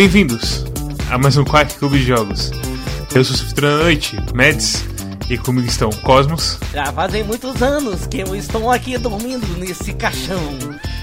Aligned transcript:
Bem-vindos 0.00 0.64
a 1.10 1.18
mais 1.18 1.36
um 1.36 1.44
Quack 1.44 1.74
Clube 1.74 1.98
de 1.98 2.04
Jogos. 2.04 2.50
Eu 3.14 3.22
sou 3.22 3.36
o 3.36 3.38
Suftrana 3.38 3.82
Noite, 3.82 4.16
Mads, 4.34 4.82
e 5.28 5.36
comigo 5.36 5.66
estão 5.68 5.90
Cosmos. 5.90 6.58
Já 6.72 6.86
fazem 6.86 7.22
muitos 7.22 7.62
anos 7.62 8.06
que 8.06 8.20
eu 8.20 8.34
estou 8.34 8.70
aqui 8.70 8.96
dormindo 8.96 9.46
nesse 9.58 9.92
caixão. 9.92 10.40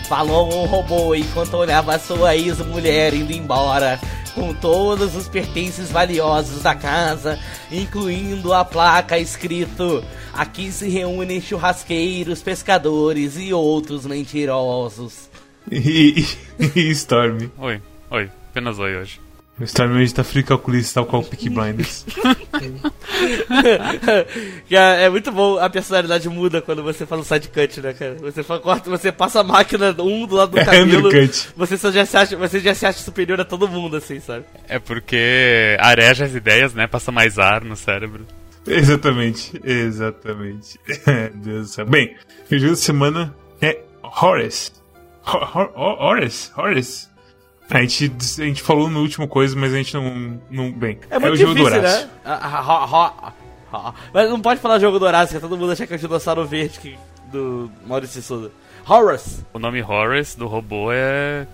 Falou 0.09 0.51
um 0.51 0.65
robô 0.65 1.13
enquanto 1.13 1.53
olhava 1.53 1.99
sua 1.99 2.35
ex-mulher 2.35 3.13
indo 3.13 3.31
embora 3.31 3.99
com 4.33 4.51
todos 4.51 5.15
os 5.15 5.27
pertences 5.27 5.91
valiosos 5.91 6.63
da 6.63 6.73
casa, 6.73 7.37
incluindo 7.71 8.51
a 8.51 8.65
placa 8.65 9.19
escrito: 9.19 10.03
Aqui 10.33 10.71
se 10.71 10.89
reúnem 10.89 11.39
churrasqueiros, 11.39 12.41
pescadores 12.41 13.37
e 13.37 13.53
outros 13.53 14.07
mentirosos. 14.07 15.29
E, 15.71 16.25
e, 16.57 16.65
e 16.79 16.89
Storm. 16.89 17.51
Oi, 17.59 17.79
oi, 18.09 18.31
apenas 18.57 18.79
oi 18.79 18.95
hoje. 18.97 19.19
O 19.59 19.63
Storm 19.63 19.95
hoje 19.97 20.13
tá 20.13 20.23
free 20.23 20.43
calculista, 20.43 20.95
tal 20.95 21.05
qual 21.07 21.21
o 21.21 21.25
Peaky 21.25 21.49
Blinders. 21.49 22.05
é, 24.69 25.03
é 25.05 25.09
muito 25.09 25.31
bom, 25.31 25.57
a 25.57 25.67
personalidade 25.69 26.29
muda 26.29 26.61
quando 26.61 26.83
você 26.83 27.05
fala 27.07 27.21
um 27.21 27.23
side 27.23 27.49
cut, 27.49 27.81
né, 27.81 27.93
cara? 27.93 28.15
Você, 28.21 28.43
fala, 28.43 28.59
corta, 28.59 28.87
você 28.89 29.11
passa 29.11 29.39
a 29.39 29.43
máquina 29.43 29.95
um 29.99 30.27
do 30.27 30.35
lado 30.35 30.51
do 30.51 30.59
É 30.59 30.65
cabelo, 30.65 31.07
undercut. 31.07 31.49
você, 31.55 31.75
só 31.77 31.91
já 31.91 32.05
se 32.05 32.15
acha, 32.17 32.37
você 32.37 32.59
já 32.59 32.73
se 32.75 32.85
acha 32.85 32.99
superior 32.99 33.39
a 33.41 33.45
todo 33.45 33.67
mundo, 33.67 33.97
assim, 33.97 34.19
sabe? 34.19 34.45
É 34.67 34.77
porque 34.77 35.75
areja 35.79 36.25
as 36.25 36.35
ideias, 36.35 36.73
né? 36.75 36.85
Passa 36.85 37.11
mais 37.11 37.39
ar 37.39 37.63
no 37.63 37.75
cérebro. 37.75 38.27
Exatamente, 38.67 39.59
exatamente. 39.63 40.79
Deus 41.35 41.67
do 41.67 41.73
céu. 41.73 41.85
Bem, 41.85 42.15
o 42.51 42.57
jogo 42.57 42.71
da 42.71 42.75
semana 42.77 43.35
é 43.61 43.79
Horace. 44.03 44.71
Ho- 45.25 45.37
Ho- 45.59 45.71
Ho- 45.75 46.03
Horace? 46.05 46.51
Horace? 46.55 47.07
A 47.69 47.81
gente, 47.81 48.11
a 48.39 48.45
gente 48.45 48.61
falou 48.61 48.89
no 48.89 49.01
último 49.01 49.27
coisa, 49.27 49.55
mas 49.55 49.73
a 49.73 49.77
gente 49.77 49.93
não. 49.93 50.39
não 50.49 50.71
bem, 50.71 50.99
É 51.09 51.19
muito 51.19 51.33
o 51.33 51.35
jogo 51.37 51.53
difícil, 51.53 51.71
do 51.71 51.79
Horácio. 51.79 52.07
né? 52.07 52.11
Ah, 52.23 52.83
ah, 52.93 53.33
ah. 53.73 53.93
Mas 54.13 54.29
não 54.29 54.39
pode 54.39 54.61
falar 54.61 54.79
jogo 54.79 54.97
do 54.97 55.05
Horácio, 55.05 55.35
que 55.35 55.41
todo 55.41 55.57
mundo 55.57 55.71
acha 55.73 55.85
que 55.85 55.93
é 55.93 55.97
o 55.97 55.99
dinossauro 55.99 56.45
verde 56.45 56.79
que, 56.79 56.97
do 57.31 57.69
Maurício 57.85 58.21
Souza. 58.21 58.51
Horace. 58.87 59.45
O 59.53 59.59
nome 59.59 59.83
Horace 59.83 60.37
do 60.37 60.47
robô 60.47 60.89
é. 60.93 61.45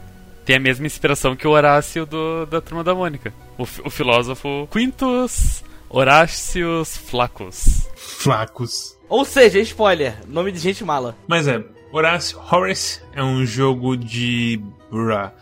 tem 0.46 0.58
a 0.58 0.60
mesma 0.60 0.86
inspiração 0.86 1.36
que 1.36 1.48
o 1.48 1.52
Horácio 1.52 2.06
do, 2.06 2.46
da 2.46 2.62
turma 2.62 2.84
da 2.84 2.94
Mônica. 2.94 3.34
O, 3.58 3.64
o 3.64 3.90
filósofo 3.90 4.68
Quintus 4.72 5.64
Horácios 5.90 6.98
Flacus. 6.98 7.88
Flacos. 7.96 8.98
Ou 9.10 9.26
seja, 9.26 9.60
spoiler, 9.60 10.16
nome 10.28 10.52
de 10.52 10.60
gente 10.60 10.84
mala. 10.84 11.16
Mas 11.28 11.48
é, 11.48 11.64
Horace, 11.92 12.36
Horace 12.52 13.02
é 13.14 13.24
um 13.24 13.46
jogo 13.46 13.96
de 13.96 14.60
bra, 14.92 15.34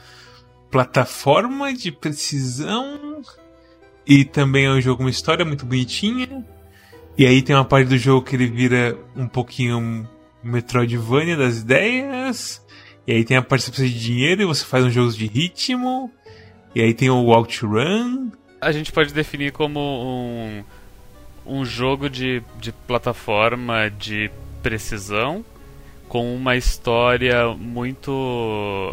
plataforma 0.72 1.74
de 1.74 1.92
precisão 1.92 3.22
e 4.08 4.26
também 4.26 4.66
é 4.66 4.72
um 4.72 4.82
jogo 4.82 4.98
com 4.98 5.04
uma 5.04 5.10
história 5.10 5.46
muito 5.46 5.66
bonitinha. 5.66 6.46
E 7.18 7.26
aí 7.26 7.42
tem 7.42 7.56
uma 7.56 7.66
parte 7.66 7.90
do 7.90 7.98
jogo 7.98 8.26
que 8.26 8.36
ele 8.36 8.48
vira 8.48 8.98
um 9.16 9.28
pouquinho 9.28 10.08
Metroidvania 10.42 11.36
das 11.38 11.60
ideias. 11.60 12.66
E 13.06 13.14
aí 13.14 13.24
tem 13.24 13.38
a 13.38 13.42
parte 13.42 13.62
que 13.62 13.66
você 13.66 13.72
precisa 13.72 13.94
de 13.94 14.04
dinheiro 14.04 14.42
e 14.42 14.46
você 14.46 14.66
faz 14.66 14.86
uns 14.86 14.94
jogos 14.94 15.16
de 15.16 15.28
ritmo. 15.28 16.10
E 16.74 16.82
aí 16.82 16.94
tem 16.94 17.10
o 17.10 17.32
Outrun. 17.32 18.32
A 18.60 18.72
gente 18.72 18.92
pode 18.92 19.14
definir 19.14 19.52
como 19.52 19.80
um, 19.80 20.64
um 21.46 21.66
jogo 21.66 22.10
de, 22.10 22.42
de 22.60 22.72
plataforma 22.72 23.90
de 23.90 24.32
precisão 24.64 25.44
com 26.12 26.36
uma 26.36 26.58
história 26.58 27.48
muito 27.58 28.12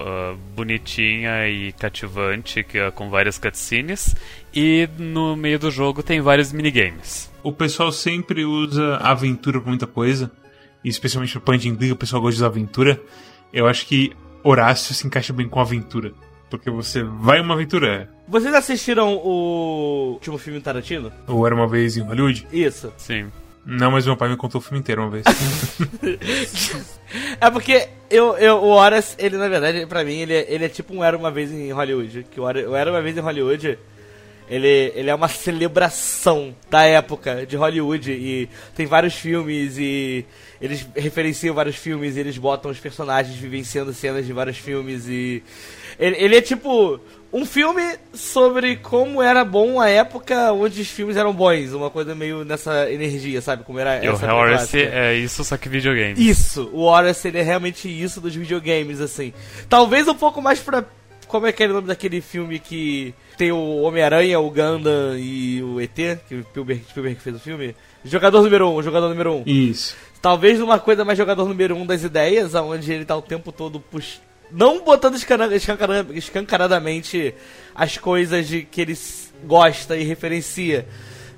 ah, 0.06 0.36
bonitinha 0.54 1.48
e 1.48 1.72
cativante, 1.72 2.62
que 2.62 2.78
é 2.78 2.92
com 2.92 3.10
várias 3.10 3.36
cutscenes, 3.36 4.14
e 4.54 4.88
no 4.96 5.34
meio 5.34 5.58
do 5.58 5.68
jogo 5.68 6.00
tem 6.00 6.20
vários 6.20 6.52
minigames. 6.52 7.28
O 7.42 7.52
pessoal 7.52 7.90
sempre 7.90 8.44
usa 8.44 8.98
aventura 8.98 9.60
pra 9.60 9.68
muita 9.68 9.84
coisa. 9.84 10.30
E 10.84 10.88
especialmente 10.88 11.34
no 11.34 11.40
Point 11.40 11.68
and 11.68 11.74
Click, 11.74 11.92
o 11.92 11.96
pessoal 11.96 12.22
gosta 12.22 12.36
de 12.36 12.38
usar 12.38 12.46
aventura. 12.46 13.02
Eu 13.52 13.66
acho 13.66 13.84
que 13.86 14.12
Horácio 14.44 14.94
se 14.94 15.04
encaixa 15.04 15.32
bem 15.32 15.48
com 15.48 15.58
aventura. 15.58 16.12
Porque 16.48 16.70
você 16.70 17.02
vai 17.02 17.40
uma 17.40 17.54
aventura. 17.54 18.08
Vocês 18.28 18.54
assistiram 18.54 19.16
o 19.16 20.12
último 20.12 20.38
filme 20.38 20.60
do 20.60 20.62
Tarantino? 20.62 21.12
Ou 21.26 21.44
era 21.44 21.52
uma 21.52 21.66
vez 21.66 21.96
em 21.96 22.02
Hollywood? 22.02 22.46
Isso. 22.52 22.92
Sim. 22.96 23.26
Não, 23.70 23.90
mas 23.90 24.06
meu 24.06 24.16
pai 24.16 24.30
me 24.30 24.36
contou 24.36 24.60
o 24.60 24.64
filme 24.64 24.78
inteiro 24.78 25.02
uma 25.02 25.10
vez. 25.10 25.24
É 27.40 27.50
porque 27.50 27.88
eu, 28.10 28.36
eu, 28.36 28.56
o 28.56 28.68
Horace, 28.68 29.14
ele 29.18 29.36
na 29.38 29.48
verdade, 29.48 29.86
pra 29.86 30.04
mim, 30.04 30.20
ele, 30.20 30.34
é- 30.34 30.46
ele 30.48 30.64
é 30.66 30.68
tipo 30.68 30.94
um 30.94 31.02
Era 31.02 31.16
Uma 31.16 31.30
Vez 31.30 31.50
em 31.50 31.72
Hollywood. 31.72 32.26
Que 32.30 32.38
o 32.40 32.46
Era 32.76 32.90
Uma 32.90 33.00
Vez 33.00 33.16
em 33.16 33.20
Hollywood, 33.20 33.78
ele, 34.48 34.92
ele 34.94 35.08
é 35.08 35.14
uma 35.14 35.28
celebração 35.28 36.54
da 36.70 36.82
época 36.84 37.46
de 37.46 37.56
Hollywood. 37.56 38.10
E 38.12 38.48
tem 38.74 38.84
vários 38.86 39.14
filmes 39.14 39.78
e 39.78 40.24
eles 40.60 40.86
referenciam 40.94 41.54
vários 41.54 41.76
filmes 41.76 42.16
e 42.16 42.20
eles 42.20 42.36
botam 42.36 42.70
os 42.70 42.78
personagens 42.78 43.36
vivenciando 43.36 43.92
cenas 43.94 44.26
de 44.26 44.32
vários 44.32 44.58
filmes 44.58 45.06
e... 45.08 45.42
Ele, 45.98 46.16
ele 46.16 46.36
é 46.36 46.40
tipo 46.42 47.00
um 47.32 47.44
filme 47.44 47.82
sobre 48.14 48.76
como 48.76 49.22
era 49.22 49.44
bom 49.44 49.80
a 49.80 49.88
época 49.88 50.52
onde 50.52 50.80
os 50.80 50.88
filmes 50.88 51.16
eram 51.16 51.32
bons. 51.32 51.72
Uma 51.72 51.90
coisa 51.90 52.14
meio 52.14 52.44
nessa 52.44 52.90
energia, 52.90 53.40
sabe? 53.42 53.64
Como 53.64 53.78
era 53.78 54.02
E 54.04 54.08
o 54.08 54.12
essa 54.12 54.32
Horace 54.32 54.78
clássica. 54.78 54.98
é 54.98 55.14
isso, 55.14 55.44
só 55.44 55.56
que 55.56 55.68
videogame. 55.68 56.14
Isso, 56.18 56.70
o 56.72 56.82
Horace 56.82 57.28
ele 57.28 57.38
é 57.38 57.42
realmente 57.42 57.88
isso 57.88 58.20
dos 58.20 58.34
videogames, 58.34 59.00
assim. 59.00 59.32
Talvez 59.68 60.08
um 60.08 60.14
pouco 60.14 60.40
mais 60.40 60.60
pra. 60.60 60.84
Como 61.26 61.46
é 61.46 61.52
que 61.52 61.62
é 61.62 61.66
o 61.66 61.74
nome 61.74 61.88
daquele 61.88 62.22
filme 62.22 62.58
que 62.58 63.14
tem 63.36 63.52
o 63.52 63.82
Homem-Aranha, 63.82 64.40
o 64.40 64.50
Gundam 64.50 65.18
e 65.18 65.62
o 65.62 65.78
ET, 65.78 65.94
que 66.26 66.34
o 66.36 66.42
Spielberg, 66.42 66.82
Spielberg 66.88 67.20
fez 67.20 67.36
o 67.36 67.38
filme? 67.38 67.76
Jogador 68.02 68.42
número 68.42 68.70
1, 68.70 68.76
um, 68.76 68.82
jogador 68.82 69.10
número 69.10 69.34
1. 69.34 69.36
Um. 69.36 69.42
Isso. 69.44 69.94
Talvez 70.22 70.58
uma 70.58 70.78
coisa 70.78 71.04
mais 71.04 71.18
jogador 71.18 71.46
número 71.46 71.76
1 71.76 71.82
um 71.82 71.86
das 71.86 72.02
ideias, 72.02 72.54
onde 72.54 72.90
ele 72.90 73.04
tá 73.04 73.14
o 73.14 73.20
tempo 73.20 73.52
todo 73.52 73.78
pux... 73.78 74.22
Não 74.50 74.82
botando 74.82 75.16
escancaradamente 75.16 77.34
as 77.74 77.98
coisas 77.98 78.48
de 78.48 78.62
que 78.62 78.80
ele 78.80 78.98
gosta 79.44 79.96
e 79.96 80.04
referencia, 80.04 80.88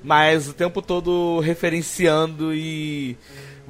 mas 0.02 0.48
o 0.48 0.52
tempo 0.52 0.80
todo 0.80 1.40
referenciando 1.40 2.54
e 2.54 3.16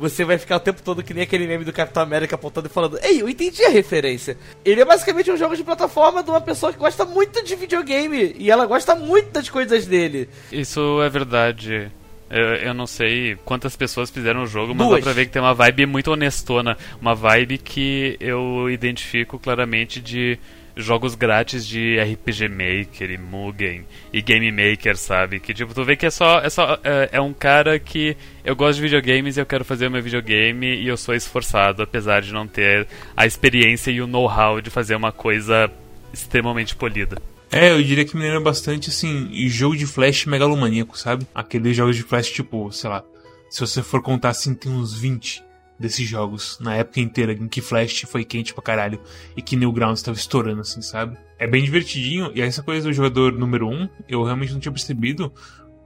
você 0.00 0.24
vai 0.24 0.38
ficar 0.38 0.56
o 0.56 0.60
tempo 0.60 0.82
todo 0.82 1.02
que 1.02 1.12
nem 1.12 1.22
aquele 1.22 1.46
meme 1.46 1.64
do 1.64 1.72
Capitão 1.72 2.02
América 2.02 2.34
apontando 2.34 2.68
e 2.68 2.70
falando: 2.70 2.98
Ei, 3.02 3.20
eu 3.20 3.28
entendi 3.28 3.62
a 3.64 3.68
referência. 3.68 4.36
Ele 4.64 4.80
é 4.80 4.84
basicamente 4.84 5.30
um 5.30 5.36
jogo 5.36 5.54
de 5.54 5.62
plataforma 5.62 6.22
de 6.22 6.30
uma 6.30 6.40
pessoa 6.40 6.72
que 6.72 6.78
gosta 6.78 7.04
muito 7.04 7.44
de 7.44 7.54
videogame 7.54 8.34
e 8.38 8.50
ela 8.50 8.64
gosta 8.64 8.94
muito 8.94 9.30
das 9.30 9.50
coisas 9.50 9.86
dele. 9.86 10.28
Isso 10.50 11.02
é 11.02 11.08
verdade. 11.10 11.92
Eu, 12.30 12.54
eu 12.54 12.74
não 12.74 12.86
sei 12.86 13.36
quantas 13.44 13.74
pessoas 13.74 14.08
fizeram 14.08 14.44
o 14.44 14.46
jogo, 14.46 14.74
mas 14.74 14.86
Duas. 14.86 15.00
dá 15.00 15.04
pra 15.04 15.12
ver 15.12 15.26
que 15.26 15.32
tem 15.32 15.42
uma 15.42 15.54
vibe 15.54 15.86
muito 15.86 16.12
honestona. 16.12 16.76
Uma 17.00 17.14
vibe 17.14 17.58
que 17.58 18.16
eu 18.20 18.70
identifico 18.70 19.38
claramente 19.38 20.00
de 20.00 20.38
jogos 20.76 21.14
grátis 21.14 21.66
de 21.66 21.98
RPG 22.00 22.48
Maker 22.48 23.10
e 23.10 23.18
Mugen 23.18 23.84
e 24.12 24.22
Game 24.22 24.50
Maker, 24.50 24.96
sabe? 24.96 25.40
Que 25.40 25.52
tipo, 25.52 25.74
tu 25.74 25.84
vê 25.84 25.96
que 25.96 26.06
é 26.06 26.10
só. 26.10 26.40
É, 26.40 26.48
só, 26.48 26.78
é, 26.84 27.10
é 27.12 27.20
um 27.20 27.32
cara 27.32 27.78
que 27.78 28.16
eu 28.44 28.54
gosto 28.54 28.76
de 28.76 28.82
videogames 28.82 29.36
e 29.36 29.40
eu 29.40 29.46
quero 29.46 29.64
fazer 29.64 29.88
o 29.88 29.90
meu 29.90 30.02
videogame 30.02 30.66
e 30.76 30.86
eu 30.86 30.96
sou 30.96 31.14
esforçado, 31.14 31.82
apesar 31.82 32.22
de 32.22 32.32
não 32.32 32.46
ter 32.46 32.86
a 33.16 33.26
experiência 33.26 33.90
e 33.90 34.00
o 34.00 34.06
know-how 34.06 34.60
de 34.60 34.70
fazer 34.70 34.94
uma 34.94 35.12
coisa 35.12 35.70
extremamente 36.12 36.74
polida. 36.74 37.20
É, 37.52 37.72
eu 37.72 37.82
diria 37.82 38.04
que 38.04 38.16
me 38.16 38.22
lembra 38.22 38.40
bastante, 38.40 38.90
assim, 38.90 39.28
jogo 39.48 39.76
de 39.76 39.86
flash 39.86 40.26
megalomaníaco, 40.26 40.96
sabe? 40.96 41.26
Aqueles 41.34 41.76
jogos 41.76 41.96
de 41.96 42.02
flash, 42.02 42.30
tipo, 42.30 42.70
sei 42.70 42.88
lá. 42.88 43.04
Se 43.50 43.60
você 43.60 43.82
for 43.82 44.00
contar 44.00 44.28
assim, 44.28 44.54
tem 44.54 44.70
uns 44.70 44.94
20 44.94 45.42
desses 45.80 46.06
jogos 46.06 46.58
na 46.60 46.76
época 46.76 47.00
inteira 47.00 47.32
em 47.32 47.48
que 47.48 47.62
Flash 47.62 48.02
foi 48.06 48.22
quente 48.22 48.52
pra 48.52 48.62
caralho 48.62 49.00
e 49.34 49.40
que 49.40 49.56
Newgrounds 49.56 50.02
tava 50.02 50.16
estourando, 50.16 50.60
assim, 50.60 50.82
sabe? 50.82 51.16
É 51.38 51.46
bem 51.46 51.64
divertidinho, 51.64 52.30
e 52.34 52.42
essa 52.42 52.62
coisa 52.62 52.86
do 52.86 52.92
jogador 52.92 53.32
número 53.32 53.66
1, 53.66 53.72
um, 53.72 53.88
eu 54.06 54.22
realmente 54.22 54.52
não 54.52 54.60
tinha 54.60 54.70
percebido, 54.70 55.32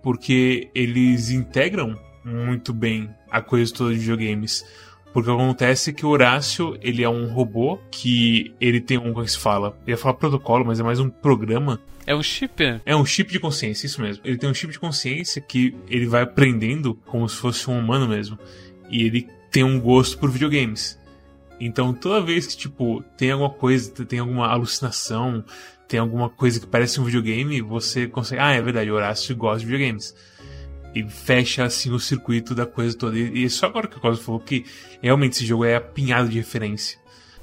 porque 0.02 0.68
eles 0.74 1.30
integram 1.30 1.96
muito 2.24 2.72
bem 2.74 3.08
a 3.30 3.40
coisa 3.40 3.72
toda 3.72 3.94
de 3.94 4.00
videogames. 4.00 4.64
Porque 5.14 5.30
acontece 5.30 5.92
que 5.92 6.04
o 6.04 6.08
Horácio, 6.08 6.76
ele 6.82 7.04
é 7.04 7.08
um 7.08 7.32
robô 7.32 7.78
que 7.88 8.52
ele 8.60 8.80
tem 8.80 8.98
um, 8.98 9.12
como 9.12 9.20
é 9.20 9.24
que 9.24 9.30
se 9.30 9.38
fala? 9.38 9.78
Eu 9.86 9.92
ia 9.92 9.96
falar 9.96 10.14
protocolo, 10.14 10.64
mas 10.64 10.80
é 10.80 10.82
mais 10.82 10.98
um 10.98 11.08
programa 11.08 11.80
É 12.04 12.16
um 12.16 12.22
chip? 12.22 12.80
é 12.84 12.96
um 12.96 13.06
chip 13.06 13.30
de 13.30 13.38
consciência, 13.38 13.86
isso 13.86 14.02
mesmo. 14.02 14.20
Ele 14.24 14.36
tem 14.36 14.50
um 14.50 14.54
chip 14.54 14.72
de 14.72 14.78
consciência 14.80 15.40
que 15.40 15.72
ele 15.88 16.06
vai 16.06 16.22
aprendendo 16.22 16.96
como 17.06 17.28
se 17.28 17.36
fosse 17.36 17.70
um 17.70 17.78
humano 17.78 18.08
mesmo. 18.08 18.36
E 18.90 19.04
ele 19.04 19.28
tem 19.52 19.62
um 19.62 19.80
gosto 19.80 20.18
por 20.18 20.28
videogames. 20.28 20.98
Então 21.60 21.94
toda 21.94 22.20
vez 22.20 22.48
que, 22.48 22.56
tipo, 22.56 23.04
tem 23.16 23.30
alguma 23.30 23.50
coisa, 23.50 23.92
tem 24.04 24.18
alguma 24.18 24.48
alucinação, 24.48 25.44
tem 25.86 26.00
alguma 26.00 26.28
coisa 26.28 26.58
que 26.58 26.66
parece 26.66 27.00
um 27.00 27.04
videogame, 27.04 27.60
você 27.60 28.08
consegue. 28.08 28.42
Ah, 28.42 28.50
é 28.50 28.60
verdade, 28.60 28.90
o 28.90 28.94
Horácio 28.94 29.36
gosta 29.36 29.60
de 29.60 29.66
videogames. 29.66 30.12
E 30.94 31.02
fecha 31.02 31.64
assim 31.64 31.90
o 31.90 31.98
circuito 31.98 32.54
da 32.54 32.66
coisa 32.66 32.96
toda. 32.96 33.18
E, 33.18 33.44
e 33.44 33.50
só 33.50 33.66
agora 33.66 33.88
que 33.88 33.96
o 33.96 34.00
Cosmo 34.00 34.22
falou 34.22 34.40
que 34.40 34.64
realmente 35.02 35.32
esse 35.32 35.46
jogo 35.46 35.64
é 35.64 35.74
apinhado 35.74 36.28
de 36.28 36.38
referência. 36.38 36.98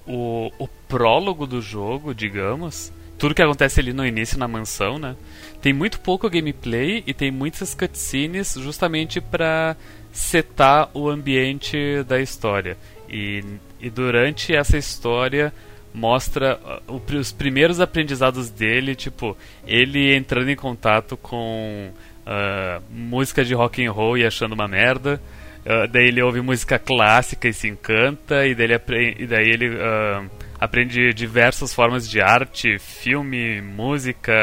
O, 0.08 0.52
o 0.58 0.68
prólogo 0.88 1.46
do 1.46 1.62
jogo, 1.62 2.14
digamos, 2.14 2.92
tudo 3.18 3.36
que 3.36 3.42
acontece 3.42 3.80
ali 3.80 3.94
no 3.94 4.06
início 4.06 4.40
na 4.40 4.48
mansão, 4.48 4.98
né? 4.98 5.16
Tem 5.62 5.74
muito 5.74 6.00
pouco 6.00 6.30
gameplay 6.30 7.04
e 7.06 7.14
tem 7.14 7.30
muitas 7.30 7.76
cutscenes 7.76 8.56
justamente 8.58 9.22
para 9.22 9.76
setar 10.12 10.90
o 10.94 11.08
ambiente 11.08 12.04
da 12.08 12.20
história. 12.20 12.78
E, 13.08 13.44
e 13.80 13.90
durante 13.90 14.56
essa 14.56 14.78
história 14.78 15.54
mostra 15.94 16.60
uh, 16.88 17.02
os 17.16 17.32
primeiros 17.32 17.80
aprendizados 17.80 18.50
dele, 18.50 18.96
tipo, 18.96 19.38
ele 19.68 20.16
entrando 20.16 20.50
em 20.50 20.56
contato 20.56 21.18
com 21.18 21.92
uh, 22.26 22.82
música 22.90 23.44
de 23.44 23.54
rock 23.54 23.86
and 23.86 23.92
roll 23.92 24.18
e 24.18 24.26
achando 24.26 24.54
uma 24.54 24.68
merda. 24.68 25.22
Uh, 25.66 25.88
daí 25.88 26.08
ele 26.08 26.22
ouve 26.22 26.42
música 26.42 26.80
clássica 26.80 27.48
e 27.48 27.54
se 27.54 27.68
encanta, 27.68 28.46
e 28.46 28.56
daí 28.56 28.66
ele, 28.66 28.74
aprende, 28.74 29.24
e 29.24 29.28
daí 29.28 29.48
ele 29.48 29.70
uh, 29.70 30.30
aprende 30.60 31.14
diversas 31.14 31.74
formas 31.74 32.10
de 32.10 32.22
arte, 32.22 32.80
filme, 32.80 33.62
música, 33.62 34.34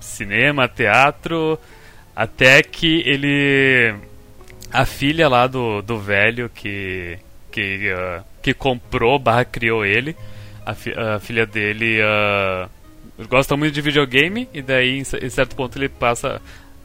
cinema, 0.00 0.68
teatro, 0.68 1.58
até 2.14 2.62
que 2.62 3.02
ele. 3.06 3.94
A 4.70 4.84
filha 4.84 5.28
lá 5.28 5.46
do, 5.46 5.80
do 5.80 5.98
velho 5.98 6.50
que, 6.54 7.18
que, 7.50 7.90
que 8.42 8.52
comprou, 8.52 9.18
barra 9.18 9.42
criou 9.42 9.84
ele, 9.84 10.14
a, 10.64 10.74
fi, 10.74 10.92
a 10.92 11.18
filha 11.18 11.46
dele 11.46 12.00
gosta 13.26 13.56
muito 13.56 13.72
de 13.72 13.80
videogame, 13.80 14.48
e 14.52 14.62
daí 14.62 14.98
em 14.98 15.30
certo 15.30 15.56
ponto 15.56 15.76
ele 15.78 15.88
passa 15.88 16.40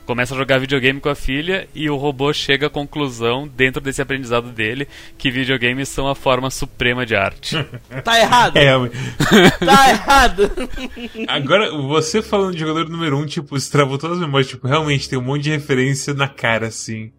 começa 0.05 0.33
a 0.33 0.37
jogar 0.37 0.59
videogame 0.59 0.99
com 0.99 1.09
a 1.09 1.15
filha 1.15 1.67
e 1.73 1.89
o 1.89 1.95
robô 1.95 2.33
chega 2.33 2.67
à 2.67 2.69
conclusão, 2.69 3.47
dentro 3.47 3.81
desse 3.81 4.01
aprendizado 4.01 4.49
dele, 4.49 4.87
que 5.17 5.31
videogames 5.31 5.89
são 5.89 6.07
a 6.07 6.15
forma 6.15 6.49
suprema 6.49 7.05
de 7.05 7.15
arte. 7.15 7.55
tá 8.03 8.19
errado! 8.19 8.57
É, 8.57 8.71
tá 9.65 9.89
errado! 9.89 10.51
Agora, 11.27 11.71
você 11.71 12.21
falando 12.21 12.53
de 12.53 12.59
jogador 12.59 12.89
número 12.89 13.17
1, 13.17 13.21
um, 13.21 13.25
tipo, 13.25 13.55
estravou 13.55 13.97
todas 13.97 14.17
as 14.17 14.25
memórias, 14.25 14.49
tipo, 14.49 14.67
realmente 14.67 15.09
tem 15.09 15.17
um 15.17 15.23
monte 15.23 15.43
de 15.43 15.51
referência 15.51 16.13
na 16.13 16.27
cara, 16.27 16.67
assim. 16.67 17.11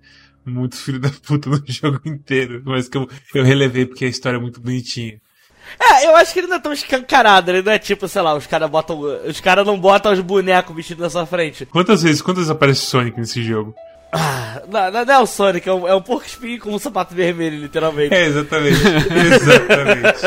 Muito 0.45 0.77
filho 0.77 1.01
da 1.01 1.11
puta 1.11 1.49
no 1.49 1.63
jogo 1.67 2.01
inteiro. 2.05 2.63
Mas 2.67 2.87
que 2.87 2.99
eu, 2.99 3.09
eu 3.35 3.45
relevei 3.45 3.87
porque 3.87 4.05
a 4.05 4.09
história 4.09 4.37
é 4.37 4.41
muito 4.41 4.61
bonitinha. 4.61 5.19
É, 5.79 6.07
eu 6.07 6.17
acho 6.17 6.33
que 6.33 6.41
ele 6.41 6.47
não 6.47 6.57
é 6.57 6.61
tão 6.61 6.73
escancarado, 6.73 7.51
ele 7.51 7.63
não 7.63 7.73
é 7.73 7.79
tipo, 7.79 8.07
sei 8.09 8.23
lá, 8.23 8.35
os 8.35 8.47
caras 8.47 8.71
botam. 8.71 9.01
Os 9.01 9.41
caras 9.41 9.67
não 9.67 9.79
botam 9.79 10.13
os 10.13 10.21
bonecos 10.21 10.75
vestidos 10.75 11.03
na 11.03 11.11
sua 11.11 11.27
frente. 11.27 11.67
Quantas 11.67 12.03
vezes, 12.03 12.23
quantas 12.23 12.45
vezes 12.45 12.51
aparece 12.51 12.81
Sonic 12.81 13.19
nesse 13.19 13.43
jogo? 13.43 13.75
Ah, 14.17 14.63
não, 14.69 15.05
não, 15.05 15.15
é 15.15 15.19
o 15.19 15.27
Sonic, 15.27 15.69
é 15.69 15.73
um, 15.73 15.89
é 15.89 15.95
um 15.95 16.01
porco 16.01 16.25
espinho 16.25 16.61
com 16.61 16.71
um 16.71 16.79
sapato 16.79 17.13
vermelho, 17.13 17.59
literalmente. 17.59 18.15
É, 18.15 18.27
exatamente. 18.27 18.79
exatamente. 19.27 20.21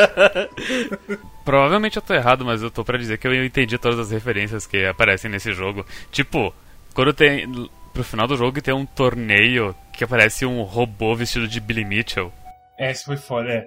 Provavelmente 1.42 1.96
eu 1.96 2.02
tô 2.02 2.12
errado, 2.12 2.44
mas 2.44 2.62
eu 2.62 2.70
tô 2.70 2.84
pra 2.84 2.98
dizer 2.98 3.16
que 3.16 3.26
eu 3.26 3.44
entendi 3.44 3.78
todas 3.78 3.98
as 3.98 4.10
referências 4.10 4.66
que 4.66 4.84
aparecem 4.84 5.30
nesse 5.30 5.54
jogo. 5.54 5.86
Tipo, 6.12 6.52
quando 6.92 7.14
tem. 7.14 7.50
Pro 7.94 8.04
final 8.04 8.28
do 8.28 8.36
jogo 8.36 8.60
tem 8.60 8.74
um 8.74 8.84
torneio 8.84 9.74
que 9.94 10.04
aparece 10.04 10.44
um 10.44 10.62
robô 10.62 11.16
vestido 11.16 11.48
de 11.48 11.58
Billy 11.58 11.84
Mitchell. 11.84 12.30
É, 12.78 12.92
isso 12.92 13.06
foi 13.06 13.16
foda, 13.16 13.48
é. 13.48 13.66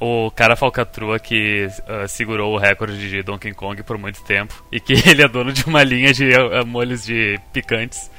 O 0.00 0.30
cara 0.32 0.56
falcatrua 0.56 1.20
que 1.20 1.66
uh, 1.66 2.08
segurou 2.08 2.54
o 2.54 2.58
recorde 2.58 3.08
de 3.08 3.22
Donkey 3.22 3.54
Kong 3.54 3.82
por 3.84 3.96
muito 3.96 4.22
tempo 4.24 4.64
e 4.72 4.80
que 4.80 4.94
ele 5.08 5.22
é 5.22 5.28
dono 5.28 5.52
de 5.52 5.64
uma 5.64 5.82
linha 5.84 6.12
de 6.12 6.28
uh, 6.36 6.66
molhos 6.66 7.04
de 7.04 7.38
picantes. 7.52 8.10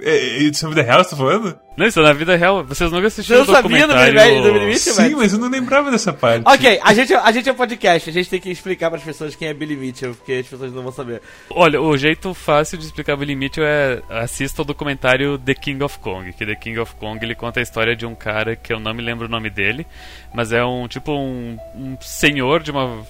É, 0.00 0.38
isso 0.38 0.66
é 0.66 0.68
vida 0.68 0.82
real, 0.82 1.02
você 1.02 1.10
tá 1.10 1.16
falando? 1.16 1.58
Não, 1.76 1.86
isso 1.86 2.00
é 2.00 2.02
na 2.02 2.12
vida 2.12 2.36
real. 2.36 2.64
Vocês 2.64 2.90
nunca 2.90 3.06
assistiram 3.08 3.42
o 3.42 3.44
documentário... 3.44 4.18
Sabia 4.18 4.42
do 4.42 4.52
Billy 4.52 4.66
Mitchell, 4.66 4.94
Sim, 4.94 5.14
mas 5.14 5.32
eu 5.32 5.38
não 5.38 5.48
lembrava 5.48 5.90
dessa 5.90 6.12
parte. 6.12 6.42
Ok, 6.46 6.80
a 6.82 6.94
gente, 6.94 7.14
a 7.14 7.32
gente 7.32 7.48
é 7.48 7.52
podcast, 7.52 8.08
a 8.08 8.12
gente 8.12 8.30
tem 8.30 8.40
que 8.40 8.50
explicar 8.50 8.88
para 8.88 8.98
as 8.98 9.04
pessoas 9.04 9.36
quem 9.36 9.48
é 9.48 9.54
Billy 9.54 9.76
Mitchell, 9.76 10.14
porque 10.14 10.32
as 10.32 10.46
pessoas 10.46 10.72
não 10.72 10.82
vão 10.82 10.92
saber. 10.92 11.20
Olha, 11.50 11.80
o 11.80 11.96
jeito 11.96 12.32
fácil 12.32 12.78
de 12.78 12.86
explicar 12.86 13.16
Billy 13.16 13.36
Mitchell 13.36 13.64
é 13.64 14.02
assista 14.08 14.62
o 14.62 14.64
documentário 14.64 15.38
The 15.38 15.54
King 15.54 15.82
of 15.84 15.98
Kong, 15.98 16.32
que 16.32 16.46
The 16.46 16.54
King 16.54 16.78
of 16.78 16.94
Kong 16.94 17.22
ele 17.22 17.34
conta 17.34 17.60
a 17.60 17.62
história 17.62 17.94
de 17.94 18.06
um 18.06 18.14
cara 18.14 18.56
que 18.56 18.72
eu 18.72 18.80
não 18.80 18.94
me 18.94 19.02
lembro 19.02 19.26
o 19.26 19.30
nome 19.30 19.50
dele, 19.50 19.86
mas 20.34 20.52
é 20.52 20.64
um 20.64 20.88
tipo 20.88 21.12
um, 21.12 21.58
um 21.74 21.96
senhor 22.00 22.62
de 22.62 22.70
uma 22.70 23.04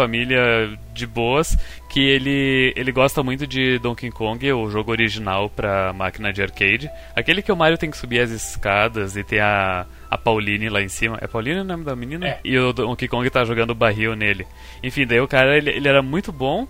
família 0.00 0.78
de 0.94 1.06
boas 1.06 1.58
que 1.90 2.00
ele, 2.00 2.72
ele 2.74 2.90
gosta 2.90 3.22
muito 3.22 3.46
de 3.46 3.78
Donkey 3.80 4.10
Kong, 4.10 4.50
o 4.50 4.70
jogo 4.70 4.90
original 4.90 5.50
para 5.50 5.92
máquina 5.92 6.32
de 6.32 6.42
arcade. 6.42 6.90
Aquele 7.14 7.42
que 7.42 7.52
o 7.52 7.56
Mario 7.56 7.76
tem 7.76 7.90
que 7.90 7.98
subir 7.98 8.20
as 8.20 8.30
escadas 8.30 9.14
e 9.14 9.22
tem 9.22 9.40
a, 9.40 9.84
a 10.10 10.16
Pauline 10.16 10.70
lá 10.70 10.80
em 10.80 10.88
cima. 10.88 11.18
É 11.20 11.26
Pauline 11.26 11.60
o 11.60 11.64
nome 11.64 11.84
da 11.84 11.94
menina? 11.94 12.26
É. 12.26 12.40
E 12.42 12.58
o 12.58 12.72
Donkey 12.72 13.08
Kong 13.08 13.28
tá 13.28 13.44
jogando 13.44 13.74
barril 13.74 14.16
nele. 14.16 14.46
Enfim, 14.82 15.06
daí 15.06 15.20
o 15.20 15.28
cara 15.28 15.54
ele, 15.54 15.68
ele 15.68 15.86
era 15.86 16.00
muito 16.00 16.32
bom 16.32 16.66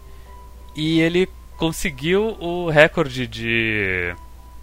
e 0.75 1.01
ele 1.01 1.29
conseguiu 1.57 2.37
o 2.41 2.69
recorde 2.69 3.29
de. 3.29 4.13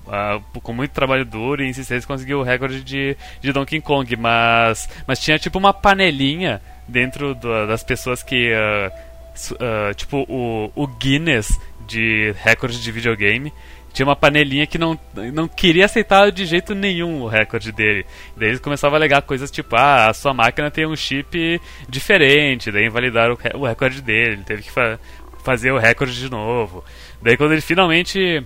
Uh, 0.08 0.62
com 0.62 0.74
muito 0.74 0.92
trabalho 0.92 1.24
duro 1.24 1.64
e 1.64 1.70
insistência 1.70 2.08
conseguiu 2.08 2.40
o 2.40 2.44
recorde 2.44 2.82
de, 2.82 3.16
de 3.42 3.52
Donkey 3.52 3.80
Kong, 3.82 4.16
mas, 4.16 4.90
mas 5.06 5.20
tinha 5.20 5.38
tipo 5.38 5.58
uma 5.60 5.74
panelinha 5.74 6.62
dentro 6.88 7.36
do, 7.36 7.68
das 7.68 7.84
pessoas 7.84 8.24
que. 8.24 8.52
Uh, 8.52 9.08
uh, 9.54 9.94
tipo, 9.96 10.26
o, 10.28 10.72
o 10.76 10.88
Guinness 10.88 11.60
de 11.88 12.34
recorde 12.44 12.82
de 12.82 12.92
videogame 12.92 13.54
tinha 13.98 14.06
uma 14.06 14.16
panelinha 14.16 14.68
que 14.68 14.78
não, 14.78 15.00
não 15.34 15.48
queria 15.48 15.86
aceitar 15.86 16.32
de 16.32 16.46
jeito 16.46 16.76
nenhum 16.76 17.24
o 17.24 17.28
recorde 17.28 17.72
dele. 17.72 18.06
Daí 18.36 18.50
eles 18.50 18.60
começavam 18.60 18.96
a 18.96 19.00
alegar 19.00 19.24
coisas 19.24 19.50
tipo, 19.50 19.76
ah, 19.76 20.10
a 20.10 20.14
sua 20.14 20.36
máquina 20.36 20.70
tem 20.70 20.86
um 20.86 20.96
chip 20.96 21.60
diferente, 21.90 22.72
daí 22.72 22.86
invalidaram 22.86 23.36
o, 23.56 23.66
recorde 23.66 24.02
dele, 24.02 24.34
ele 24.34 24.44
teve 24.44 24.62
que 24.62 24.72
fa 24.72 25.00
fazer 25.44 25.72
o 25.72 25.80
recorde 25.80 26.14
de 26.14 26.30
novo. 26.30 26.84
Daí 27.24 27.38
quando 27.38 27.54
ele 27.54 27.62
finalmente 27.62 28.44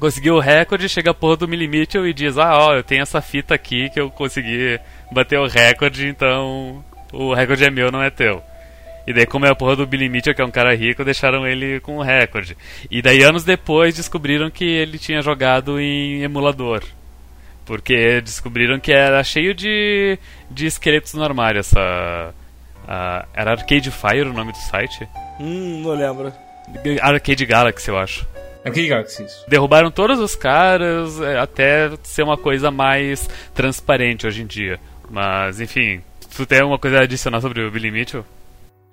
conseguiu 0.00 0.36
o 0.36 0.40
recorde, 0.40 0.88
chega 0.88 1.10
a 1.10 1.14
porra 1.14 1.36
do 1.36 1.48
Millimitchell 1.48 2.06
e 2.06 2.14
diz, 2.14 2.38
ah, 2.38 2.56
ó, 2.56 2.74
eu 2.74 2.82
tenho 2.82 3.02
essa 3.02 3.20
fita 3.20 3.54
aqui 3.54 3.90
que 3.90 4.00
eu 4.00 4.08
consegui 4.08 4.80
bater 5.12 5.38
o 5.38 5.46
recorde, 5.46 6.06
então 6.06 6.82
o 7.12 7.34
recorde 7.34 7.64
é 7.64 7.70
meu, 7.70 7.90
não 7.90 8.02
é 8.02 8.10
teu. 8.10 8.42
E 9.06 9.12
daí, 9.12 9.24
como 9.24 9.46
é 9.46 9.50
a 9.50 9.54
porra 9.54 9.74
do 9.74 9.86
Billy 9.86 10.06
Mitchell, 10.08 10.34
que 10.34 10.42
é 10.42 10.44
um 10.44 10.50
cara 10.50 10.76
rico, 10.76 11.02
deixaram 11.02 11.46
ele 11.46 11.80
com 11.80 11.96
o 11.96 12.02
recorde. 12.02 12.54
E 12.90 13.00
daí, 13.00 13.22
anos 13.22 13.42
depois, 13.42 13.96
descobriram 13.96 14.50
que 14.50 14.66
ele 14.66 14.98
tinha 14.98 15.22
jogado 15.22 15.80
em 15.80 16.22
emulador. 16.22 16.82
Porque 17.64 18.20
descobriram 18.20 18.78
que 18.78 18.92
era 18.92 19.24
cheio 19.24 19.54
de, 19.54 20.18
de 20.50 20.66
esqueletos 20.66 21.14
no 21.14 21.24
armário 21.24 21.60
essa. 21.60 22.34
Uh, 22.84 23.26
era 23.34 23.52
Arcade 23.52 23.90
Fire 23.90 24.28
o 24.28 24.32
nome 24.32 24.52
do 24.52 24.58
site? 24.58 25.08
Hum, 25.40 25.82
não 25.82 25.94
lembro. 25.94 26.32
Arcade 27.00 27.46
Galaxy, 27.46 27.88
eu 27.88 27.98
acho. 27.98 28.26
Arcade 28.64 28.88
Galaxy, 28.88 29.22
isso. 29.22 29.44
Derrubaram 29.48 29.90
todos 29.90 30.18
os 30.18 30.34
caras 30.34 31.18
é, 31.20 31.38
até 31.38 31.90
ser 32.02 32.22
uma 32.24 32.36
coisa 32.36 32.70
mais 32.70 33.28
transparente 33.54 34.26
hoje 34.26 34.42
em 34.42 34.46
dia. 34.46 34.78
Mas, 35.10 35.60
enfim, 35.60 36.02
Tu 36.38 36.46
tem 36.46 36.60
alguma 36.60 36.78
coisa 36.78 37.00
a 37.00 37.02
adicionar 37.02 37.40
sobre 37.40 37.64
o 37.64 37.68
Billy 37.68 37.90
Mitchell? 37.90 38.24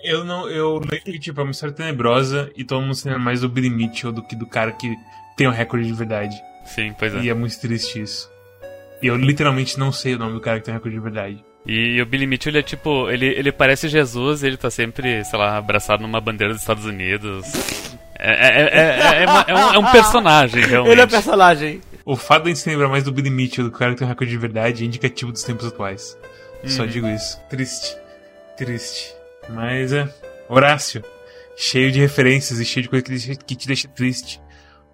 Eu 0.04 0.26
não. 0.26 0.50
Eu 0.50 0.80
lembro 0.80 1.00
que, 1.00 1.20
tipo, 1.20 1.40
é 1.40 1.44
uma 1.44 1.52
história 1.52 1.76
tenebrosa 1.76 2.52
e 2.58 2.64
todo 2.64 2.82
mundo 2.82 2.96
se 2.96 3.08
lembra 3.08 3.22
mais 3.22 3.42
do 3.42 3.48
Billy 3.48 3.70
Mitchell 3.70 4.12
do 4.12 4.24
que 4.24 4.36
do 4.36 4.48
cara 4.48 4.72
que 4.72 4.96
tem 5.38 5.46
o 5.46 5.52
um 5.52 5.54
recorde 5.54 5.86
de 5.86 5.94
verdade. 5.94 6.36
Sim, 6.66 6.96
pois 6.98 7.14
é. 7.14 7.20
E 7.20 7.30
é 7.30 7.36
muito 7.36 7.62
triste 7.62 8.02
isso. 8.02 8.28
E 9.00 9.06
eu 9.06 9.16
literalmente 9.16 9.78
não 9.78 9.92
sei 9.92 10.16
o 10.16 10.18
nome 10.18 10.34
do 10.34 10.42
cara 10.42 10.58
que 10.58 10.66
tem 10.66 10.74
o 10.74 10.78
recorde 10.78 10.98
de 10.98 11.04
verdade. 11.04 11.46
E, 11.68 11.98
e 11.98 12.02
o 12.02 12.06
Billy 12.08 12.26
Mitchell, 12.26 12.50
ele 12.50 12.58
é 12.58 12.64
tipo. 12.64 13.12
Ele, 13.12 13.28
ele 13.28 13.52
parece 13.52 13.90
Jesus, 13.90 14.44
ele 14.44 14.58
tá 14.58 14.72
sempre, 14.72 15.24
sei 15.24 15.38
lá, 15.38 15.56
abraçado 15.56 16.02
numa 16.02 16.20
bandeira 16.20 16.52
dos 16.52 16.64
Estados 16.64 16.86
Unidos. 16.86 17.46
É, 18.18 18.32
é, 18.32 18.62
é, 18.74 19.24
é, 19.24 19.26
uma, 19.28 19.46
um, 19.48 19.74
é 19.76 19.78
um 19.78 19.92
personagem, 19.92 20.66
realmente. 20.66 20.94
Ele 20.94 21.02
é 21.02 21.06
personagem. 21.06 21.82
O 22.04 22.16
fato 22.16 22.44
de 22.44 22.50
a 22.50 22.54
gente 22.54 22.64
se 22.64 22.70
lembrar 22.70 22.88
mais 22.88 23.04
do 23.04 23.12
Billy 23.12 23.30
Mitchell, 23.30 23.66
do 23.66 23.72
cara 23.72 23.92
que 23.92 24.00
tem 24.00 24.08
um 24.08 24.10
recorde 24.10 24.32
de 24.32 24.38
verdade, 24.38 24.84
é 24.84 24.88
indicativo 24.88 25.32
dos 25.32 25.44
tempos 25.44 25.68
atuais. 25.68 26.18
Só 26.68 26.84
uhum. 26.84 26.88
digo 26.88 27.08
isso. 27.08 27.40
Triste. 27.50 27.98
Triste. 28.58 29.16
Mas 29.50 29.94
é. 29.94 30.08
Horácio. 30.50 31.04
Cheio 31.58 31.92
de 31.92 32.00
referências 32.00 32.60
e 32.60 32.66
cheio 32.66 32.84
de 32.84 32.90
coisa 32.90 33.04
que, 33.04 33.12
deixa, 33.12 33.36
que 33.36 33.56
te 33.56 33.68
deixa 33.68 33.88
triste. 33.88 34.42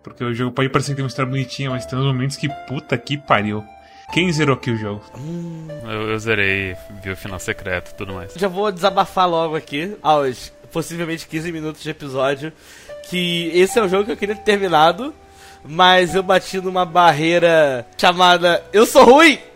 Porque 0.03 0.23
o 0.23 0.33
jogo 0.33 0.51
pode 0.51 0.69
parecer 0.69 0.91
que 0.91 0.95
tem 0.95 1.03
uma 1.03 1.09
história 1.09 1.29
bonitinha, 1.29 1.69
mas 1.69 1.85
tem 1.85 1.97
uns 1.97 2.05
momentos 2.05 2.37
que 2.37 2.49
puta 2.67 2.97
que 2.97 3.17
pariu. 3.17 3.63
Quem 4.11 4.31
zerou 4.31 4.55
aqui 4.55 4.71
o 4.71 4.77
jogo? 4.77 5.01
Hum. 5.17 5.67
Eu, 5.83 6.09
eu 6.09 6.19
zerei, 6.19 6.75
vi 7.01 7.11
o 7.11 7.15
final 7.15 7.39
secreto 7.39 7.91
e 7.91 7.95
tudo 7.95 8.13
mais. 8.13 8.33
Já 8.35 8.47
vou 8.47 8.71
desabafar 8.71 9.29
logo 9.29 9.55
aqui, 9.55 9.95
aos 10.01 10.51
possivelmente 10.71 11.27
15 11.27 11.51
minutos 11.51 11.81
de 11.81 11.89
episódio, 11.89 12.51
que 13.09 13.51
esse 13.53 13.77
é 13.77 13.83
o 13.83 13.87
jogo 13.87 14.05
que 14.05 14.11
eu 14.11 14.17
queria 14.17 14.35
ter 14.35 14.43
terminado, 14.43 15.13
mas 15.63 16.15
eu 16.15 16.23
bati 16.23 16.59
numa 16.59 16.85
barreira 16.85 17.85
chamada 17.97 18.63
Eu 18.73 18.85
Sou 18.85 19.03
Ruim! 19.03 19.50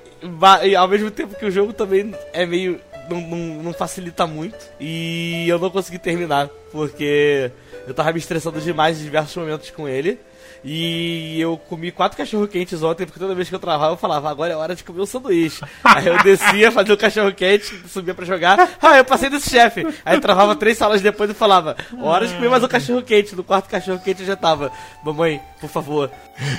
Ao 0.78 0.88
mesmo 0.88 1.12
tempo 1.12 1.36
que 1.36 1.46
o 1.46 1.52
jogo 1.52 1.74
também 1.74 2.14
é 2.34 2.46
meio. 2.46 2.80
Não, 3.10 3.22
não, 3.22 3.64
não, 3.64 3.74
facilita 3.74 4.26
muito. 4.26 4.58
E 4.80 5.48
eu 5.48 5.60
não 5.60 5.70
consegui 5.70 6.00
terminar, 6.00 6.50
porque 6.72 7.52
eu 7.88 7.94
tava 7.94 8.12
me 8.12 8.20
estressando 8.20 8.60
demais 8.60 9.00
em 9.00 9.04
diversos 9.04 9.36
momentos 9.36 9.70
com 9.70 9.88
ele. 9.88 10.20
E 10.68 11.40
eu 11.40 11.58
comi 11.58 11.92
quatro 11.92 12.18
cachorro 12.18 12.48
quentes 12.48 12.82
ontem, 12.82 13.06
porque 13.06 13.20
toda 13.20 13.36
vez 13.36 13.48
que 13.48 13.54
eu 13.54 13.60
travava 13.60 13.94
eu 13.94 13.98
falava, 13.98 14.32
agora 14.32 14.52
é 14.52 14.56
hora 14.56 14.76
de 14.76 14.84
comer 14.84 15.02
um 15.02 15.06
sanduíche. 15.06 15.62
Aí 15.86 16.08
eu 16.08 16.18
descia, 16.24 16.72
fazia 16.72 16.96
o 16.96 16.98
cachorro 16.98 17.32
quente, 17.32 17.84
subia 17.88 18.16
pra 18.16 18.26
jogar. 18.26 18.76
Ah, 18.82 18.98
eu 18.98 19.06
passei 19.06 19.30
desse 19.30 19.52
chefe. 19.52 19.86
Aí 20.04 20.18
eu 20.18 20.22
travava 20.22 20.56
três 20.56 20.76
salas 20.76 21.04
depois 21.04 21.30
e 21.30 21.36
falava, 21.36 21.78
hora 22.02 22.26
de 22.26 22.34
comer 22.34 22.50
mais 22.50 22.64
um 22.64 22.68
cachorro 22.68 23.04
quente. 23.04 23.36
No 23.36 23.44
quarto 23.44 23.70
cachorro 23.70 24.02
quente 24.04 24.22
eu 24.22 24.28
já 24.28 24.36
tava, 24.36 24.72
mamãe, 25.04 25.40
por 25.62 25.70
favor. 25.70 26.10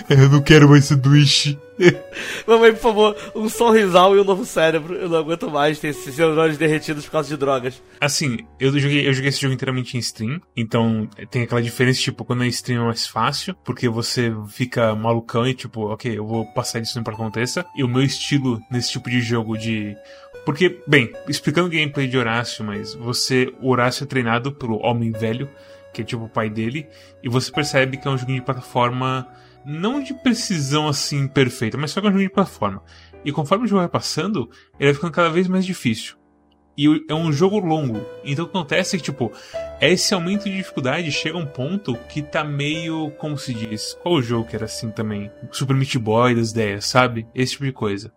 Eu 0.08 0.28
não 0.28 0.40
quero 0.40 0.68
mais 0.68 0.84
sanduíche. 0.84 1.58
Mamãe, 2.46 2.72
por 2.72 2.80
favor, 2.80 3.16
um 3.34 3.48
sorrisal 3.48 4.16
e 4.16 4.20
um 4.20 4.24
novo 4.24 4.44
cérebro. 4.44 4.94
Eu 4.94 5.08
não 5.08 5.18
aguento 5.18 5.50
mais 5.50 5.78
ter 5.78 5.88
esses 5.88 6.16
neurônios 6.16 6.58
derretidos 6.58 7.04
por 7.04 7.12
causa 7.12 7.28
de 7.28 7.36
drogas. 7.36 7.82
Assim, 8.00 8.38
eu 8.58 8.76
joguei, 8.78 9.06
eu 9.06 9.12
joguei 9.12 9.28
esse 9.28 9.40
jogo 9.40 9.54
inteiramente 9.54 9.96
em 9.96 10.00
stream, 10.00 10.40
então 10.56 11.08
tem 11.30 11.42
aquela 11.42 11.62
diferença, 11.62 12.00
tipo, 12.00 12.24
quando 12.24 12.44
é 12.44 12.48
stream 12.48 12.82
é 12.82 12.86
mais 12.86 13.06
fácil, 13.06 13.54
porque 13.64 13.88
você 13.88 14.32
fica 14.48 14.94
malucão 14.94 15.46
e 15.46 15.54
tipo, 15.54 15.92
ok, 15.92 16.16
eu 16.16 16.26
vou 16.26 16.46
passar 16.52 16.80
isso 16.80 17.02
para 17.02 17.14
aconteça. 17.14 17.64
E 17.76 17.84
o 17.84 17.88
meu 17.88 18.02
estilo 18.02 18.60
nesse 18.70 18.92
tipo 18.92 19.10
de 19.10 19.20
jogo 19.20 19.56
de 19.56 19.96
porque, 20.46 20.80
bem, 20.86 21.12
explicando 21.28 21.66
o 21.66 21.70
gameplay 21.70 22.06
de 22.06 22.16
Horácio, 22.16 22.64
mas 22.64 22.94
você, 22.94 23.52
o 23.60 23.68
Horácio 23.68 24.04
é 24.04 24.06
treinado 24.06 24.52
pelo 24.52 24.78
Homem 24.80 25.10
Velho, 25.10 25.50
que 25.92 26.02
é 26.02 26.04
tipo 26.04 26.22
o 26.22 26.28
pai 26.28 26.48
dele, 26.48 26.86
e 27.20 27.28
você 27.28 27.50
percebe 27.50 27.96
que 27.96 28.06
é 28.06 28.10
um 28.12 28.16
joguinho 28.16 28.38
de 28.38 28.44
plataforma 28.44 29.26
não 29.66 30.00
de 30.00 30.14
precisão 30.14 30.86
assim 30.86 31.26
perfeita, 31.26 31.76
mas 31.76 31.90
só 31.90 32.00
que 32.00 32.06
é 32.06 32.10
um 32.10 32.12
jogo 32.12 32.24
de 32.24 32.32
plataforma. 32.32 32.82
E 33.24 33.32
conforme 33.32 33.64
o 33.64 33.68
jogo 33.68 33.80
vai 33.80 33.88
passando, 33.88 34.48
ele 34.78 34.90
vai 34.90 34.94
ficando 34.94 35.12
cada 35.12 35.28
vez 35.28 35.48
mais 35.48 35.66
difícil. 35.66 36.16
E 36.78 37.04
é 37.08 37.14
um 37.14 37.32
jogo 37.32 37.58
longo. 37.58 38.00
Então 38.22 38.44
o 38.44 38.48
que 38.48 38.56
acontece 38.56 38.94
é 38.94 38.98
que, 38.98 39.06
tipo, 39.06 39.32
esse 39.80 40.14
aumento 40.14 40.44
de 40.44 40.56
dificuldade 40.56 41.10
chega 41.10 41.36
a 41.36 41.40
um 41.40 41.46
ponto 41.46 41.96
que 42.08 42.22
tá 42.22 42.44
meio. 42.44 43.10
Como 43.12 43.36
se 43.36 43.54
diz? 43.54 43.94
Qual 44.02 44.16
o 44.16 44.22
jogo 44.22 44.46
que 44.46 44.54
era 44.54 44.66
assim 44.66 44.90
também? 44.90 45.30
Super 45.50 45.74
Meat 45.74 45.96
Boy 45.98 46.34
das 46.34 46.50
ideias, 46.50 46.84
sabe? 46.84 47.26
Esse 47.34 47.52
tipo 47.52 47.64
de 47.64 47.72
coisa. 47.72 48.12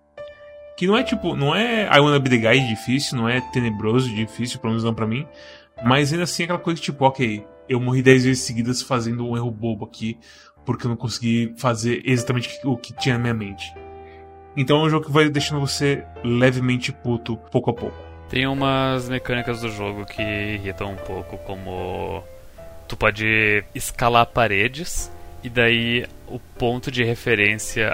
Que 0.77 0.85
não 0.85 0.97
é 0.97 1.03
tipo. 1.03 1.35
Não 1.35 1.55
é 1.55 1.85
I 1.85 1.99
Wanna 1.99 2.19
Be 2.19 2.29
the 2.29 2.37
Guy 2.37 2.67
difícil, 2.67 3.17
não 3.17 3.29
é 3.29 3.39
tenebroso 3.39 4.13
difícil, 4.13 4.59
pelo 4.59 4.71
menos 4.71 4.83
não 4.83 4.93
pra 4.93 5.07
mim. 5.07 5.25
Mas 5.83 6.11
ainda 6.11 6.25
assim 6.25 6.43
é 6.43 6.45
aquela 6.45 6.59
coisa 6.59 6.81
tipo, 6.81 7.05
ok, 7.05 7.45
eu 7.69 7.79
morri 7.79 8.01
10 8.01 8.25
vezes 8.25 8.43
seguidas 8.43 8.81
fazendo 8.81 9.25
um 9.25 9.37
erro 9.37 9.49
bobo 9.49 9.85
aqui 9.85 10.19
porque 10.69 10.85
eu 10.85 10.89
não 10.89 10.95
consegui 10.95 11.51
fazer 11.57 12.03
exatamente 12.05 12.59
o 12.63 12.77
que 12.77 12.93
tinha 12.93 13.15
na 13.15 13.21
minha 13.21 13.33
mente. 13.33 13.73
Então 14.55 14.77
é 14.77 14.83
um 14.83 14.89
jogo 14.91 15.07
que 15.07 15.11
vai 15.11 15.27
deixando 15.27 15.59
você 15.59 16.03
levemente 16.23 16.91
puto 16.91 17.35
pouco 17.51 17.71
a 17.71 17.73
pouco. 17.73 17.97
Tem 18.29 18.45
umas 18.45 19.09
mecânicas 19.09 19.61
do 19.61 19.71
jogo 19.71 20.05
que 20.05 20.21
irritam 20.21 20.91
um 20.91 20.95
pouco, 20.95 21.39
como 21.39 22.23
tu 22.87 22.95
pode 22.95 23.63
escalar 23.73 24.27
paredes 24.27 25.11
e 25.43 25.49
daí 25.49 26.05
o 26.27 26.37
ponto 26.37 26.91
de 26.91 27.03
referência 27.03 27.89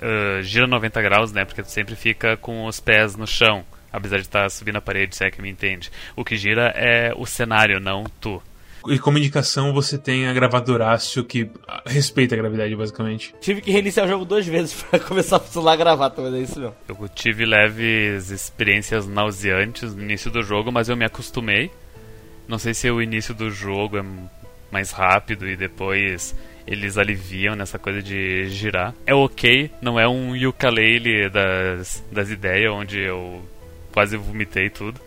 uh, 0.00 0.40
gira 0.40 0.68
90 0.68 1.02
graus, 1.02 1.32
né? 1.32 1.44
Porque 1.44 1.64
tu 1.64 1.70
sempre 1.72 1.96
fica 1.96 2.36
com 2.36 2.64
os 2.64 2.78
pés 2.78 3.16
no 3.16 3.26
chão, 3.26 3.64
apesar 3.92 4.18
de 4.18 4.22
estar 4.22 4.48
subindo 4.52 4.76
a 4.76 4.80
parede, 4.80 5.16
se 5.16 5.24
é 5.24 5.32
que 5.32 5.42
me 5.42 5.50
entende. 5.50 5.90
O 6.14 6.24
que 6.24 6.36
gira 6.36 6.72
é 6.76 7.12
o 7.16 7.26
cenário, 7.26 7.80
não 7.80 8.04
tu. 8.20 8.40
E 8.86 8.98
como 8.98 9.18
indicação, 9.18 9.72
você 9.72 9.98
tem 9.98 10.26
a 10.26 10.32
gravadora 10.32 10.84
Horácio 10.84 11.24
que 11.24 11.50
respeita 11.86 12.34
a 12.34 12.38
gravidade, 12.38 12.74
basicamente. 12.74 13.34
Tive 13.40 13.60
que 13.60 13.70
reiniciar 13.70 14.06
o 14.06 14.08
jogo 14.08 14.24
duas 14.24 14.46
vezes 14.46 14.82
para 14.82 14.98
começar 14.98 15.36
a 15.36 15.40
funcionar 15.40 15.72
a 15.72 15.76
gravar, 15.76 16.12
mas 16.16 16.34
é 16.34 16.38
isso 16.38 16.60
mesmo. 16.60 16.74
Eu 16.88 17.08
tive 17.08 17.44
leves 17.44 18.30
experiências 18.30 19.06
nauseantes 19.06 19.94
no 19.94 20.02
início 20.02 20.30
do 20.30 20.42
jogo, 20.42 20.72
mas 20.72 20.88
eu 20.88 20.96
me 20.96 21.04
acostumei. 21.04 21.70
Não 22.48 22.58
sei 22.58 22.74
se 22.74 22.90
o 22.90 23.02
início 23.02 23.34
do 23.34 23.50
jogo 23.50 23.98
é 23.98 24.04
mais 24.72 24.90
rápido 24.90 25.48
e 25.48 25.56
depois 25.56 26.34
eles 26.66 26.96
aliviam 26.96 27.54
nessa 27.54 27.78
coisa 27.78 28.02
de 28.02 28.48
girar. 28.48 28.94
É 29.06 29.14
ok, 29.14 29.70
não 29.80 29.98
é 29.98 30.08
um 30.08 30.34
ukulele 30.48 31.28
das, 31.28 32.02
das 32.10 32.30
ideias 32.30 32.72
onde 32.72 33.00
eu 33.00 33.42
quase 33.92 34.16
vomitei 34.16 34.70
tudo. 34.70 35.00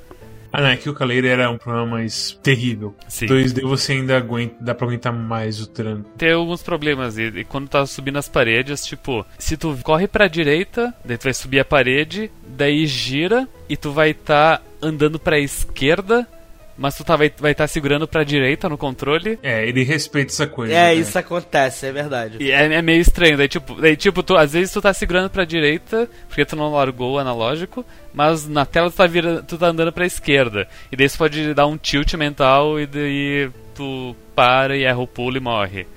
Ah, 0.54 0.62
não, 0.62 0.68
é 0.68 0.78
que 0.78 0.88
o 0.88 0.94
Caleiro 0.94 1.26
era 1.26 1.50
um 1.50 1.58
problema 1.58 1.88
mais 1.88 2.40
terrível. 2.44 2.96
Sim. 3.08 3.26
2D 3.26 3.64
você 3.64 3.94
ainda 3.94 4.16
aguenta, 4.16 4.56
dá 4.60 4.76
pra 4.76 4.86
aguentar 4.86 5.12
mais 5.12 5.60
o 5.60 5.66
tranco. 5.66 6.08
Tem 6.16 6.32
alguns 6.32 6.62
problemas, 6.62 7.18
e, 7.18 7.24
e, 7.24 7.44
quando 7.44 7.68
tá 7.68 7.84
subindo 7.88 8.20
as 8.20 8.30
paredes, 8.30 8.86
tipo, 8.86 9.26
se 9.40 9.58
tu 9.58 9.76
corre 9.82 10.08
pra 10.08 10.28
direita, 10.28 10.94
daí 11.04 11.18
tu 11.18 11.24
vai 11.24 11.34
subir 11.34 11.60
a 11.60 11.66
parede, 11.66 12.30
daí 12.48 12.86
gira, 12.86 13.50
e 13.68 13.76
tu 13.76 13.92
vai 13.92 14.12
estar 14.12 14.60
tá 14.60 14.64
andando 14.80 15.18
pra 15.18 15.40
esquerda, 15.40 16.28
mas 16.84 16.96
tu 16.96 17.04
tá, 17.06 17.16
vai 17.16 17.28
estar 17.28 17.54
tá 17.54 17.66
segurando 17.66 18.06
pra 18.06 18.26
direita 18.26 18.68
no 18.68 18.78
controle. 18.78 19.40
É, 19.42 19.66
ele 19.66 19.84
respeita 19.84 20.34
essa 20.34 20.46
coisa. 20.46 20.74
É, 20.74 20.88
né? 20.88 20.96
isso 20.96 21.18
acontece, 21.18 21.86
é 21.86 21.94
verdade. 21.94 22.40
E 22.42 22.52
é, 22.52 22.74
é, 22.74 22.82
meio 22.82 23.00
estranho. 23.00 23.38
Daí, 23.38 23.48
tipo, 23.48 23.80
daí, 23.80 23.96
tipo 23.96 24.22
tu, 24.22 24.36
às 24.36 24.52
vezes 24.52 24.74
tu 24.74 24.82
tá 24.82 24.94
segurando 24.94 25.30
pra 25.30 25.46
direita, 25.46 26.10
porque 26.28 26.44
tu 26.44 26.58
não 26.58 26.74
largou 26.74 27.14
o 27.14 27.20
analógico, 27.20 27.86
mas 28.14 28.46
na 28.50 28.66
tela 28.66 28.92
tu 28.92 28.98
tá, 28.98 29.08
vira, 29.08 29.42
tu 29.42 29.58
tá 29.58 29.68
andando 29.68 29.94
pra 29.94 30.06
esquerda. 30.06 30.68
E 30.92 30.98
daí 30.98 31.08
isso 31.08 31.18
pode 31.18 31.54
dar 31.54 31.68
um 31.68 31.78
tilt 31.78 32.16
mental 32.16 32.78
e 32.78 32.86
daí 32.86 33.50
tu 33.74 34.14
para 34.36 34.76
e 34.76 34.84
erra 34.84 35.00
o 35.00 35.08
pulo 35.08 35.38
e 35.38 35.40
morre. 35.40 35.88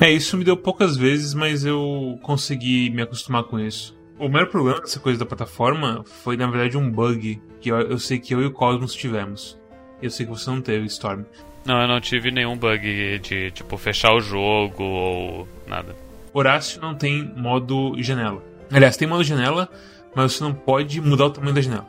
É, 0.00 0.08
isso 0.08 0.36
me 0.36 0.44
deu 0.44 0.56
poucas 0.56 0.96
vezes, 0.96 1.34
mas 1.34 1.64
eu 1.64 2.16
consegui 2.22 2.90
me 2.90 3.02
acostumar 3.02 3.42
com 3.42 3.58
isso. 3.58 4.00
O 4.20 4.28
maior 4.28 4.46
problema 4.46 4.80
dessa 4.80 5.00
coisa 5.00 5.18
da 5.18 5.26
plataforma 5.26 6.04
foi, 6.04 6.36
na 6.36 6.46
verdade, 6.46 6.78
um 6.78 6.88
bug 6.88 7.42
que 7.60 7.72
eu, 7.72 7.80
eu 7.80 7.98
sei 7.98 8.20
que 8.20 8.32
eu 8.32 8.40
e 8.40 8.46
o 8.46 8.52
Cosmos 8.52 8.94
tivemos. 8.94 9.60
Eu 10.02 10.10
sei 10.10 10.26
que 10.26 10.32
você 10.32 10.50
não 10.50 10.60
teve, 10.60 10.86
Storm. 10.86 11.24
Não, 11.64 11.80
eu 11.80 11.86
não 11.86 12.00
tive 12.00 12.30
nenhum 12.30 12.56
bug 12.56 13.20
de, 13.20 13.50
tipo, 13.52 13.76
fechar 13.76 14.12
o 14.12 14.20
jogo 14.20 14.82
ou 14.82 15.48
nada. 15.66 15.94
Horácio 16.34 16.80
não 16.80 16.94
tem 16.94 17.32
modo 17.36 17.94
janela. 17.98 18.42
Aliás, 18.70 18.96
tem 18.96 19.06
modo 19.06 19.22
janela, 19.22 19.68
mas 20.14 20.32
você 20.32 20.42
não 20.42 20.52
pode 20.52 21.00
mudar 21.00 21.26
o 21.26 21.30
tamanho 21.30 21.54
da 21.54 21.60
janela. 21.60 21.86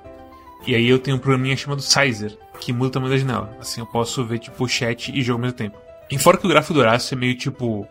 E 0.67 0.75
aí 0.75 0.87
eu 0.87 0.99
tenho 0.99 1.17
um 1.17 1.19
programinha 1.19 1.57
chamado 1.57 1.81
Sizer, 1.81 2.37
que 2.59 2.71
muda 2.71 2.87
o 2.87 2.91
tamanho 2.91 3.11
da 3.11 3.17
janela. 3.17 3.57
Assim 3.59 3.81
eu 3.81 3.87
posso 3.87 4.23
ver, 4.23 4.39
tipo, 4.39 4.67
chat 4.67 5.11
e 5.11 5.21
jogo 5.21 5.39
ao 5.39 5.41
mesmo 5.41 5.57
tempo. 5.57 5.77
E 6.11 6.17
fora 6.19 6.37
que 6.37 6.45
o 6.45 6.49
gráfico 6.49 6.75
do 6.75 6.79
Horácio 6.81 7.15
é 7.15 7.17
meio, 7.17 7.35
tipo, 7.35 7.87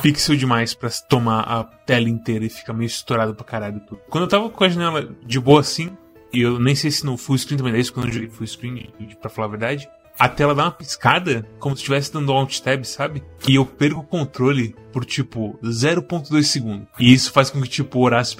pixel 0.00 0.36
demais 0.36 0.72
para 0.72 0.88
tomar 1.08 1.40
a 1.40 1.64
tela 1.64 2.08
inteira 2.08 2.44
e 2.44 2.48
fica 2.48 2.72
meio 2.72 2.86
estourado 2.86 3.34
pra 3.34 3.44
caralho 3.44 3.80
tudo. 3.80 4.00
Quando 4.08 4.24
eu 4.24 4.28
tava 4.28 4.48
com 4.48 4.64
a 4.64 4.68
janela 4.68 5.08
de 5.22 5.38
boa 5.38 5.60
assim, 5.60 5.96
e 6.32 6.40
eu 6.40 6.58
nem 6.58 6.74
sei 6.74 6.90
se 6.90 7.04
no 7.04 7.16
full 7.16 7.36
screen 7.36 7.58
também 7.58 7.74
é 7.74 7.78
isso, 7.78 7.92
quando 7.92 8.06
eu 8.06 8.12
joguei 8.12 8.28
full 8.28 8.46
screen, 8.46 8.88
pra 9.20 9.30
falar 9.30 9.48
a 9.48 9.50
verdade. 9.50 9.88
A 10.18 10.28
tela 10.28 10.54
dá 10.54 10.64
uma 10.64 10.70
piscada, 10.70 11.46
como 11.58 11.74
se 11.74 11.80
estivesse 11.80 12.12
dando 12.12 12.32
alt 12.32 12.60
tab, 12.60 12.84
sabe? 12.84 13.22
E 13.48 13.54
eu 13.54 13.64
perco 13.64 14.00
o 14.00 14.04
controle 14.04 14.74
por 14.92 15.04
tipo 15.04 15.58
0.2 15.62 16.42
segundos. 16.44 16.86
E 16.98 17.12
isso 17.12 17.32
faz 17.32 17.50
com 17.50 17.60
que, 17.60 17.68
tipo, 17.68 17.98
o 17.98 18.02
Horácio 18.02 18.36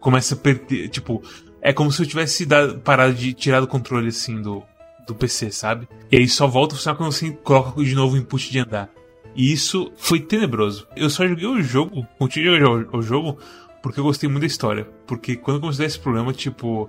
comece 0.00 0.34
a 0.34 0.36
perder. 0.36 0.88
Tipo, 0.88 1.22
é 1.60 1.72
como 1.72 1.90
se 1.90 2.00
eu 2.00 2.06
tivesse 2.06 2.46
dado, 2.46 2.78
parado 2.78 3.12
de 3.14 3.32
tirar 3.32 3.62
o 3.62 3.66
controle 3.66 4.08
assim 4.08 4.40
do, 4.40 4.62
do 5.06 5.14
PC, 5.14 5.50
sabe? 5.50 5.88
E 6.10 6.16
aí 6.16 6.28
só 6.28 6.46
volta 6.46 6.74
a 6.74 6.76
funcionar 6.76 6.96
quando 6.96 7.12
você 7.12 7.30
coloca 7.32 7.82
de 7.82 7.94
novo 7.94 8.14
o 8.14 8.18
input 8.18 8.50
de 8.50 8.58
andar. 8.60 8.88
E 9.34 9.52
isso 9.52 9.92
foi 9.96 10.20
tenebroso. 10.20 10.86
Eu 10.96 11.10
só 11.10 11.26
joguei 11.26 11.46
o 11.46 11.60
jogo, 11.62 12.06
continuei 12.18 12.62
o 12.62 13.02
jogo, 13.02 13.38
porque 13.82 14.00
eu 14.00 14.04
gostei 14.04 14.28
muito 14.28 14.42
da 14.42 14.46
história. 14.46 14.88
Porque 15.06 15.36
quando 15.36 15.56
eu 15.56 15.60
comecei 15.60 15.84
a 15.84 15.88
esse 15.88 15.98
problema, 15.98 16.32
tipo, 16.32 16.88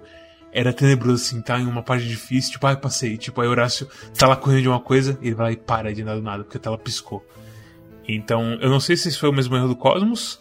era 0.51 0.73
tenebroso, 0.73 1.23
assim, 1.23 1.41
tá 1.41 1.59
em 1.59 1.65
uma 1.65 1.83
parte 1.83 2.07
difícil, 2.07 2.53
tipo, 2.53 2.65
ah, 2.67 2.75
passei. 2.75 3.17
Tipo, 3.17 3.41
aí 3.41 3.47
Horácio 3.47 3.87
tá 4.17 4.27
lá 4.27 4.35
correndo 4.35 4.61
de 4.61 4.69
uma 4.69 4.79
coisa 4.79 5.17
e 5.21 5.27
ele 5.27 5.35
vai 5.35 5.47
lá 5.47 5.51
e 5.51 5.57
para 5.57 5.93
de 5.93 6.01
andar 6.01 6.15
do 6.15 6.21
nada, 6.21 6.43
porque 6.43 6.57
a 6.57 6.61
tela 6.61 6.77
piscou. 6.77 7.25
Então, 8.07 8.53
eu 8.61 8.69
não 8.69 8.79
sei 8.79 8.95
se 8.95 9.09
esse 9.09 9.17
foi 9.17 9.29
o 9.29 9.33
mesmo 9.33 9.55
erro 9.55 9.67
do 9.67 9.75
Cosmos, 9.75 10.39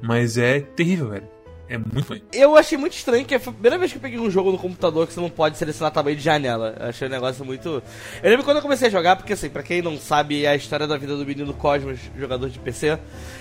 mas 0.00 0.38
é 0.38 0.60
terrível, 0.60 1.08
velho. 1.08 1.38
É 1.68 1.76
muito 1.76 2.08
ruim. 2.08 2.22
Eu 2.32 2.56
achei 2.56 2.78
muito 2.78 2.94
estranho 2.94 3.26
que 3.26 3.38
foi 3.38 3.50
a 3.50 3.54
primeira 3.54 3.76
vez 3.76 3.92
que 3.92 3.98
eu 3.98 4.02
peguei 4.02 4.18
um 4.18 4.30
jogo 4.30 4.50
no 4.50 4.56
computador 4.56 5.06
que 5.06 5.12
você 5.12 5.20
não 5.20 5.28
pode 5.28 5.58
selecionar 5.58 5.92
tamanho 5.92 6.16
de 6.16 6.22
janela. 6.22 6.74
Eu 6.80 6.86
achei 6.86 7.06
um 7.06 7.10
negócio 7.10 7.44
muito. 7.44 7.82
Eu 8.22 8.30
lembro 8.30 8.42
quando 8.42 8.56
eu 8.56 8.62
comecei 8.62 8.88
a 8.88 8.90
jogar, 8.90 9.16
porque 9.16 9.34
assim, 9.34 9.50
pra 9.50 9.62
quem 9.62 9.82
não 9.82 9.98
sabe 9.98 10.46
a 10.46 10.56
história 10.56 10.86
da 10.86 10.96
vida 10.96 11.14
do 11.14 11.26
menino 11.26 11.52
Cosmos, 11.52 12.00
jogador 12.18 12.48
de 12.48 12.58
PC, 12.58 12.98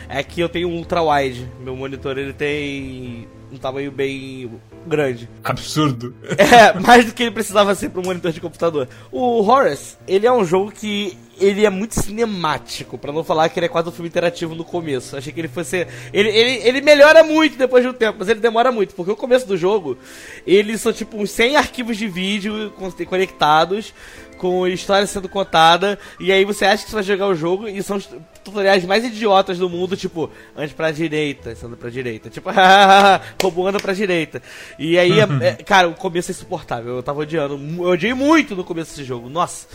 é 0.09 0.21
que 0.23 0.41
eu 0.41 0.49
tenho 0.49 0.67
um 0.67 0.75
ultra 0.75 1.01
wide. 1.01 1.49
Meu 1.61 1.73
monitor 1.73 2.17
ele 2.17 2.33
tem 2.33 3.29
um 3.51 3.57
tamanho 3.57 3.91
bem 3.91 4.51
grande. 4.85 5.29
Absurdo. 5.43 6.13
É, 6.37 6.77
mais 6.79 7.05
do 7.05 7.13
que 7.13 7.23
ele 7.23 7.31
precisava 7.31 7.75
ser 7.75 7.89
para 7.89 8.01
um 8.01 8.05
monitor 8.05 8.31
de 8.31 8.41
computador. 8.41 8.87
O 9.11 9.41
Horace, 9.41 9.97
ele 10.07 10.25
é 10.25 10.31
um 10.31 10.45
jogo 10.45 10.71
que 10.71 11.17
ele 11.39 11.65
é 11.65 11.69
muito 11.69 11.99
cinemático, 11.99 12.97
para 12.97 13.11
não 13.11 13.23
falar 13.23 13.49
que 13.49 13.59
ele 13.59 13.65
é 13.67 13.69
quase 13.69 13.89
um 13.89 13.91
filme 13.91 14.09
interativo 14.09 14.55
no 14.55 14.63
começo. 14.63 15.15
Achei 15.15 15.31
que 15.31 15.39
ele 15.39 15.47
fosse. 15.47 15.87
Ele, 16.11 16.29
ele, 16.29 16.67
ele 16.67 16.81
melhora 16.81 17.23
muito 17.23 17.57
depois 17.57 17.83
de 17.83 17.89
um 17.89 17.93
tempo, 17.93 18.17
mas 18.19 18.29
ele 18.29 18.39
demora 18.39 18.71
muito, 18.71 18.95
porque 18.95 19.11
o 19.11 19.15
começo 19.15 19.47
do 19.47 19.57
jogo, 19.57 19.97
eles 20.45 20.81
são 20.81 20.91
tipo 20.91 21.17
uns 21.17 21.31
100 21.31 21.57
arquivos 21.57 21.97
de 21.97 22.07
vídeo 22.07 22.73
conectados, 23.07 23.93
com 24.37 24.67
história 24.67 25.05
sendo 25.05 25.27
contada, 25.27 25.97
e 26.19 26.31
aí 26.31 26.45
você 26.45 26.65
acha 26.65 26.83
que 26.83 26.89
você 26.89 26.95
vai 26.95 27.03
jogar 27.03 27.27
o 27.27 27.35
jogo 27.35 27.67
e 27.67 27.81
são 27.81 27.97
os 27.97 28.09
tutoriais 28.43 28.85
mais 28.85 29.03
idiotas 29.03 29.57
do 29.57 29.69
mundo, 29.69 29.97
tipo, 29.97 30.29
ande 30.55 30.73
pra 30.73 30.91
direita, 30.91 31.55
anda 31.63 31.75
pra 31.75 31.89
direita, 31.89 32.29
tipo, 32.29 32.49
robô 33.41 33.67
anda 33.67 33.79
pra 33.79 33.93
direita. 33.93 34.41
E 34.79 34.97
aí, 34.97 35.19
é, 35.19 35.27
é, 35.41 35.53
cara, 35.65 35.87
o 35.87 35.95
começo 35.95 36.31
é 36.31 36.33
insuportável, 36.33 36.95
eu 36.95 37.03
tava 37.03 37.21
odiando, 37.21 37.59
eu 37.79 37.89
odiei 37.89 38.13
muito 38.13 38.55
no 38.55 38.63
começo 38.63 38.91
desse 38.91 39.03
jogo, 39.03 39.29
nossa. 39.29 39.67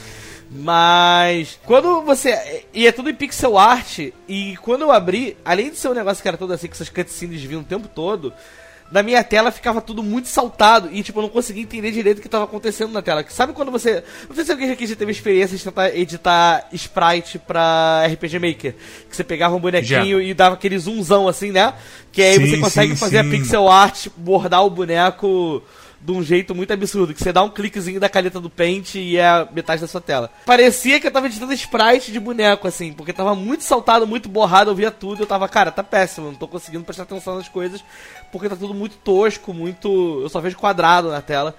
Mas 0.54 1.58
quando 1.64 2.02
você. 2.02 2.64
E 2.74 2.86
é 2.86 2.92
tudo 2.92 3.08
em 3.08 3.14
pixel 3.14 3.56
art. 3.56 4.00
E 4.28 4.56
quando 4.58 4.82
eu 4.82 4.92
abri, 4.92 5.36
além 5.44 5.70
de 5.70 5.76
ser 5.76 5.88
um 5.88 5.94
negócio 5.94 6.22
que 6.22 6.28
era 6.28 6.36
todo 6.36 6.52
assim, 6.52 6.68
que 6.68 6.74
essas 6.74 6.90
cutscenes 6.90 7.42
vinham 7.42 7.62
o 7.62 7.64
tempo 7.64 7.88
todo, 7.88 8.32
na 8.90 9.02
minha 9.02 9.24
tela 9.24 9.50
ficava 9.50 9.80
tudo 9.80 10.02
muito 10.02 10.28
saltado 10.28 10.90
e, 10.92 11.02
tipo, 11.02 11.18
eu 11.18 11.22
não 11.22 11.30
conseguia 11.30 11.62
entender 11.62 11.90
direito 11.90 12.18
o 12.18 12.20
que 12.20 12.26
estava 12.26 12.44
acontecendo 12.44 12.92
na 12.92 13.00
tela. 13.00 13.24
Sabe 13.30 13.54
quando 13.54 13.72
você. 13.72 14.04
Não 14.28 14.36
sei 14.36 14.44
se 14.44 14.52
alguém 14.52 14.70
aqui 14.70 14.86
já 14.86 14.94
teve 14.94 15.10
experiência 15.10 15.56
de 15.56 15.64
tentar 15.64 15.96
editar 15.96 16.68
sprite 16.72 17.38
pra 17.38 18.06
RPG 18.06 18.38
Maker. 18.38 18.74
Que 19.08 19.16
você 19.16 19.24
pegava 19.24 19.56
um 19.56 19.60
bonequinho 19.60 20.18
já. 20.18 20.22
e 20.22 20.34
dava 20.34 20.56
aquele 20.56 20.78
zoomzão 20.78 21.26
assim, 21.26 21.50
né? 21.50 21.72
Que 22.12 22.20
aí 22.22 22.36
sim, 22.36 22.46
você 22.46 22.58
consegue 22.58 22.92
sim, 22.92 22.96
fazer 22.96 23.22
sim. 23.22 23.28
a 23.28 23.30
pixel 23.30 23.68
art, 23.70 24.08
bordar 24.18 24.62
o 24.66 24.70
boneco 24.70 25.62
de 26.02 26.10
um 26.10 26.22
jeito 26.22 26.54
muito 26.54 26.72
absurdo, 26.72 27.14
que 27.14 27.22
você 27.22 27.32
dá 27.32 27.42
um 27.42 27.48
cliquezinho 27.48 28.00
da 28.00 28.08
caneta 28.08 28.40
do 28.40 28.50
Paint 28.50 28.96
e 28.96 29.16
é 29.16 29.46
metade 29.52 29.80
da 29.80 29.86
sua 29.86 30.00
tela. 30.00 30.30
Parecia 30.44 30.98
que 30.98 31.06
eu 31.06 31.10
tava 31.12 31.26
editando 31.26 31.52
sprite 31.52 32.10
de 32.10 32.18
boneco, 32.18 32.66
assim, 32.66 32.92
porque 32.92 33.12
tava 33.12 33.34
muito 33.36 33.62
saltado, 33.62 34.06
muito 34.06 34.28
borrado, 34.28 34.70
eu 34.70 34.74
via 34.74 34.90
tudo, 34.90 35.22
eu 35.22 35.26
tava, 35.26 35.48
cara, 35.48 35.70
tá 35.70 35.84
péssimo, 35.84 36.26
não 36.26 36.34
tô 36.34 36.48
conseguindo 36.48 36.84
prestar 36.84 37.04
atenção 37.04 37.36
nas 37.36 37.48
coisas, 37.48 37.84
porque 38.32 38.48
tá 38.48 38.56
tudo 38.56 38.74
muito 38.74 38.96
tosco, 38.96 39.54
muito. 39.54 40.20
Eu 40.22 40.28
só 40.28 40.40
vejo 40.40 40.56
quadrado 40.56 41.10
na 41.10 41.22
tela. 41.22 41.54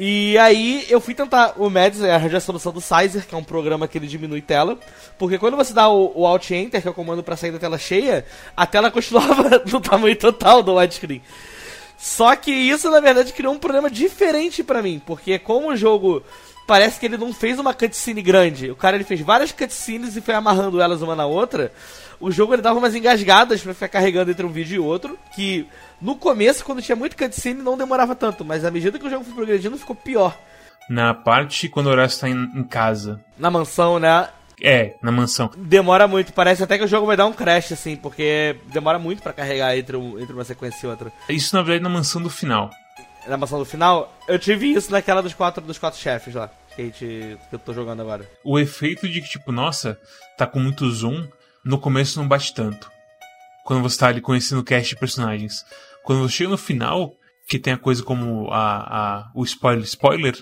E 0.00 0.38
aí 0.38 0.86
eu 0.88 1.00
fui 1.00 1.12
tentar 1.12 1.54
o 1.56 1.68
Mads, 1.68 2.00
é 2.02 2.14
a 2.14 2.40
solução 2.40 2.72
do 2.72 2.80
Sizer, 2.80 3.26
que 3.26 3.34
é 3.34 3.38
um 3.38 3.42
programa 3.42 3.88
que 3.88 3.98
ele 3.98 4.06
diminui 4.06 4.40
tela. 4.40 4.78
Porque 5.18 5.38
quando 5.38 5.56
você 5.56 5.74
dá 5.74 5.88
o, 5.88 6.12
o 6.14 6.24
Alt 6.24 6.52
Enter, 6.52 6.80
que 6.80 6.86
é 6.86 6.90
o 6.90 6.94
comando 6.94 7.20
para 7.20 7.36
sair 7.36 7.50
da 7.50 7.58
tela 7.58 7.76
cheia, 7.76 8.24
a 8.56 8.64
tela 8.64 8.92
continuava 8.92 9.60
no 9.66 9.80
tamanho 9.80 10.14
total 10.14 10.62
do 10.62 10.76
widescreen. 10.76 11.20
Só 11.98 12.36
que 12.36 12.52
isso, 12.52 12.88
na 12.90 13.00
verdade, 13.00 13.32
criou 13.32 13.52
um 13.52 13.58
problema 13.58 13.90
diferente 13.90 14.62
para 14.62 14.80
mim, 14.80 15.02
porque 15.04 15.36
como 15.36 15.68
o 15.68 15.76
jogo 15.76 16.22
parece 16.64 17.00
que 17.00 17.06
ele 17.06 17.16
não 17.16 17.32
fez 17.32 17.58
uma 17.58 17.74
cutscene 17.74 18.22
grande, 18.22 18.70
o 18.70 18.76
cara 18.76 18.96
ele 18.96 19.04
fez 19.04 19.20
várias 19.20 19.50
cutscenes 19.50 20.14
e 20.16 20.20
foi 20.20 20.34
amarrando 20.34 20.80
elas 20.80 21.02
uma 21.02 21.16
na 21.16 21.26
outra, 21.26 21.72
o 22.20 22.30
jogo 22.30 22.54
ele 22.54 22.62
dava 22.62 22.78
umas 22.78 22.94
engasgadas 22.94 23.62
para 23.62 23.74
ficar 23.74 23.88
carregando 23.88 24.30
entre 24.30 24.46
um 24.46 24.52
vídeo 24.52 24.76
e 24.76 24.78
outro, 24.78 25.18
que 25.34 25.66
no 26.00 26.14
começo, 26.14 26.64
quando 26.64 26.82
tinha 26.82 26.94
muito 26.94 27.16
cutscene, 27.16 27.62
não 27.62 27.76
demorava 27.76 28.14
tanto, 28.14 28.44
mas 28.44 28.64
à 28.64 28.70
medida 28.70 28.98
que 28.98 29.06
o 29.06 29.10
jogo 29.10 29.24
foi 29.24 29.34
progredindo, 29.34 29.76
ficou 29.76 29.96
pior. 29.96 30.38
Na 30.88 31.12
parte 31.12 31.68
quando 31.68 31.88
o 31.88 31.90
Horácio 31.90 32.20
tá 32.20 32.28
em, 32.28 32.50
em 32.54 32.64
casa. 32.64 33.20
Na 33.36 33.50
mansão, 33.50 33.98
né? 33.98 34.28
É, 34.62 34.96
na 35.02 35.12
mansão. 35.12 35.50
Demora 35.56 36.08
muito, 36.08 36.32
parece 36.32 36.62
até 36.62 36.76
que 36.78 36.84
o 36.84 36.88
jogo 36.88 37.06
vai 37.06 37.16
dar 37.16 37.26
um 37.26 37.32
crash, 37.32 37.72
assim, 37.72 37.96
porque 37.96 38.56
demora 38.66 38.98
muito 38.98 39.22
para 39.22 39.32
carregar 39.32 39.76
entre, 39.76 39.96
um, 39.96 40.18
entre 40.18 40.32
uma 40.32 40.44
sequência 40.44 40.86
e 40.86 40.90
outra. 40.90 41.12
Isso 41.28 41.54
na 41.54 41.62
verdade 41.62 41.82
na 41.82 41.88
mansão 41.88 42.20
do 42.20 42.30
final. 42.30 42.70
Na 43.26 43.36
mansão 43.36 43.58
do 43.58 43.64
final? 43.64 44.12
Eu 44.26 44.38
tive 44.38 44.72
isso 44.72 44.90
naquela 44.90 45.22
dos 45.22 45.34
quatro, 45.34 45.62
dos 45.62 45.78
quatro 45.78 46.00
chefes 46.00 46.34
lá, 46.34 46.50
que, 46.74 46.82
a 46.82 46.84
gente, 46.84 47.38
que 47.48 47.54
eu 47.54 47.58
tô 47.58 47.72
jogando 47.72 48.00
agora. 48.00 48.28
O 48.42 48.58
efeito 48.58 49.08
de 49.08 49.20
que, 49.20 49.28
tipo, 49.28 49.52
nossa, 49.52 49.98
tá 50.36 50.46
com 50.46 50.58
muito 50.58 50.90
zoom, 50.90 51.26
no 51.64 51.78
começo 51.78 52.18
não 52.18 52.26
bate 52.26 52.54
tanto. 52.54 52.90
Quando 53.64 53.82
você 53.82 53.98
tá 53.98 54.08
ali 54.08 54.20
conhecendo 54.20 54.60
o 54.60 54.64
cast 54.64 54.88
de 54.88 54.98
personagens. 54.98 55.62
Quando 56.02 56.22
você 56.22 56.36
chega 56.36 56.50
no 56.50 56.56
final, 56.56 57.12
que 57.46 57.58
tem 57.58 57.74
a 57.74 57.78
coisa 57.78 58.02
como 58.02 58.48
a, 58.50 58.76
a, 58.78 59.30
o 59.34 59.44
spoiler, 59.44 59.84
spoiler, 59.84 60.34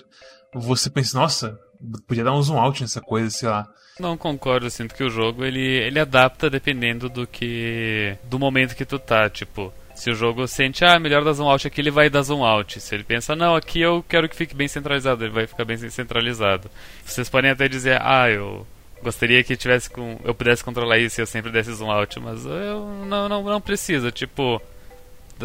você 0.53 0.89
pensa, 0.89 1.19
nossa, 1.19 1.59
podia 2.07 2.23
dar 2.23 2.33
um 2.33 2.41
zoom 2.41 2.57
out 2.57 2.81
nessa 2.81 3.01
coisa, 3.01 3.29
sei 3.29 3.49
lá. 3.49 3.67
Não 3.99 4.15
concordo, 4.15 4.69
sinto 4.69 4.93
que 4.93 5.03
o 5.03 5.09
jogo 5.09 5.43
ele, 5.43 5.59
ele 5.59 5.99
adapta 5.99 6.49
dependendo 6.49 7.09
do 7.09 7.25
que. 7.25 8.15
do 8.25 8.37
momento 8.37 8.75
que 8.75 8.85
tu 8.85 8.99
tá, 8.99 9.29
tipo. 9.29 9.73
Se 9.95 10.11
o 10.11 10.15
jogo 10.15 10.47
sente, 10.47 10.85
ah, 10.85 10.99
melhor 10.99 11.23
dar 11.23 11.33
zoom 11.33 11.49
out 11.49 11.65
aqui, 11.65 11.81
ele 11.81 11.89
vai 11.89 12.07
dar 12.07 12.21
zoom 12.21 12.45
out. 12.45 12.79
Se 12.79 12.93
ele 12.93 13.03
pensa, 13.03 13.35
não, 13.35 13.55
aqui 13.55 13.81
eu 13.81 14.05
quero 14.07 14.29
que 14.29 14.35
fique 14.35 14.55
bem 14.55 14.67
centralizado, 14.67 15.25
ele 15.25 15.33
vai 15.33 15.47
ficar 15.47 15.65
bem 15.65 15.75
centralizado. 15.89 16.69
Vocês 17.03 17.27
podem 17.27 17.49
até 17.49 17.67
dizer, 17.67 17.99
ah, 17.99 18.29
eu 18.29 18.67
gostaria 19.01 19.43
que 19.43 19.57
tivesse 19.57 19.89
com, 19.89 20.19
eu 20.23 20.35
pudesse 20.35 20.63
controlar 20.63 20.99
isso 20.99 21.19
e 21.19 21.23
eu 21.23 21.25
sempre 21.25 21.51
desse 21.51 21.73
zoom 21.73 21.89
out, 21.89 22.19
mas 22.19 22.45
eu 22.45 23.05
não, 23.07 23.27
não, 23.27 23.41
não 23.41 23.59
precisa, 23.59 24.11
tipo, 24.11 24.61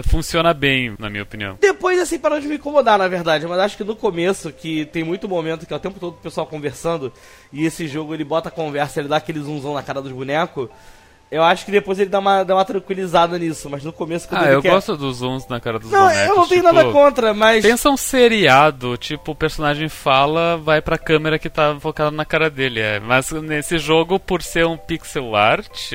funciona 0.03 0.55
bem, 0.55 0.95
na 0.99 1.11
minha 1.11 1.23
opinião. 1.23 1.59
Depois, 1.61 1.99
assim, 1.99 2.19
parou 2.19 2.41
de 2.41 2.47
me 2.47 2.55
incomodar, 2.57 2.99
na 2.99 3.09
verdade. 3.09 3.47
Mas 3.47 3.59
acho 3.59 3.77
que 3.77 3.85
no 3.85 3.97
começo, 3.97 4.53
que 4.53 4.87
tem 4.87 5.03
muito 5.03 5.29
momento 5.29 5.67
que 5.67 5.73
é 5.73 5.77
o 5.77 5.81
tempo 5.81 5.99
todo 5.99 6.15
o 6.15 6.19
pessoal 6.19 6.47
conversando, 6.47 7.13
e 7.53 7.65
esse 7.67 7.87
jogo 7.89 8.15
ele 8.15 8.25
bota 8.25 8.49
a 8.49 8.53
conversa, 8.53 9.01
ele 9.01 9.09
dá 9.09 9.17
aquele 9.17 9.41
zoomzão 9.41 9.75
na 9.75 9.83
cara 9.83 10.01
dos 10.01 10.13
bonecos. 10.13 10.69
Eu 11.31 11.43
acho 11.43 11.65
que 11.65 11.71
depois 11.71 11.99
ele 11.99 12.11
dá 12.11 12.19
uma, 12.19 12.45
dá 12.45 12.55
uma 12.55 12.65
tranquilizada 12.65 13.39
nisso, 13.39 13.71
mas 13.71 13.83
no 13.83 13.91
começo 13.91 14.29
quando 14.29 14.43
Ah, 14.43 14.51
eu 14.51 14.61
quer... 14.61 14.71
gosto 14.71 14.95
dos 14.99 15.17
zooms 15.17 15.49
na 15.49 15.59
cara 15.59 15.79
dos 15.79 15.91
não, 15.91 16.01
bonecos. 16.01 16.19
Não, 16.19 16.29
eu 16.29 16.37
não 16.37 16.47
tenho 16.47 16.63
tipo, 16.63 16.75
nada 16.75 16.93
contra, 16.93 17.33
mas. 17.33 17.65
Pensa 17.65 17.89
um 17.89 17.97
seriado, 17.97 18.99
tipo, 18.99 19.33
o 19.33 19.35
personagem 19.35 19.89
fala, 19.89 20.59
vai 20.59 20.83
pra 20.83 20.99
câmera 20.99 21.39
que 21.39 21.49
tá 21.49 21.75
focada 21.81 22.11
na 22.11 22.27
cara 22.27 22.51
dele. 22.51 22.81
É. 22.81 23.01
Mas 23.01 23.31
nesse 23.33 23.79
jogo, 23.79 24.21
por 24.21 24.43
ser 24.43 24.67
um 24.67 24.77
pixel 24.77 25.35
art 25.35 25.93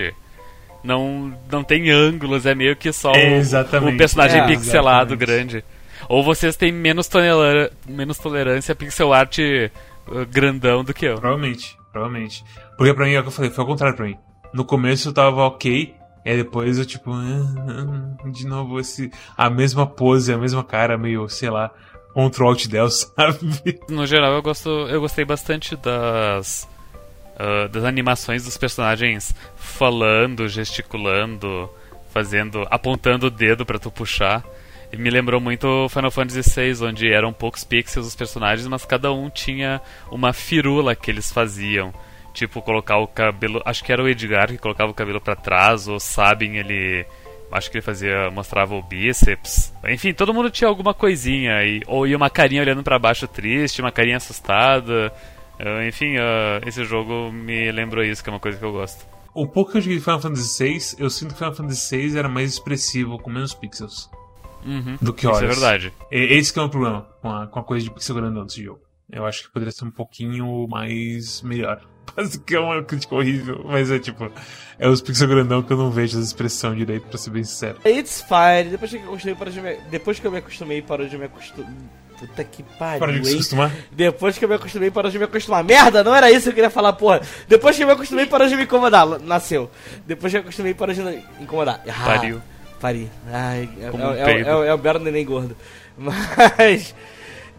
não, 0.83 1.33
não 1.51 1.63
tem 1.63 1.89
ângulos, 1.91 2.45
é 2.45 2.55
meio 2.55 2.75
que 2.75 2.91
só 2.91 3.11
o, 3.11 3.89
o, 3.89 3.97
personagem 3.97 4.41
é, 4.41 4.47
pixelado 4.47 5.13
exatamente. 5.13 5.17
grande. 5.17 5.65
Ou 6.07 6.23
vocês 6.23 6.55
têm 6.55 6.71
menos, 6.71 7.07
toleran 7.07 7.69
menos 7.87 8.17
tolerância 8.17 8.71
a 8.71 8.75
pixel 8.75 9.13
art 9.13 9.37
uh, 9.39 10.25
grandão 10.29 10.83
do 10.83 10.93
que 10.93 11.05
eu. 11.05 11.15
Provavelmente, 11.15 11.77
provavelmente. 11.91 12.43
Porque 12.77 12.93
pra 12.93 13.05
mim, 13.05 13.13
é 13.13 13.19
o 13.19 13.23
que 13.23 13.29
eu 13.29 13.33
falei, 13.33 13.51
foi 13.51 13.63
ao 13.63 13.67
contrário 13.67 13.95
pra 13.95 14.05
mim. 14.05 14.17
No 14.53 14.63
começo 14.63 15.09
eu 15.09 15.13
tava 15.13 15.41
ok, 15.43 15.93
e 16.25 16.29
aí 16.29 16.37
depois 16.37 16.77
eu 16.77 16.85
tipo, 16.85 17.11
ah, 17.11 18.17
ah, 18.23 18.29
de 18.29 18.47
novo 18.47 18.79
esse, 18.79 19.11
a 19.35 19.49
mesma 19.49 19.85
pose, 19.85 20.31
a 20.31 20.37
mesma 20.37 20.63
cara, 20.63 20.97
meio, 20.97 21.27
sei 21.27 21.49
lá, 21.49 21.71
Ctrl 22.13 22.47
Alt 22.47 22.67
Del, 22.67 22.89
sabe? 22.89 23.79
No 23.89 24.05
geral 24.05 24.33
eu 24.33 24.41
gosto, 24.41 24.69
eu 24.69 25.01
gostei 25.01 25.25
bastante 25.25 25.75
das 25.75 26.67
uh, 27.37 27.69
das 27.69 27.83
animações 27.83 28.43
dos 28.43 28.57
personagens 28.57 29.33
falando, 29.55 30.47
gesticulando, 30.47 31.69
fazendo, 32.11 32.65
apontando 32.69 33.27
o 33.27 33.31
dedo 33.31 33.65
para 33.65 33.79
tu 33.79 33.91
puxar. 33.91 34.43
E 34.91 34.97
me 34.97 35.09
lembrou 35.09 35.41
muito 35.41 35.87
Final 35.89 36.11
Fantasy 36.11 36.41
VI, 36.41 36.85
onde 36.85 37.11
eram 37.11 37.33
poucos 37.33 37.63
pixels 37.63 38.07
os 38.07 38.15
personagens, 38.15 38.67
mas 38.67 38.85
cada 38.85 39.11
um 39.11 39.29
tinha 39.29 39.81
uma 40.09 40.31
firula 40.31 40.95
que 40.95 41.11
eles 41.11 41.31
faziam. 41.31 41.93
Tipo, 42.33 42.61
colocar 42.61 42.97
o 42.97 43.07
cabelo. 43.07 43.61
Acho 43.65 43.83
que 43.83 43.91
era 43.91 44.01
o 44.01 44.07
Edgar 44.07 44.47
que 44.47 44.57
colocava 44.57 44.91
o 44.91 44.93
cabelo 44.93 45.19
para 45.19 45.35
trás, 45.35 45.87
ou 45.87 45.99
Sabin 45.99 46.55
ele. 46.57 47.05
Acho 47.51 47.69
que 47.69 47.77
ele 47.77 47.81
fazia. 47.81 48.29
mostrava 48.29 48.75
o 48.75 48.81
bíceps. 48.81 49.73
Enfim, 49.87 50.13
todo 50.13 50.33
mundo 50.33 50.49
tinha 50.49 50.67
alguma 50.67 50.93
coisinha. 50.93 51.63
E, 51.65 51.81
ou 51.87 52.07
ia 52.07 52.15
uma 52.15 52.29
carinha 52.29 52.61
olhando 52.61 52.83
para 52.83 52.99
baixo 52.99 53.27
triste, 53.27 53.81
uma 53.81 53.91
carinha 53.91 54.17
assustada. 54.17 55.11
Uh, 55.59 55.87
enfim, 55.87 56.17
uh, 56.17 56.67
esse 56.67 56.83
jogo 56.85 57.31
me 57.31 57.71
lembrou 57.71 58.03
isso, 58.03 58.23
que 58.23 58.29
é 58.29 58.33
uma 58.33 58.39
coisa 58.39 58.57
que 58.57 58.65
eu 58.65 58.71
gosto. 58.71 59.05
O 59.33 59.47
pouco 59.47 59.71
que 59.71 59.77
eu 59.77 59.81
joguei 59.81 59.97
de 59.97 60.03
Final 60.03 60.19
Fantasy 60.19 60.63
VI, 60.63 60.95
eu 60.99 61.09
sinto 61.09 61.33
que 61.33 61.37
Final 61.37 61.53
Fantasy 61.53 61.97
VI 61.97 62.17
era 62.17 62.29
mais 62.29 62.53
expressivo, 62.53 63.19
com 63.19 63.29
menos 63.29 63.53
pixels. 63.53 64.09
Uhum, 64.65 64.97
do 65.01 65.13
que 65.13 65.27
horas. 65.27 65.41
Isso 65.41 65.45
é 65.45 65.53
verdade. 65.53 65.93
Esse 66.11 66.51
que 66.51 66.59
é 66.59 66.61
o 66.61 66.69
problema 66.69 67.07
com 67.21 67.31
a, 67.31 67.47
com 67.47 67.59
a 67.59 67.63
coisa 67.63 67.83
de 67.85 67.91
pixel 67.91 68.15
grandão 68.15 68.45
desse 68.45 68.63
jogo. 68.63 68.81
Eu 69.09 69.25
acho 69.25 69.43
que 69.43 69.51
poderia 69.51 69.71
ser 69.71 69.85
um 69.85 69.91
pouquinho 69.91 70.67
mais 70.67 71.41
melhor. 71.41 71.81
Quase 72.13 72.39
que 72.39 72.55
é 72.55 72.59
uma 72.59 72.83
crítica 72.83 73.15
horrível, 73.15 73.61
mas 73.65 73.91
é 73.91 73.99
tipo, 73.99 74.31
é 74.79 74.87
os 74.89 75.01
pixel 75.01 75.27
grandão 75.27 75.61
que 75.61 75.71
eu 75.71 75.77
não 75.77 75.91
vejo 75.91 76.17
as 76.17 76.25
expressão 76.25 76.73
direito, 76.75 77.07
pra 77.07 77.17
ser 77.17 77.29
bem 77.29 77.43
sincero. 77.43 77.79
It's 77.85 78.23
fine, 78.23 78.71
depois 78.71 78.91
que 78.91 78.97
eu 78.97 79.03
acostumei 79.03 79.35
para 79.35 79.51
de 79.51 79.61
me... 79.61 79.77
depois 79.89 80.19
que 80.19 80.27
eu 80.27 80.31
me 80.31 80.37
acostumei 80.37 80.81
para 80.81 81.07
de 81.07 81.17
me 81.17 81.25
acostumar 81.25 81.71
Puta 82.19 82.43
que 82.43 82.63
pariu. 82.63 82.99
Para 82.99 83.11
de 83.13 83.27
se 83.27 83.33
acostumar? 83.35 83.71
Depois 83.91 84.37
que 84.37 84.45
eu 84.45 84.49
me 84.49 84.55
acostumei, 84.55 84.89
parou 84.89 85.11
de 85.11 85.19
me 85.19 85.25
acostumar. 85.25 85.63
Merda, 85.63 86.03
não 86.03 86.15
era 86.15 86.31
isso 86.31 86.43
que 86.43 86.49
eu 86.49 86.53
queria 86.53 86.69
falar, 86.69 86.93
porra. 86.93 87.21
Depois 87.47 87.75
que 87.75 87.83
eu 87.83 87.87
me 87.87 87.93
acostumei, 87.93 88.25
parou 88.25 88.47
de 88.47 88.55
me 88.55 88.63
incomodar. 88.63 89.05
Nasceu. 89.19 89.69
Depois 90.05 90.31
que 90.31 90.37
eu 90.37 90.41
me 90.41 90.45
acostumei, 90.45 90.73
parou 90.73 90.95
de 90.95 91.01
me 91.01 91.23
incomodar. 91.39 91.83
Ah, 91.87 92.05
pariu. 92.05 92.41
Pari. 92.79 93.09
Ai, 93.31 93.69
é, 93.81 93.91
um 93.91 94.13
é, 94.13 94.19
é, 94.19 94.41
é, 94.41 94.67
é, 94.67 94.73
o 94.73 94.77
belo 94.77 94.99
neném 94.99 95.25
gordo. 95.25 95.55
Mas. 95.97 96.93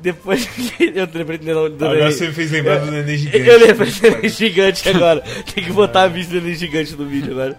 Depois 0.00 0.46
que. 0.46 0.92
Eu 0.94 1.08
lembrei 1.12 1.38
do, 1.38 1.44
do, 1.46 1.70
do 1.70 1.84
Agora 1.84 2.12
você 2.12 2.28
me 2.28 2.32
fez 2.32 2.52
lembrar 2.52 2.78
do 2.78 2.90
neném 2.90 3.16
gigante. 3.16 3.48
Eu 3.48 3.58
lembrei 3.58 3.90
do 3.90 4.00
neném 4.00 4.28
gigante 4.28 4.88
agora. 4.88 5.20
Tem 5.54 5.64
que 5.64 5.72
botar 5.72 6.02
a 6.02 6.08
vista 6.08 6.34
do 6.34 6.40
neném 6.40 6.54
gigante 6.54 6.94
no 6.94 7.04
vídeo 7.04 7.32
agora. 7.32 7.58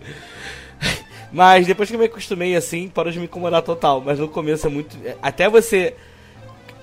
Mas 1.32 1.68
depois 1.68 1.90
que 1.90 1.96
eu 1.96 2.00
me 2.00 2.06
acostumei 2.06 2.56
assim, 2.56 2.88
parou 2.88 3.12
de 3.12 3.20
me 3.20 3.26
incomodar 3.26 3.62
total. 3.62 4.02
Mas 4.02 4.20
no 4.20 4.30
começo 4.30 4.66
é 4.66 4.70
muito. 4.70 4.98
Até 5.22 5.50
você 5.50 5.96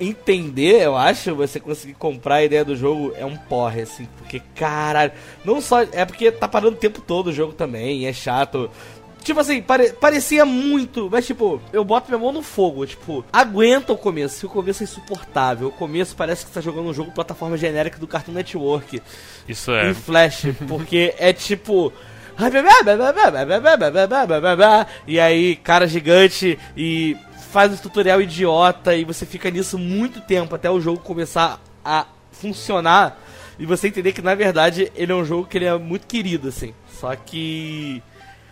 entender, 0.01 0.83
eu 0.83 0.97
acho, 0.97 1.35
você 1.35 1.59
conseguir 1.59 1.95
comprar 1.95 2.37
a 2.37 2.45
ideia 2.45 2.65
do 2.65 2.77
jogo 2.77 3.13
é 3.17 3.25
um 3.25 3.37
porre, 3.37 3.83
assim, 3.83 4.09
porque 4.19 4.41
caralho, 4.55 5.13
não 5.45 5.61
só. 5.61 5.83
É 5.93 6.05
porque 6.05 6.31
tá 6.31 6.47
parando 6.47 6.77
o 6.77 6.81
tempo 6.81 7.01
todo 7.01 7.29
o 7.29 7.33
jogo 7.33 7.53
também, 7.53 8.07
é 8.07 8.13
chato. 8.13 8.71
Tipo 9.27 9.41
assim, 9.41 9.61
pare, 9.61 9.93
parecia 9.93 10.45
muito, 10.45 11.09
mas 11.11 11.27
tipo, 11.27 11.61
eu 11.73 11.85
boto 11.85 12.09
minha 12.09 12.19
mão 12.19 12.31
no 12.31 12.43
fogo, 12.43 12.87
tipo, 12.87 13.25
aguenta 13.33 13.93
o 13.93 13.99
começo, 13.99 14.39
se 14.39 14.47
o 14.47 14.49
começo 14.49 14.83
é 14.83 14.85
insuportável, 14.85 15.67
o 15.67 15.73
começo 15.73 16.15
parece 16.15 16.45
que 16.45 16.49
você 16.49 16.55
tá 16.55 16.61
jogando 16.61 16.89
um 16.89 16.95
jogo 16.95 17.11
plataforma 17.11 17.57
genérica 17.57 17.99
do 17.99 18.07
Cartoon 18.07 18.31
Network. 18.31 19.03
Isso 19.49 19.73
é. 19.73 19.91
Em 19.91 19.95
Flash, 19.95 20.47
porque 20.69 21.13
é 21.19 21.33
tipo. 21.33 21.93
E 25.07 25.19
aí, 25.19 25.57
cara 25.57 25.87
gigante 25.87 26.59
e 26.77 27.17
faz 27.57 27.73
um 27.73 27.77
tutorial 27.79 28.21
idiota 28.21 28.95
e 28.95 29.03
você 29.03 29.25
fica 29.25 29.51
nisso 29.51 29.79
muito 29.79 30.21
tempo 30.21 30.55
até 30.55 30.71
o 30.71 30.79
jogo 30.79 31.01
começar 31.01 31.59
a 31.83 32.05
funcionar. 32.31 33.19
e 33.59 33.64
você 33.64 33.88
entender 33.88 34.12
que 34.12 34.21
na 34.21 34.35
verdade 34.35 34.92
ele 34.95 35.11
é 35.11 35.14
um 35.14 35.25
jogo 35.25 35.47
que 35.47 35.57
ele 35.57 35.64
é 35.64 35.79
muito 35.79 36.07
querido, 36.07 36.49
assim. 36.49 36.75
Só 37.01 37.16
que 37.16 38.03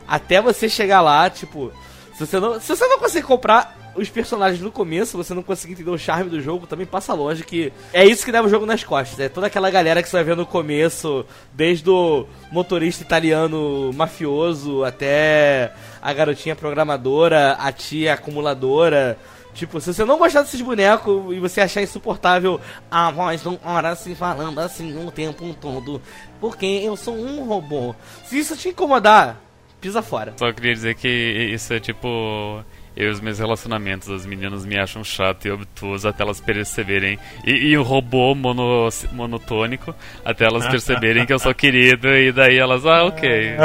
até 0.09 0.41
você 0.41 0.71
chegar 0.71 1.03
lá, 1.03 1.29
tipo, 1.29 1.71
se 2.15 2.25
você 2.25 2.41
não, 2.41 2.59
se 2.59 2.67
você 2.67 2.87
não 2.87 2.99
conseguir 2.99 3.27
comprar 3.27 3.77
os 3.95 4.09
personagens 4.09 4.61
no 4.61 4.73
começo, 4.73 5.17
você 5.17 5.35
não 5.35 5.43
conseguir 5.43 5.75
entender 5.75 5.91
o 5.91 5.99
charme 5.99 6.31
do 6.31 6.41
jogo, 6.41 6.67
também 6.67 6.87
passa 6.87 7.13
longe 7.13 7.45
que 7.45 7.73
é 7.93 8.05
isso 8.05 8.25
que 8.25 8.33
leva 8.33 8.47
o 8.47 8.51
jogo 8.51 8.67
nas 8.67 8.83
costas. 8.83 9.21
É 9.21 9.29
toda 9.29 9.49
aquela 9.49 9.71
galera 9.71 10.03
que 10.03 10.09
você 10.09 10.17
vai 10.17 10.25
ver 10.25 10.37
no 10.37 10.47
começo, 10.47 11.27
desde 11.53 11.89
o 11.91 12.27
motorista 12.51 13.03
italiano 13.03 13.93
mafioso 13.93 14.83
até 14.83 15.73
a 16.05 16.13
garotinha 16.13 16.55
programadora, 16.55 17.53
a 17.53 17.73
tia 17.73 18.13
acumuladora. 18.13 19.19
Tipo, 19.55 19.81
se 19.81 19.95
você 19.95 20.05
não 20.05 20.19
gostar 20.19 20.43
desses 20.43 20.61
bonecos 20.61 21.35
e 21.35 21.41
você 21.41 21.63
achar 21.63 21.81
insuportável 21.81 22.61
a 22.91 23.11
voz 23.11 23.41
do 23.41 23.59
Horace 23.65 24.15
falando 24.15 24.59
assim 24.59 25.03
o 25.07 25.11
tempo 25.11 25.57
todo, 25.59 26.03
porque 26.39 26.67
eu 26.67 26.95
sou 26.95 27.17
um 27.17 27.45
robô. 27.45 27.95
Se 28.27 28.39
isso 28.39 28.55
te 28.55 28.69
incomodar, 28.69 29.41
pisa 29.81 30.03
fora. 30.03 30.35
Só 30.37 30.53
queria 30.53 30.75
dizer 30.75 30.95
que 30.95 31.09
isso 31.09 31.73
é 31.73 31.81
tipo 31.81 32.63
eu 32.97 33.09
e 33.09 33.11
os 33.11 33.21
meus 33.21 33.39
relacionamentos, 33.39 34.09
as 34.09 34.25
meninas 34.25 34.65
me 34.65 34.79
acham 34.79 35.03
chato 35.03 35.47
e 35.47 35.51
obtuso 35.51 36.07
até 36.07 36.23
elas 36.23 36.41
perceberem. 36.41 37.19
E, 37.45 37.51
e 37.51 37.77
o 37.77 37.83
robô 37.83 38.35
mono, 38.35 38.89
monotônico, 39.13 39.95
até 40.25 40.45
elas 40.45 40.67
perceberem 40.69 41.27
que 41.27 41.33
eu 41.33 41.39
sou 41.39 41.53
querido, 41.55 42.09
e 42.09 42.31
daí 42.31 42.57
elas, 42.57 42.87
ah, 42.87 43.05
ok. 43.05 43.57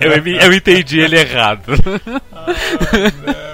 Eu, 0.00 0.12
eu, 0.12 0.26
eu 0.26 0.52
entendi 0.52 1.00
ele 1.00 1.18
errado. 1.18 1.72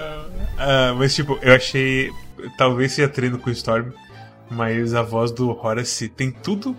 Ah, 0.61 0.93
mas 0.99 1.15
tipo, 1.15 1.39
eu 1.41 1.55
achei. 1.55 2.11
Talvez 2.57 2.91
seja 2.91 3.09
treino 3.09 3.39
com 3.39 3.49
o 3.49 3.53
Storm, 3.53 3.93
mas 4.51 4.93
a 4.93 5.03
voz 5.03 5.31
do 5.31 5.51
Horace 5.51 6.09
tem 6.09 6.33
tudo 6.33 6.77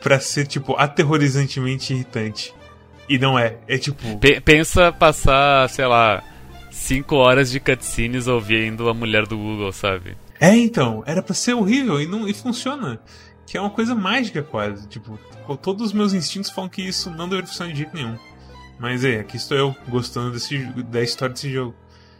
pra 0.00 0.18
ser, 0.18 0.46
tipo, 0.46 0.74
aterrorizantemente 0.78 1.92
irritante. 1.92 2.54
E 3.06 3.18
não 3.18 3.38
é. 3.38 3.56
É 3.68 3.76
tipo. 3.76 4.18
P 4.18 4.40
pensa 4.40 4.90
passar, 4.90 5.68
sei 5.68 5.84
lá 5.84 6.24
5 6.74 7.14
horas 7.14 7.50
de 7.52 7.60
cutscenes 7.60 8.26
ouvindo 8.26 8.88
a 8.88 8.94
mulher 8.94 9.26
do 9.26 9.38
Google, 9.38 9.70
sabe? 9.72 10.16
É, 10.40 10.56
então, 10.56 11.04
era 11.06 11.22
para 11.22 11.32
ser 11.32 11.54
horrível 11.54 12.00
e 12.00 12.06
não 12.06 12.28
e 12.28 12.34
funciona. 12.34 13.00
Que 13.46 13.56
é 13.56 13.60
uma 13.60 13.70
coisa 13.70 13.94
mágica 13.94 14.42
quase. 14.42 14.88
Tipo, 14.88 15.18
todos 15.62 15.86
os 15.86 15.92
meus 15.92 16.12
instintos 16.12 16.50
falam 16.50 16.68
que 16.68 16.82
isso 16.82 17.10
não 17.10 17.28
deveria 17.28 17.46
funcionar 17.46 17.72
de 17.72 17.78
jeito 17.78 17.94
nenhum. 17.94 18.18
Mas 18.78 19.04
é, 19.04 19.20
aqui 19.20 19.36
estou 19.36 19.56
eu, 19.56 19.76
gostando 19.88 20.32
desse, 20.32 20.58
da 20.82 21.00
história 21.00 21.32
desse 21.32 21.50
jogo. 21.50 21.74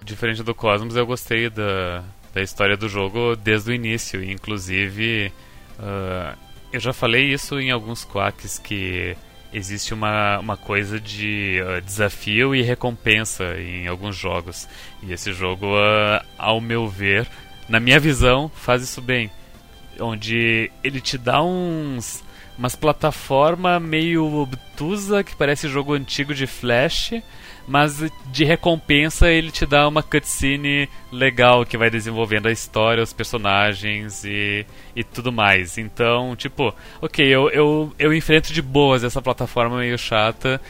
Diferente 0.05 0.43
do 0.43 0.55
Cosmos, 0.55 0.95
eu 0.95 1.05
gostei 1.05 1.51
da, 1.51 2.05
da 2.33 2.41
história 2.41 2.77
do 2.77 2.89
jogo 2.89 3.35
desde 3.35 3.73
o 3.73 3.75
início. 3.75 4.23
Inclusive, 4.23 5.33
uh, 5.81 6.39
eu 6.73 6.79
já 6.79 6.93
falei 6.93 7.33
isso 7.33 7.59
em 7.59 7.73
alguns 7.73 8.05
quacks 8.05 8.59
que 8.59 9.17
existe 9.55 9.95
uma, 9.95 10.39
uma 10.41 10.57
coisa 10.57 11.01
de 11.01 11.61
uh, 11.63 11.81
desafio 11.81 12.55
e 12.55 12.63
recompensa 12.63 13.57
em 13.59 13.87
alguns 13.87 14.17
jogos. 14.17 14.69
E 15.03 15.13
esse 15.13 15.33
jogo, 15.33 15.67
uh, 15.67 16.25
ao 16.37 16.61
meu 16.61 16.89
ver, 16.89 17.29
na 17.69 17.79
minha 17.79 18.01
visão, 18.01 18.51
faz 18.53 18.83
isso 18.83 19.01
bem. 19.01 19.31
Onde 20.01 20.71
ele 20.83 21.01
te 21.01 21.17
dá 21.17 21.41
uns 21.41 22.23
umas 22.59 22.77
plataforma 22.77 23.81
meio 23.81 24.25
obtusa 24.25 25.25
que 25.25 25.35
parece 25.35 25.69
jogo 25.69 25.93
antigo 25.93 26.35
de 26.35 26.47
Flash 26.47 27.15
mas 27.67 28.11
de 28.27 28.45
recompensa 28.45 29.31
ele 29.31 29.51
te 29.51 29.65
dá 29.65 29.89
uma 29.89 30.03
cutscene 30.03 30.89
legal 31.11 31.65
que 31.65 31.79
vai 31.79 31.91
desenvolvendo 31.91 32.47
a 32.47 32.53
história, 32.53 33.03
os 33.03 33.13
personagens 33.13 34.25
e, 34.25 34.67
e 34.95 35.03
tudo 35.03 35.33
mais. 35.33 35.79
Então, 35.79 36.37
tipo, 36.37 36.75
ok, 37.01 37.27
eu, 37.27 37.49
eu, 37.51 37.93
eu 37.99 38.13
enfrento 38.13 38.53
de 38.53 38.61
boas 38.61 39.03
essa 39.03 39.23
plataforma 39.23 39.79
meio 39.79 39.99
chata, 39.99 40.61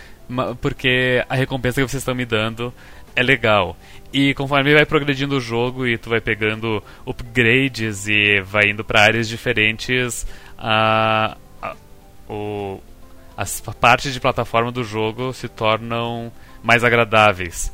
porque 0.61 1.25
a 1.29 1.35
recompensa 1.35 1.81
que 1.81 1.89
vocês 1.89 2.01
estão 2.01 2.15
me 2.15 2.25
dando 2.25 2.73
é 3.17 3.23
legal. 3.23 3.77
E 4.13 4.33
conforme 4.35 4.73
vai 4.73 4.87
progredindo 4.87 5.37
o 5.37 5.41
jogo 5.41 5.87
e 5.87 5.99
tu 5.99 6.09
vai 6.09 6.21
pegando 6.21 6.83
upgrades 7.05 8.07
e 8.07 8.41
vai 8.43 8.71
indo 8.71 8.85
para 8.85 9.03
áreas 9.03 9.29
diferentes, 9.29 10.25
a, 10.57 11.37
a, 11.61 11.75
o, 12.29 12.81
as 13.37 13.61
partes 13.61 14.15
de 14.15 14.21
plataforma 14.21 14.71
do 14.71 14.85
jogo 14.85 15.33
se 15.33 15.49
tornam 15.49 16.33
mais 16.65 16.83
agradáveis. 16.83 17.71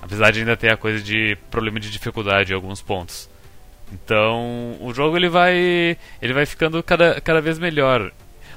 Apesar 0.00 0.30
de 0.30 0.40
ainda 0.40 0.56
ter 0.56 0.72
a 0.72 0.76
coisa 0.76 1.04
de 1.04 1.36
problema 1.50 1.78
de 1.78 1.90
dificuldade 1.90 2.52
em 2.52 2.54
alguns 2.54 2.80
pontos. 2.80 3.28
Então, 3.92 4.76
o 4.80 4.94
jogo 4.94 5.16
ele 5.16 5.28
vai 5.28 5.96
ele 6.22 6.32
vai 6.32 6.46
ficando 6.46 6.82
cada, 6.82 7.20
cada 7.20 7.40
vez 7.40 7.58
melhor, 7.58 8.10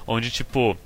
onde 0.08 0.32
tipo 0.32 0.78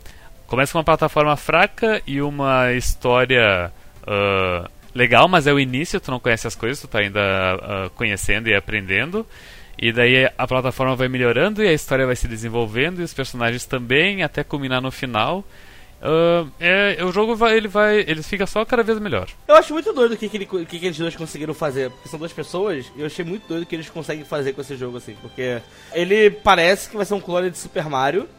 começa 0.48 0.72
com 0.72 0.80
uma 0.80 0.84
plataforma 0.84 1.36
fraca 1.36 2.02
e 2.08 2.22
uma 2.22 2.72
história 2.74 3.72
uh, 4.04 4.68
legal, 4.96 5.28
mas 5.28 5.46
é 5.46 5.54
o 5.54 5.60
início, 5.60 6.00
tu 6.00 6.10
não 6.10 6.20
conhece 6.20 6.48
as 6.48 6.56
coisas, 6.56 6.80
tu 6.82 6.88
tá 6.88 7.00
ainda 7.00 7.20
uh, 7.22 7.90
conhecendo 7.92 8.50
e 8.50 8.56
aprendendo. 8.56 9.28
E 9.78 9.92
daí 9.92 10.28
a 10.36 10.48
plataforma 10.48 10.96
vai 10.96 11.08
melhorando 11.08 11.62
e 11.62 11.68
a 11.68 11.74
história 11.74 12.06
vai 12.08 12.16
se 12.16 12.28
desenvolvendo 12.28 13.00
e 13.00 13.04
os 13.04 13.14
personagens 13.14 13.66
também, 13.66 14.24
até 14.24 14.44
culminar 14.44 14.82
no 14.82 14.90
final. 14.90 15.46
Uh, 16.00 16.50
é, 16.60 17.04
o 17.04 17.12
jogo 17.12 17.36
vai, 17.36 17.58
ele 17.58 17.68
vai, 17.68 18.00
ele 18.02 18.22
fica 18.22 18.46
só 18.46 18.64
cada 18.64 18.84
vez 18.84 19.00
melhor. 19.00 19.28
Eu 19.48 19.56
acho 19.56 19.74
muito 19.74 19.92
doido 19.94 20.14
o 20.14 20.18
que, 20.18 20.30
que, 20.30 20.38
ele, 20.38 20.46
que, 20.46 20.80
que 20.80 20.86
eles 20.86 20.98
dois 20.98 21.16
conseguiram 21.16 21.54
fazer, 21.54 21.90
porque 21.90 22.08
são 22.08 22.20
duas 22.20 22.32
pessoas, 22.32 22.92
e 22.96 23.02
eu 23.02 23.08
achei 23.08 23.26
muito 23.26 23.48
doido 23.48 23.64
o 23.64 23.66
que 23.66 23.76
eles 23.76 23.90
conseguem 23.90 24.24
fazer 24.24 24.54
com 24.54 24.62
esse 24.62 24.76
jogo, 24.76 24.98
assim, 24.98 25.16
porque 25.22 25.60
ele 25.94 26.30
parece 26.30 26.90
que 26.90 26.96
vai 26.96 27.06
ser 27.06 27.16
um 27.16 27.20
clone 27.20 27.50
de 27.50 27.58
Super 27.58 27.90
Mario, 27.90 28.30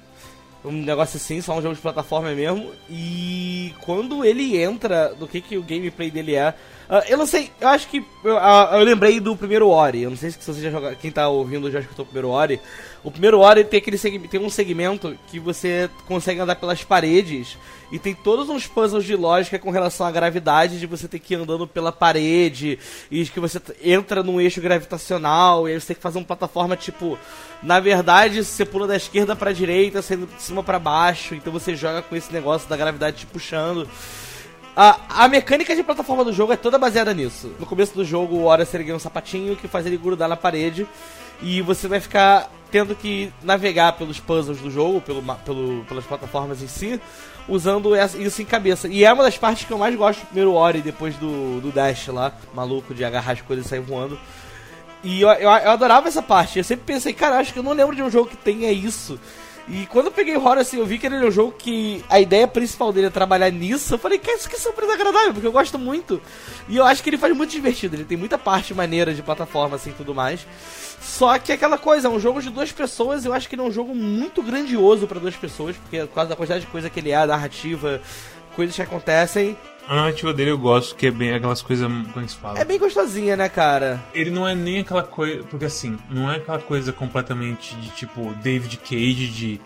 um 0.64 0.70
negócio 0.70 1.16
assim, 1.16 1.40
só 1.40 1.56
um 1.56 1.62
jogo 1.62 1.74
de 1.74 1.80
plataforma 1.80 2.32
mesmo, 2.32 2.72
e 2.88 3.74
quando 3.80 4.24
ele 4.24 4.56
entra 4.56 5.14
do 5.14 5.26
que, 5.26 5.40
que 5.40 5.56
o 5.56 5.62
gameplay 5.62 6.10
dele 6.10 6.36
é, 6.36 6.54
Uh, 6.88 7.04
eu 7.06 7.18
não 7.18 7.26
sei, 7.26 7.50
eu 7.60 7.68
acho 7.68 7.86
que. 7.88 8.02
Eu, 8.24 8.36
uh, 8.36 8.76
eu, 8.76 8.82
lembrei 8.82 9.20
do 9.20 9.36
primeiro 9.36 9.68
Ori. 9.68 10.02
Eu 10.02 10.10
não 10.10 10.16
sei 10.16 10.30
se 10.30 10.38
você 10.42 10.62
já 10.62 10.70
joga. 10.70 10.94
Quem 10.94 11.10
tá 11.10 11.28
ouvindo 11.28 11.70
já 11.70 11.80
escutou 11.80 12.02
o 12.02 12.06
primeiro 12.06 12.30
Ori. 12.30 12.58
O 13.04 13.10
primeiro 13.10 13.40
Ori 13.40 13.62
tem, 13.62 13.76
aquele 13.76 13.98
tem 13.98 14.40
um 14.40 14.48
segmento 14.48 15.14
que 15.26 15.38
você 15.38 15.90
consegue 16.06 16.40
andar 16.40 16.56
pelas 16.56 16.82
paredes. 16.82 17.58
E 17.92 17.98
tem 17.98 18.14
todos 18.14 18.48
uns 18.48 18.66
puzzles 18.66 19.04
de 19.04 19.14
lógica 19.14 19.58
com 19.58 19.70
relação 19.70 20.06
à 20.06 20.10
gravidade, 20.10 20.80
de 20.80 20.86
você 20.86 21.06
ter 21.06 21.18
que 21.18 21.34
ir 21.34 21.36
andando 21.36 21.66
pela 21.66 21.92
parede. 21.92 22.78
E 23.10 23.26
que 23.26 23.38
você 23.38 23.60
entra 23.82 24.22
num 24.22 24.40
eixo 24.40 24.58
gravitacional. 24.62 25.68
E 25.68 25.72
aí 25.72 25.80
você 25.80 25.88
tem 25.88 25.96
que 25.96 26.02
fazer 26.02 26.16
uma 26.16 26.24
plataforma 26.24 26.74
tipo. 26.74 27.18
Na 27.62 27.80
verdade, 27.80 28.42
você 28.42 28.64
pula 28.64 28.86
da 28.86 28.96
esquerda 28.96 29.36
pra 29.36 29.52
direita, 29.52 30.00
saindo 30.00 30.26
de 30.26 30.42
cima 30.42 30.64
para 30.64 30.78
baixo. 30.78 31.34
Então 31.34 31.52
você 31.52 31.76
joga 31.76 32.00
com 32.00 32.16
esse 32.16 32.32
negócio 32.32 32.66
da 32.66 32.78
gravidade 32.78 33.18
te 33.18 33.26
puxando. 33.26 33.86
A, 34.80 35.24
a 35.24 35.28
mecânica 35.28 35.74
de 35.74 35.82
plataforma 35.82 36.24
do 36.24 36.32
jogo 36.32 36.52
é 36.52 36.56
toda 36.56 36.78
baseada 36.78 37.12
nisso. 37.12 37.52
No 37.58 37.66
começo 37.66 37.92
do 37.96 38.04
jogo, 38.04 38.36
o 38.36 38.44
Hora 38.44 38.62
erguer 38.72 38.94
um 38.94 38.98
sapatinho 39.00 39.56
que 39.56 39.66
faz 39.66 39.84
ele 39.84 39.96
grudar 39.96 40.28
na 40.28 40.36
parede. 40.36 40.86
E 41.42 41.60
você 41.60 41.88
vai 41.88 41.98
ficar 41.98 42.48
tendo 42.70 42.94
que 42.94 43.32
navegar 43.42 43.94
pelos 43.94 44.20
puzzles 44.20 44.60
do 44.60 44.70
jogo, 44.70 45.00
pelo, 45.00 45.20
pelo, 45.38 45.84
pelas 45.84 46.04
plataformas 46.04 46.62
em 46.62 46.68
si, 46.68 47.00
usando 47.48 47.90
isso 48.20 48.40
em 48.40 48.44
cabeça. 48.44 48.86
E 48.86 49.04
é 49.04 49.12
uma 49.12 49.24
das 49.24 49.36
partes 49.36 49.66
que 49.66 49.72
eu 49.72 49.78
mais 49.78 49.96
gosto 49.96 50.20
do 50.20 50.26
primeiro 50.26 50.54
Ori, 50.54 50.80
depois 50.80 51.16
do, 51.16 51.60
do 51.60 51.72
Dash 51.72 52.06
lá, 52.06 52.32
maluco 52.54 52.94
de 52.94 53.04
agarrar 53.04 53.32
as 53.32 53.40
coisas 53.40 53.66
e 53.66 53.68
sair 53.68 53.80
voando. 53.80 54.16
E 55.02 55.22
eu, 55.22 55.28
eu, 55.30 55.50
eu 55.50 55.70
adorava 55.72 56.06
essa 56.06 56.22
parte. 56.22 56.56
Eu 56.56 56.64
sempre 56.64 56.84
pensei, 56.84 57.12
cara, 57.12 57.38
acho 57.38 57.52
que 57.52 57.58
eu 57.58 57.64
não 57.64 57.72
lembro 57.72 57.96
de 57.96 58.02
um 58.04 58.10
jogo 58.10 58.30
que 58.30 58.36
tenha 58.36 58.70
isso. 58.70 59.18
E 59.70 59.86
quando 59.86 60.06
eu 60.06 60.12
peguei 60.12 60.34
Horror, 60.34 60.58
assim, 60.58 60.78
eu 60.78 60.86
vi 60.86 60.98
que 60.98 61.06
ele 61.06 61.16
é 61.16 61.26
um 61.26 61.30
jogo 61.30 61.52
que 61.52 62.02
a 62.08 62.18
ideia 62.18 62.48
principal 62.48 62.90
dele 62.90 63.08
é 63.08 63.10
trabalhar 63.10 63.50
nisso. 63.50 63.94
Eu 63.94 63.98
falei, 63.98 64.18
que 64.18 64.30
isso 64.30 64.48
que 64.48 64.58
surpresa 64.58 64.94
agradável, 64.94 65.34
porque 65.34 65.46
eu 65.46 65.52
gosto 65.52 65.78
muito. 65.78 66.22
E 66.68 66.76
eu 66.76 66.86
acho 66.86 67.02
que 67.02 67.10
ele 67.10 67.18
faz 67.18 67.36
muito 67.36 67.50
divertido. 67.50 67.94
Ele 67.94 68.04
tem 68.04 68.16
muita 68.16 68.38
parte 68.38 68.72
maneira 68.72 69.12
de 69.12 69.22
plataforma, 69.22 69.76
assim, 69.76 69.92
tudo 69.92 70.14
mais. 70.14 70.46
Só 71.02 71.38
que 71.38 71.52
é 71.52 71.54
aquela 71.54 71.76
coisa, 71.76 72.08
é 72.08 72.10
um 72.10 72.18
jogo 72.18 72.40
de 72.40 72.48
duas 72.48 72.72
pessoas. 72.72 73.26
Eu 73.26 73.34
acho 73.34 73.46
que 73.46 73.54
ele 73.54 73.62
é 73.62 73.64
um 73.64 73.70
jogo 73.70 73.94
muito 73.94 74.42
grandioso 74.42 75.06
para 75.06 75.20
duas 75.20 75.36
pessoas, 75.36 75.76
porque 75.76 76.00
por 76.00 76.14
causa 76.14 76.30
da 76.30 76.36
quantidade 76.36 76.64
de 76.64 76.70
coisa 76.70 76.88
que 76.88 76.98
ele 76.98 77.10
é, 77.10 77.16
a 77.16 77.26
narrativa, 77.26 78.00
coisas 78.56 78.74
que 78.74 78.82
acontecem. 78.82 79.54
A 79.88 79.94
narrativa 79.94 80.34
dele 80.34 80.50
eu 80.50 80.58
gosto, 80.58 80.94
que 80.94 81.06
é 81.06 81.10
bem 81.10 81.32
aquelas 81.32 81.62
coisas 81.62 81.86
como 81.88 82.20
eles 82.20 82.34
falam. 82.34 82.60
É 82.60 82.64
bem 82.64 82.78
gostosinha, 82.78 83.36
né, 83.36 83.48
cara? 83.48 83.98
Ele 84.12 84.30
não 84.30 84.46
é 84.46 84.54
nem 84.54 84.80
aquela 84.80 85.02
coisa. 85.02 85.42
Porque 85.44 85.64
assim, 85.64 85.98
não 86.10 86.30
é 86.30 86.36
aquela 86.36 86.58
coisa 86.58 86.92
completamente 86.92 87.74
de 87.76 87.88
tipo 87.92 88.34
David 88.42 88.76
Cage 88.76 89.28
de 89.28 89.60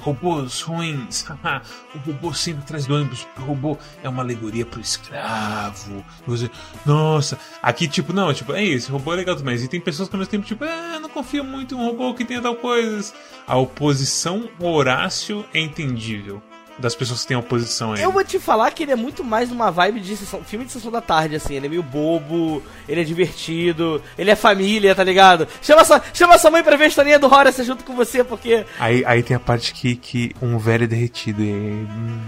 robôs 0.00 0.62
ruins. 0.62 1.26
o 1.94 1.98
robô 2.10 2.32
sempre 2.32 2.62
atrás 2.62 2.86
do 2.86 2.94
ônibus. 2.94 3.26
O 3.36 3.42
robô 3.42 3.76
é 4.02 4.08
uma 4.08 4.22
alegoria 4.22 4.64
pro 4.64 4.80
escravo. 4.80 6.02
Você, 6.26 6.50
nossa, 6.86 7.38
aqui 7.62 7.86
tipo, 7.86 8.14
não, 8.14 8.32
tipo, 8.32 8.54
é 8.54 8.64
isso, 8.64 8.90
robô 8.90 9.12
é 9.12 9.16
legal 9.16 9.36
também. 9.36 9.56
E 9.56 9.68
tem 9.68 9.80
pessoas 9.80 10.08
que 10.08 10.14
ao 10.14 10.18
mesmo 10.18 10.30
tempo, 10.30 10.46
tipo, 10.46 10.64
ah, 10.64 10.98
não 11.00 11.10
confio 11.10 11.44
muito 11.44 11.74
em 11.74 11.78
um 11.78 11.84
robô 11.84 12.14
que 12.14 12.24
tenha 12.24 12.40
tal 12.40 12.56
coisas. 12.56 13.12
A 13.46 13.56
oposição 13.58 14.48
Horácio 14.58 15.44
é 15.52 15.60
entendível. 15.60 16.42
Das 16.78 16.94
pessoas 16.94 17.22
que 17.22 17.28
têm 17.28 17.36
oposição 17.36 17.92
a 17.92 17.94
ele. 17.94 18.04
Eu 18.04 18.12
vou 18.12 18.24
te 18.24 18.38
falar 18.38 18.70
que 18.70 18.82
ele 18.82 18.92
é 18.92 18.96
muito 18.96 19.24
mais 19.24 19.50
numa 19.50 19.70
vibe 19.70 20.00
de 20.00 20.16
sessão, 20.16 20.42
filme 20.44 20.64
de 20.64 20.72
sessão 20.72 20.90
da 20.90 21.00
tarde, 21.00 21.36
assim. 21.36 21.54
Ele 21.54 21.66
é 21.66 21.68
meio 21.68 21.82
bobo, 21.82 22.62
ele 22.88 23.00
é 23.00 23.04
divertido, 23.04 24.02
ele 24.18 24.30
é 24.30 24.36
família, 24.36 24.94
tá 24.94 25.04
ligado? 25.04 25.48
Chama 25.62 25.84
sua, 25.84 26.02
chama 26.12 26.38
sua 26.38 26.50
mãe 26.50 26.62
pra 26.62 26.76
ver 26.76 26.84
a 26.84 26.88
historinha 26.88 27.18
do 27.18 27.32
Horace 27.32 27.64
junto 27.64 27.84
com 27.84 27.94
você, 27.94 28.22
porque. 28.22 28.64
Aí, 28.78 29.04
aí 29.06 29.22
tem 29.22 29.36
a 29.36 29.40
parte 29.40 29.72
que, 29.72 29.96
que 29.96 30.34
um 30.40 30.58
velho 30.58 30.84
é 30.84 30.86
derretido 30.86 31.42
e, 31.42 31.52
hum, 31.52 32.20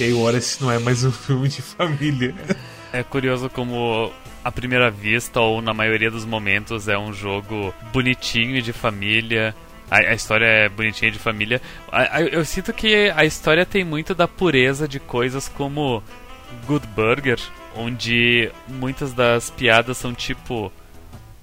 e 0.00 0.04
aí 0.04 0.12
o 0.12 0.20
Horace 0.20 0.62
não 0.62 0.70
é 0.70 0.78
mais 0.78 1.04
um 1.04 1.12
filme 1.12 1.48
de 1.48 1.62
família. 1.62 2.34
É 2.92 3.02
curioso 3.02 3.48
como 3.48 4.12
à 4.44 4.50
primeira 4.50 4.90
vista, 4.90 5.40
ou 5.40 5.62
na 5.62 5.72
maioria 5.72 6.10
dos 6.10 6.24
momentos, 6.24 6.88
é 6.88 6.98
um 6.98 7.12
jogo 7.12 7.72
bonitinho 7.92 8.56
e 8.56 8.62
de 8.62 8.72
família. 8.72 9.54
A, 9.92 10.10
a 10.10 10.14
história 10.14 10.46
é 10.46 10.68
bonitinha 10.70 11.10
de 11.10 11.18
família. 11.18 11.60
A, 11.90 12.16
a, 12.16 12.22
eu 12.22 12.44
sinto 12.44 12.72
que 12.72 13.12
a 13.14 13.24
história 13.24 13.66
tem 13.66 13.84
muito 13.84 14.14
da 14.14 14.26
pureza 14.26 14.88
de 14.88 14.98
coisas 14.98 15.48
como 15.48 16.02
Good 16.66 16.86
Burger, 16.88 17.38
onde 17.76 18.50
muitas 18.66 19.12
das 19.12 19.50
piadas 19.50 19.98
são 19.98 20.14
tipo 20.14 20.72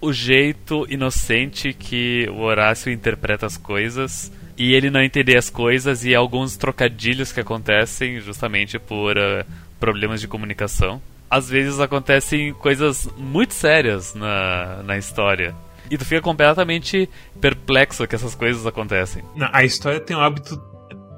o 0.01 0.11
jeito 0.11 0.87
inocente 0.89 1.73
que 1.73 2.27
o 2.31 2.39
Horácio 2.39 2.91
interpreta 2.91 3.45
as 3.45 3.57
coisas 3.57 4.31
e 4.57 4.73
ele 4.73 4.89
não 4.89 5.01
entender 5.01 5.37
as 5.37 5.49
coisas 5.49 6.03
e 6.03 6.15
alguns 6.15 6.57
trocadilhos 6.57 7.31
que 7.31 7.39
acontecem 7.41 8.19
justamente 8.19 8.79
por 8.79 9.17
uh, 9.17 9.45
problemas 9.79 10.21
de 10.21 10.27
comunicação 10.27 11.01
às 11.29 11.49
vezes 11.49 11.79
acontecem 11.79 12.53
coisas 12.53 13.07
muito 13.15 13.53
sérias 13.53 14.15
na, 14.15 14.81
na 14.83 14.97
história. 14.97 15.55
E 15.89 15.97
tu 15.97 16.05
fica 16.05 16.21
completamente 16.21 17.09
perplexo 17.41 18.07
que 18.07 18.15
essas 18.15 18.35
coisas 18.35 18.65
acontecem. 18.65 19.23
A 19.51 19.63
história 19.63 19.99
tem 19.99 20.15
um 20.15 20.21
hábito 20.21 20.61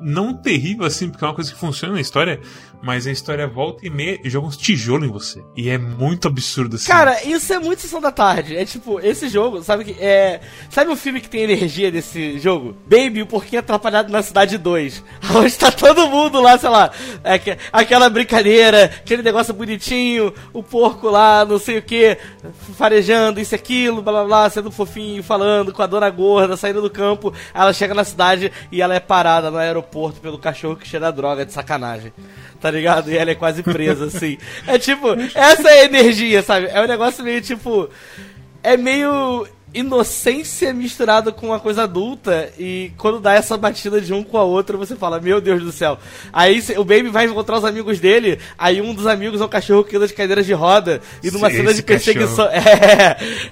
não 0.02 0.34
terrível 0.34 0.86
assim, 0.86 1.10
porque 1.10 1.24
é 1.24 1.28
uma 1.28 1.36
coisa 1.36 1.52
que 1.52 1.60
funciona 1.60 1.94
na 1.94 2.02
história, 2.02 2.40
mas 2.82 3.06
a 3.06 3.12
história 3.12 3.48
volta 3.48 3.86
e 3.86 3.90
meia 3.90 4.20
e 4.24 4.30
joga 4.30 4.48
uns 4.48 4.58
tijolos 4.58 5.08
em 5.08 5.12
você. 5.12 5.44
E 5.56 5.70
é 5.70 5.78
muito 5.78 6.28
absurdo 6.28 6.76
assim. 6.76 6.88
Cara, 6.88 7.24
isso 7.24 7.54
é 7.54 7.60
muito 7.60 7.82
sessão 7.82 8.02
da 8.02 8.12
tarde. 8.12 8.58
É 8.58 8.66
tipo, 8.66 9.00
esse 9.00 9.30
jogo, 9.30 9.62
sabe 9.64 9.86
que 9.86 10.02
é. 10.04 10.42
Sabe 10.70 10.92
o 10.92 10.96
filme 10.96 11.22
que 11.22 11.30
tem 11.30 11.44
energia 11.44 11.92
desse 11.92 12.40
jogo? 12.40 12.76
Baby, 12.86 13.22
o 13.22 13.28
porquinho 13.28 13.60
atrapalhado 13.60 14.12
na 14.12 14.22
cidade 14.24 14.58
2. 14.58 15.04
Onde 15.36 15.58
tá 15.58 15.72
todo 15.72 16.10
mundo 16.10 16.42
lá, 16.42 16.58
sei 16.58 16.70
lá. 16.70 16.92
É, 17.24 17.58
aquela 17.72 18.10
brincadeira, 18.10 18.86
aquele 18.86 19.22
negócio 19.22 19.54
bonitinho, 19.54 20.34
o 20.52 20.64
porco 20.64 21.10
lá, 21.10 21.46
não 21.46 21.60
sei 21.60 21.78
o 21.78 21.82
que, 21.82 22.18
farejando 22.76 23.40
isso 23.40 23.54
e 23.54 23.56
aquilo, 23.56 24.02
blá 24.02 24.14
blá 24.14 24.26
blá, 24.26 24.50
sendo 24.50 24.72
fofinho, 24.72 25.22
falando 25.22 25.72
com 25.72 25.82
a 25.82 25.88
dona 25.88 26.10
gorda, 26.10 26.58
saindo 26.58 26.82
do 26.82 26.90
campo. 26.90 27.34
Ela 27.54 27.74
chega 27.74 27.94
na 27.94 28.04
cidade 28.04 28.52
e 28.72 28.82
ela 28.82 28.96
é 28.96 29.00
parada 29.00 29.52
no 29.52 29.58
aeroporto 29.58 30.20
pelo 30.20 30.38
cachorro 30.38 30.76
que 30.76 30.88
cheira 30.88 31.12
droga 31.12 31.46
de 31.46 31.54
sacanagem 31.54 32.12
tá 32.62 32.71
ligado? 32.72 33.12
E 33.12 33.18
ela 33.18 33.32
é 33.32 33.36
quase 33.36 33.62
presa, 33.62 34.06
assim. 34.06 34.38
É 34.66 34.78
tipo, 34.78 35.10
essa 35.36 35.70
é 35.70 35.82
a 35.82 35.86
energia, 35.86 36.42
sabe? 36.42 36.68
É 36.68 36.82
um 36.82 36.88
negócio 36.88 37.24
meio 37.24 37.42
tipo. 37.42 37.90
É 38.64 38.78
meio 38.78 39.48
inocência 39.74 40.74
misturada 40.74 41.32
com 41.32 41.48
uma 41.48 41.60
coisa 41.60 41.84
adulta 41.84 42.52
e 42.60 42.92
quando 42.98 43.20
dá 43.20 43.34
essa 43.34 43.58
batida 43.58 44.02
de 44.02 44.14
um 44.14 44.24
com 44.24 44.38
a 44.38 44.44
outra 44.44 44.76
você 44.76 44.96
fala, 44.96 45.20
meu 45.20 45.40
Deus 45.40 45.64
do 45.64 45.72
céu. 45.72 45.98
Aí 46.34 46.62
o 46.78 46.84
Baby 46.84 47.10
vai 47.10 47.26
encontrar 47.26 47.58
os 47.58 47.66
amigos 47.66 48.00
dele, 48.00 48.40
aí 48.58 48.82
um 48.82 48.94
dos 48.94 49.08
amigos 49.08 49.40
é 49.40 49.46
um 49.46 49.50
cachorro 49.50 49.84
que 49.84 49.96
anda 49.96 50.08
de 50.08 50.14
cadeiras 50.14 50.46
de 50.46 50.54
roda 50.54 51.02
e 51.24 51.32
numa 51.32 51.50
Sim, 51.50 51.58
cena 51.58 51.74
de 51.74 51.84
perseguição. 51.84 52.50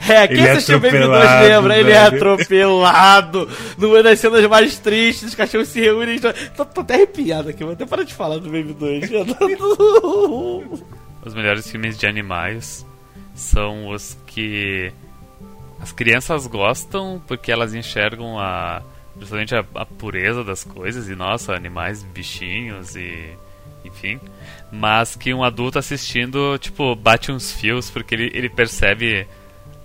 É, 0.10 0.14
é, 0.14 0.28
quem 0.28 0.38
Ele 0.38 0.50
assistiu 0.50 0.78
o 0.78 0.80
Baby 0.80 1.00
2 1.00 1.10
lembra? 1.42 1.78
Ele 1.78 1.92
é 1.92 2.00
atropelado 2.00 3.48
numa 3.78 4.04
das 4.04 4.20
cenas 4.20 4.46
mais 4.48 4.78
tristes, 4.78 5.30
os 5.30 5.36
cachorros 5.36 5.70
se 5.70 5.80
reúnem. 5.80 6.20
Tô, 6.20 6.66
tô 6.66 6.82
até 6.82 6.96
arrepiado 6.96 7.50
aqui, 7.50 7.64
vou 7.64 7.74
até 7.74 7.86
parar 7.86 8.04
de 8.04 8.14
falar 8.14 8.40
do 8.40 8.50
Baby 8.50 8.74
2. 8.74 9.10
os 11.26 11.34
melhores 11.34 11.70
filmes 11.70 11.98
de 11.98 12.08
animais 12.08 12.86
são 13.34 13.90
os 13.90 14.18
que 14.26 14.92
as 15.82 15.92
crianças 15.92 16.48
gostam 16.48 17.22
porque 17.28 17.52
elas 17.52 17.74
enxergam 17.74 18.40
a 18.40 18.82
justamente 19.20 19.54
a, 19.54 19.66
a, 19.76 19.86
pureza 19.86 20.44
das 20.44 20.64
coisas 20.64 21.10
e 21.10 21.16
nossa, 21.16 21.54
animais, 21.54 22.04
bichinhos 22.04 22.96
e 22.96 23.30
enfim, 23.84 24.20
mas 24.72 25.16
que 25.16 25.34
um 25.34 25.44
adulto 25.44 25.80
assistindo, 25.80 26.58
tipo, 26.58 26.96
bate 26.96 27.32
uns 27.32 27.52
fios 27.52 27.90
porque 27.90 28.14
ele, 28.16 28.32
ele 28.34 28.50
percebe 28.50 29.28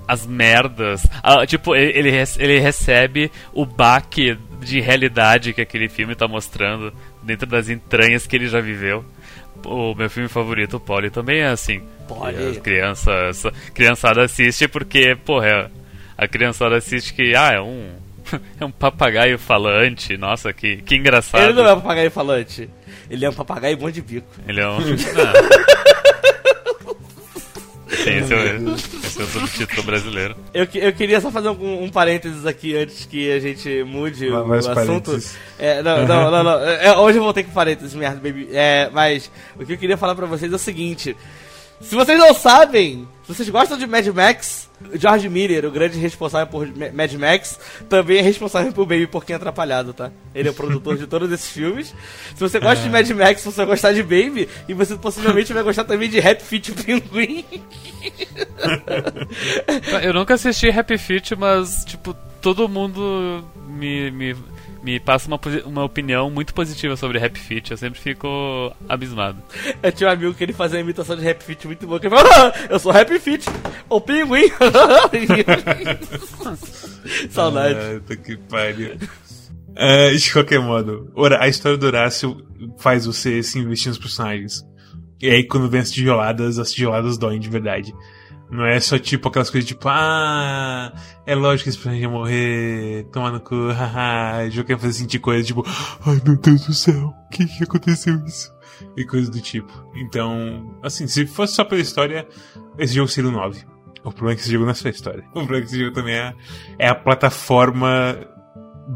as 0.07 0.27
merdas. 0.27 1.07
Ah, 1.23 1.47
tipo, 1.47 1.75
ele, 1.75 2.11
ele 2.39 2.59
recebe 2.59 3.31
o 3.53 3.65
baque 3.65 4.37
de 4.61 4.81
realidade 4.81 5.53
que 5.53 5.61
aquele 5.61 5.89
filme 5.89 6.15
tá 6.15 6.29
mostrando 6.29 6.93
dentro 7.23 7.47
das 7.47 7.69
entranhas 7.69 8.27
que 8.27 8.37
ele 8.37 8.49
já 8.49 8.61
viveu. 8.61 9.05
O 9.65 9.95
meu 9.95 10.11
filme 10.11 10.29
favorito, 10.29 10.77
o 10.77 10.81
Polly, 10.81 11.09
também 11.09 11.41
é 11.41 11.47
assim. 11.47 11.83
Polly. 12.07 12.51
As 12.51 12.59
crianças, 12.59 13.47
criançada 13.73 14.23
assiste 14.23 14.69
porque, 14.69 15.17
porra, 15.17 15.47
é 15.47 15.71
a 16.17 16.29
criançada 16.29 16.77
assiste 16.77 17.13
que, 17.15 17.35
ah, 17.35 17.53
é 17.53 17.61
um. 17.61 17.91
É 18.59 18.65
um 18.65 18.71
papagaio 18.71 19.39
falante, 19.39 20.17
nossa, 20.17 20.51
que, 20.51 20.79
que 20.79 20.97
engraçado. 20.97 21.43
Ele 21.45 21.53
não 21.53 21.67
é 21.67 21.75
um 21.75 21.81
papagaio 21.81 22.11
falante, 22.11 22.71
ele 23.11 23.25
é 23.25 23.29
um 23.29 23.35
papagaio 23.35 23.77
bom 23.77 23.91
de 23.91 24.01
bico. 24.01 24.27
Ele 24.49 24.61
é 24.61 24.69
um. 24.69 24.79
Sim, 28.05 28.19
esse 28.19 28.35
é, 28.35 28.37
o, 28.37 28.75
esse 28.75 29.21
é 29.21 29.25
o 29.25 29.27
subtítulo 29.27 29.83
brasileiro. 29.83 30.37
Eu, 30.53 30.67
eu 30.75 30.93
queria 30.93 31.21
só 31.21 31.31
fazer 31.31 31.49
um, 31.49 31.85
um 31.85 31.89
parênteses 31.89 32.45
aqui 32.45 32.77
antes 32.77 33.07
que 33.07 33.33
a 33.33 33.39
gente 33.39 33.83
mude 33.85 34.29
o, 34.29 34.47
o 34.47 34.53
assunto. 34.53 35.19
É, 35.59 35.83
não, 35.83 36.07
não, 36.07 36.31
não, 36.31 36.45
não. 36.45 36.61
É, 36.61 36.97
hoje 36.99 37.19
eu 37.19 37.23
voltei 37.23 37.45
com 37.45 37.51
parênteses, 37.51 37.95
merda, 37.95 38.17
baby. 38.17 38.49
É, 38.53 38.91
mas 38.93 39.31
o 39.59 39.65
que 39.65 39.73
eu 39.73 39.79
queria 39.79 39.97
falar 39.97 40.15
pra 40.15 40.27
vocês 40.27 40.53
é 40.53 40.57
o 40.57 40.59
seguinte: 40.59 41.17
se 41.81 41.95
vocês 41.95 42.19
não 42.19 42.35
sabem, 42.35 43.09
vocês 43.27 43.49
gostam 43.49 43.79
de 43.79 43.87
Mad 43.87 44.07
Max, 44.09 44.69
George 44.95 45.29
Miller, 45.29 45.65
o 45.65 45.71
grande 45.71 45.99
responsável 45.99 46.47
por 46.47 46.67
Mad 46.93 47.13
Max, 47.15 47.59
também 47.89 48.19
é 48.19 48.23
responsável 48.23 48.73
por 48.73 48.87
Baby 48.87 49.07
Porquinho 49.07 49.37
Atrapalhado, 49.37 49.95
tá? 49.95 50.11
Ele 50.35 50.49
é 50.49 50.51
o 50.51 50.55
produtor 50.55 50.97
de 50.99 51.07
todos 51.07 51.31
esses 51.33 51.51
filmes. 51.51 51.95
Se 52.35 52.41
você 52.41 52.61
gosta 52.61 52.83
de 52.83 52.91
Mad 52.91 53.09
Max, 53.11 53.43
você 53.43 53.57
vai 53.57 53.67
gostar 53.67 53.93
de 53.93 54.03
Baby, 54.03 54.49
e 54.69 54.75
você 54.75 54.97
possivelmente 54.97 55.53
vai 55.53 55.63
gostar 55.63 55.85
também 55.85 56.09
de 56.09 56.19
Happy 56.19 56.43
Feet 56.43 56.73
Pinguim. 56.73 57.45
Eu 60.03 60.13
nunca 60.13 60.35
assisti 60.35 60.69
Happy 60.69 60.99
Feet, 60.99 61.33
mas, 61.33 61.85
tipo, 61.85 62.15
todo 62.43 62.69
mundo 62.69 63.43
me, 63.67 64.11
me 64.11 64.37
me 64.85 65.01
passa 65.01 65.27
uma, 65.27 65.41
uma 65.65 65.83
opinião 65.83 66.31
muito 66.31 66.53
positiva 66.53 66.95
sobre 66.95 67.19
Rap 67.19 67.39
Fit. 67.39 67.71
Eu 67.71 67.77
sempre 67.79 67.99
fico 67.99 68.71
abismado. 68.87 69.39
Eu 69.83 69.91
tinha 69.91 70.11
um 70.11 70.13
amigo 70.13 70.35
que 70.35 70.45
ele 70.45 70.53
fazia 70.53 70.79
uma 70.79 70.85
imitação 70.85 71.17
de 71.17 71.23
Rap 71.23 71.43
Fit 71.43 71.67
muito 71.67 71.87
boa. 71.87 71.99
Que 71.99 72.07
ele 72.07 72.15
falou, 72.15 72.31
ah, 72.31 72.53
eu 72.69 72.79
sou 72.79 72.93
Rap 72.93 73.19
Fit, 73.19 73.47
o 73.89 73.99
pinguim. 73.99 74.51
Saudade. 77.31 77.79
Ah, 77.79 78.17
que 78.17 78.37
pariu. 78.37 78.97
Uh, 79.71 80.17
de 80.17 80.33
qualquer 80.33 80.61
modo, 80.61 81.11
ora, 81.17 81.43
a 81.43 81.49
história 81.49 81.79
do 81.79 81.87
Horácio 81.87 82.37
faz 82.79 83.07
você 83.07 83.43
se 83.43 83.59
investir 83.59 83.89
nos 83.89 83.99
personagens. 83.99 84.63
E 85.21 85.31
aí, 85.31 85.45
quando 85.45 85.71
vem 85.71 85.81
as 85.81 85.91
tijoladas, 85.91 86.59
as 86.59 86.71
tijoladas 86.71 87.17
doem 87.17 87.41
de 87.41 87.49
verdade. 87.49 87.95
Não 88.51 88.65
é 88.65 88.79
só 88.79 88.99
tipo 88.99 89.29
aquelas 89.29 89.51
coisas 89.51 89.67
tipo, 89.67 89.89
ah, 89.89 90.93
é 91.27 91.35
lógico 91.35 91.65
que 91.65 91.69
esse 91.71 91.79
personagem 91.79 92.03
ia 92.03 92.11
morrer, 92.11 93.05
tomar 93.11 93.33
no 93.33 93.41
cu, 93.41 93.71
haha, 93.73 94.49
jogo 94.51 94.69
quer 94.69 94.79
fazer 94.79 94.93
sentir 94.93 95.19
coisas 95.19 95.47
tipo, 95.47 95.65
ai 96.07 96.21
meu 96.25 96.37
Deus 96.37 96.67
do 96.67 96.75
céu, 96.75 97.15
o 97.27 97.29
que, 97.31 97.47
que 97.47 97.65
aconteceu 97.65 98.23
isso? 98.25 98.55
E 98.97 99.05
coisas 99.05 99.31
do 99.31 99.41
tipo. 99.41 99.73
Então, 99.95 100.77
assim, 100.83 101.07
se 101.07 101.27
fosse 101.27 101.55
só 101.55 101.65
pela 101.65 101.81
história, 101.81 102.27
esse 102.79 102.95
jogo 102.95 103.09
seria 103.09 103.31
um 103.31 103.33
9. 103.33 103.65
O 104.05 104.11
problema 104.11 104.33
é 104.33 104.35
que 104.35 104.43
esse 104.43 104.53
jogo 104.53 104.65
não 104.65 104.73
é 104.73 104.75
só 104.75 104.89
história. 104.89 105.25
O 105.31 105.33
problema 105.33 105.59
é 105.59 105.61
que 105.61 105.67
esse 105.69 105.79
jogo 105.79 105.95
também 105.95 106.15
é, 106.15 106.35
é 106.79 106.89
a 106.89 106.95
plataforma, 106.95 108.19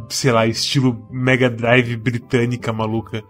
sei 0.09 0.33
lá, 0.33 0.47
estilo 0.47 1.07
Mega 1.11 1.49
Drive 1.49 1.97
britânica 1.97 2.73
maluca 2.73 3.25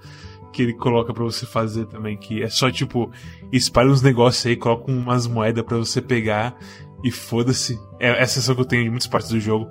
que 0.58 0.62
ele 0.62 0.72
coloca 0.72 1.14
para 1.14 1.22
você 1.22 1.46
fazer 1.46 1.86
também, 1.86 2.16
que 2.16 2.42
é 2.42 2.48
só 2.48 2.68
tipo, 2.68 3.12
espalha 3.52 3.90
uns 3.90 4.02
negócios 4.02 4.44
aí, 4.44 4.56
coloca 4.56 4.90
umas 4.90 5.24
moedas 5.24 5.64
para 5.64 5.76
você 5.76 6.02
pegar 6.02 6.58
e 7.04 7.12
foda-se. 7.12 7.78
É, 8.00 8.08
é 8.08 8.22
a 8.22 8.26
sensação 8.26 8.56
que 8.56 8.62
eu 8.62 8.64
tenho 8.64 8.82
de 8.82 8.90
muitas 8.90 9.06
partes 9.06 9.30
do 9.30 9.38
jogo. 9.38 9.68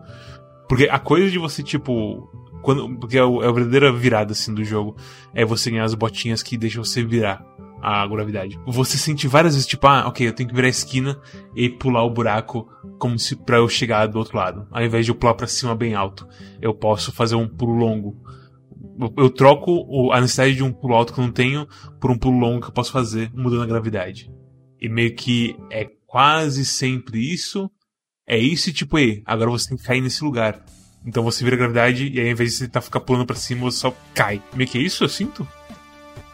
Porque 0.69 0.87
a 0.89 0.97
coisa 0.97 1.29
de 1.29 1.37
você, 1.37 1.61
tipo. 1.61 2.31
Quando, 2.61 2.89
porque 2.99 3.17
é, 3.17 3.23
o, 3.23 3.43
é 3.43 3.49
a 3.49 3.51
verdadeira 3.51 3.91
virada 3.91 4.31
assim 4.31 4.53
do 4.53 4.63
jogo. 4.63 4.95
É 5.33 5.43
você 5.43 5.69
ganhar 5.69 5.83
as 5.83 5.93
botinhas 5.93 6.41
que 6.41 6.57
deixam 6.57 6.85
você 6.85 7.03
virar 7.03 7.45
a 7.81 8.07
gravidade. 8.07 8.57
Você 8.65 8.97
sente 8.97 9.27
várias 9.27 9.55
vezes, 9.55 9.67
tipo, 9.67 9.85
ah, 9.87 10.07
ok, 10.07 10.25
eu 10.25 10.33
tenho 10.33 10.47
que 10.47 10.55
virar 10.55 10.67
a 10.67 10.69
esquina 10.69 11.19
e 11.53 11.67
pular 11.67 12.03
o 12.03 12.09
buraco 12.09 12.65
como 12.97 13.19
se 13.19 13.35
pra 13.35 13.57
eu 13.57 13.67
chegar 13.67 14.07
do 14.07 14.17
outro 14.17 14.37
lado. 14.37 14.65
Ao 14.71 14.81
invés 14.81 15.05
de 15.05 15.11
eu 15.11 15.15
pular 15.15 15.33
pra 15.33 15.47
cima 15.47 15.75
bem 15.75 15.95
alto, 15.95 16.25
eu 16.61 16.73
posso 16.73 17.11
fazer 17.11 17.35
um 17.35 17.47
pulo 17.47 17.73
longo 17.73 18.15
eu 19.17 19.29
troco 19.29 20.11
a 20.11 20.21
necessidade 20.21 20.55
de 20.55 20.63
um 20.63 20.71
pulo 20.71 20.95
alto 20.95 21.13
que 21.13 21.19
eu 21.19 21.25
não 21.25 21.31
tenho 21.31 21.67
por 21.99 22.11
um 22.11 22.17
pulo 22.17 22.39
longo 22.39 22.61
que 22.61 22.67
eu 22.67 22.73
posso 22.73 22.91
fazer 22.91 23.31
mudando 23.33 23.63
a 23.63 23.67
gravidade. 23.67 24.31
E 24.79 24.89
meio 24.89 25.15
que 25.15 25.55
é 25.71 25.87
quase 26.05 26.65
sempre 26.65 27.19
isso. 27.19 27.69
É 28.27 28.37
isso 28.37 28.69
e 28.69 28.73
tipo, 28.73 28.97
aí, 28.97 29.21
agora 29.25 29.49
você 29.49 29.69
tem 29.69 29.77
que 29.77 29.83
cair 29.83 30.01
nesse 30.01 30.23
lugar. 30.23 30.63
Então 31.05 31.23
você 31.23 31.43
vira 31.43 31.55
a 31.55 31.59
gravidade 31.59 32.09
e 32.09 32.19
aí, 32.19 32.25
ao 32.25 32.31
invés 32.33 32.51
de 32.51 32.57
você 32.57 32.67
tá 32.67 32.81
ficar 32.81 32.99
pulando 32.99 33.25
pra 33.25 33.35
cima, 33.35 33.61
você 33.61 33.79
só 33.79 33.95
cai. 34.13 34.41
Meio 34.53 34.69
que 34.69 34.77
é 34.77 34.81
isso 34.81 35.03
eu 35.03 35.09
sinto? 35.09 35.47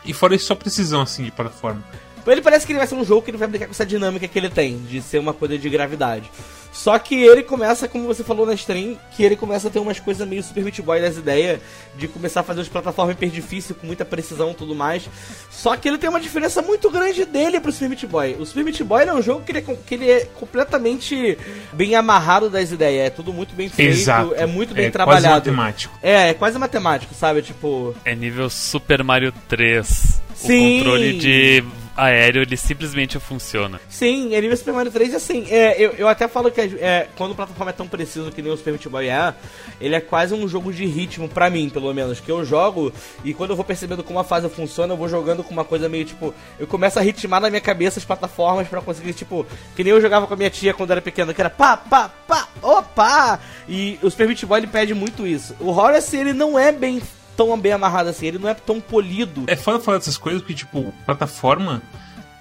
E 0.06 0.14
fora 0.14 0.36
isso, 0.36 0.46
só 0.46 0.56
precisão, 0.56 1.02
assim, 1.02 1.24
de 1.24 1.32
plataforma. 1.32 1.84
Ele 2.26 2.42
parece 2.42 2.66
que 2.66 2.72
ele 2.72 2.80
vai 2.80 2.88
ser 2.88 2.96
um 2.96 3.04
jogo 3.04 3.22
que 3.22 3.32
ele 3.32 3.38
vai 3.38 3.48
brincar 3.48 3.66
com 3.66 3.72
essa 3.72 3.86
dinâmica 3.86 4.28
que 4.28 4.40
ele 4.40 4.50
tem, 4.50 4.78
de 4.84 5.02
ser 5.02 5.20
uma 5.20 5.34
coisa 5.34 5.58
de 5.58 5.70
gravidade. 5.70 6.30
Só 6.74 6.98
que 6.98 7.16
ele 7.16 7.44
começa, 7.44 7.88
como 7.88 8.08
você 8.08 8.24
falou 8.24 8.48
na 8.48 8.56
stream, 8.56 8.98
que 9.16 9.24
ele 9.24 9.36
começa 9.36 9.68
a 9.68 9.72
ter 9.72 9.78
umas 9.78 10.00
coisas 10.00 10.28
meio 10.28 10.42
Super 10.42 10.64
Meat 10.64 10.82
Boy 10.82 11.00
das 11.00 11.18
ideias 11.18 11.62
de 11.96 12.08
começar 12.08 12.40
a 12.40 12.44
fazer 12.44 12.62
as 12.62 12.68
plataformas 12.68 13.16
hiper 13.16 13.30
difíceis, 13.30 13.78
com 13.80 13.86
muita 13.86 14.04
precisão 14.04 14.52
e 14.52 14.54
tudo 14.56 14.74
mais. 14.74 15.08
Só 15.52 15.78
que 15.78 15.88
ele 15.88 16.00
tem 16.00 16.10
uma 16.10 16.20
diferença 16.20 16.64
muito 16.64 16.90
grande 16.90 17.26
dele 17.26 17.60
pro 17.60 17.72
Super 17.72 17.90
Meat 17.90 18.08
Boy. 18.08 18.36
O 18.40 18.46
Super 18.46 18.64
Meat 18.66 18.84
Boy 18.84 19.04
é 19.04 19.14
um 19.14 19.22
jogo 19.22 19.46
que 19.46 19.52
ele 19.52 19.60
é, 19.60 19.78
que 19.86 19.94
ele 19.94 20.10
é 20.10 20.26
completamente 20.26 21.38
bem 21.72 21.96
amarrado 21.96 22.50
das 22.50 22.72
ideias. 22.72 23.06
É 23.06 23.10
tudo 23.12 23.32
muito 23.32 23.54
bem 23.54 23.70
feito, 23.70 23.92
Exato. 23.92 24.34
é 24.36 24.48
muito 24.48 24.74
bem 24.74 24.88
é 24.88 24.90
trabalhado. 24.90 25.44
Quase 25.44 25.52
matemático. 25.52 26.00
É, 26.02 26.30
é 26.30 26.34
quase 26.34 26.58
matemático, 26.58 27.14
sabe? 27.14 27.44
Tipo. 27.44 27.96
É 28.04 28.16
nível 28.16 28.50
Super 28.50 29.04
Mario 29.04 29.32
3. 29.48 30.22
Sim. 30.34 30.76
O 30.76 30.78
controle 30.80 31.14
de 31.20 31.64
aéreo, 31.96 32.42
ele 32.42 32.58
simplesmente 32.58 33.20
funciona. 33.20 33.80
Sim, 33.90 34.34
é 34.34 34.42
nível 34.42 34.58
Super 34.58 34.74
Mario 34.74 34.92
3 34.92 35.16
assim, 35.16 35.46
é, 35.50 35.82
eu, 35.82 35.92
eu 35.92 36.08
até 36.08 36.28
falo 36.28 36.52
que 36.52 36.62
é, 36.62 37.08
quando 37.16 37.32
o 37.32 37.36
plataforma 37.36 37.70
é 37.70 37.74
tão 37.74 37.88
preciso 37.88 38.32
que 38.32 38.42
nem 38.42 38.52
o 38.52 38.58
Super 38.58 38.72
Meat 38.72 38.88
Boy 38.88 39.08
é, 39.08 39.34
ele 39.80 39.96
é 39.96 40.02
quase 40.02 40.34
um 40.34 40.48
jogo 40.48 40.74
de 40.74 40.86
ritmo 40.86 41.30
pra 41.30 41.50
mim, 41.50 41.70
pelo 41.70 41.94
menos, 41.94 42.20
que 42.20 42.32
eu 42.32 42.44
jogo 42.44 42.92
e 43.24 43.34
quando 43.34 43.52
eu 43.52 43.56
vou 43.56 43.66
percebendo 43.66 44.04
como 44.04 44.20
a 44.20 44.24
fase 44.24 44.50
funciona, 44.50 44.94
eu 44.94 44.98
vou 44.98 45.08
jogando 45.08 45.44
com 45.44 45.52
uma 45.52 45.66
coisa 45.66 45.88
meio 45.88 46.06
tipo, 46.06 46.34
eu 46.60 46.68
começo 46.68 47.00
a 47.00 47.02
ritmar 47.02 47.42
na 47.42 47.50
minha 47.50 47.62
cabeça 47.62 48.00
as 48.00 48.06
plataformas 48.06 48.68
pra 48.68 48.82
conseguir, 48.82 49.14
tipo, 49.14 49.46
que 49.76 49.84
nem 49.84 49.92
eu 49.92 50.02
jogava 50.02 50.28
com 50.28 50.34
a 50.34 50.38
minha 50.38 50.50
tia 50.50 50.74
quando 50.74 50.92
era 50.92 51.02
pequena, 51.02 51.34
que 51.34 51.42
era 51.42 51.50
pá, 51.50 51.78
pá, 51.78 52.10
pá, 52.28 52.48
opa! 52.62 53.40
E 53.68 54.00
o 54.02 54.10
Super 54.10 54.28
Meat 54.28 54.46
Boy 54.46 54.60
ele 54.60 54.68
pede 54.68 54.94
muito 54.94 55.28
isso. 55.28 55.56
O 55.60 55.70
Horace, 55.70 56.18
ele 56.18 56.34
não 56.34 56.58
é 56.58 56.72
bem 56.72 57.02
tão 57.36 57.58
bem 57.60 57.72
amarrado 57.72 58.10
assim, 58.10 58.28
ele 58.28 58.40
não 58.40 58.50
é 58.50 58.54
tão 58.54 58.80
polido. 58.80 59.44
É 59.48 59.56
foda 59.56 59.80
falar 59.80 59.98
dessas 59.98 60.18
coisas 60.18 60.42
porque, 60.42 60.54
tipo, 60.54 60.94
plataforma 61.06 61.82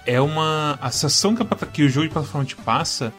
é 0.05 0.19
uma. 0.19 0.77
A 0.81 0.91
sensação 0.91 1.35
que, 1.35 1.43
a, 1.43 1.65
que 1.65 1.83
o 1.83 1.89
jogo 1.89 2.07
de 2.07 2.13
plataforma 2.13 2.45
te 2.45 2.55
passa 2.55 3.13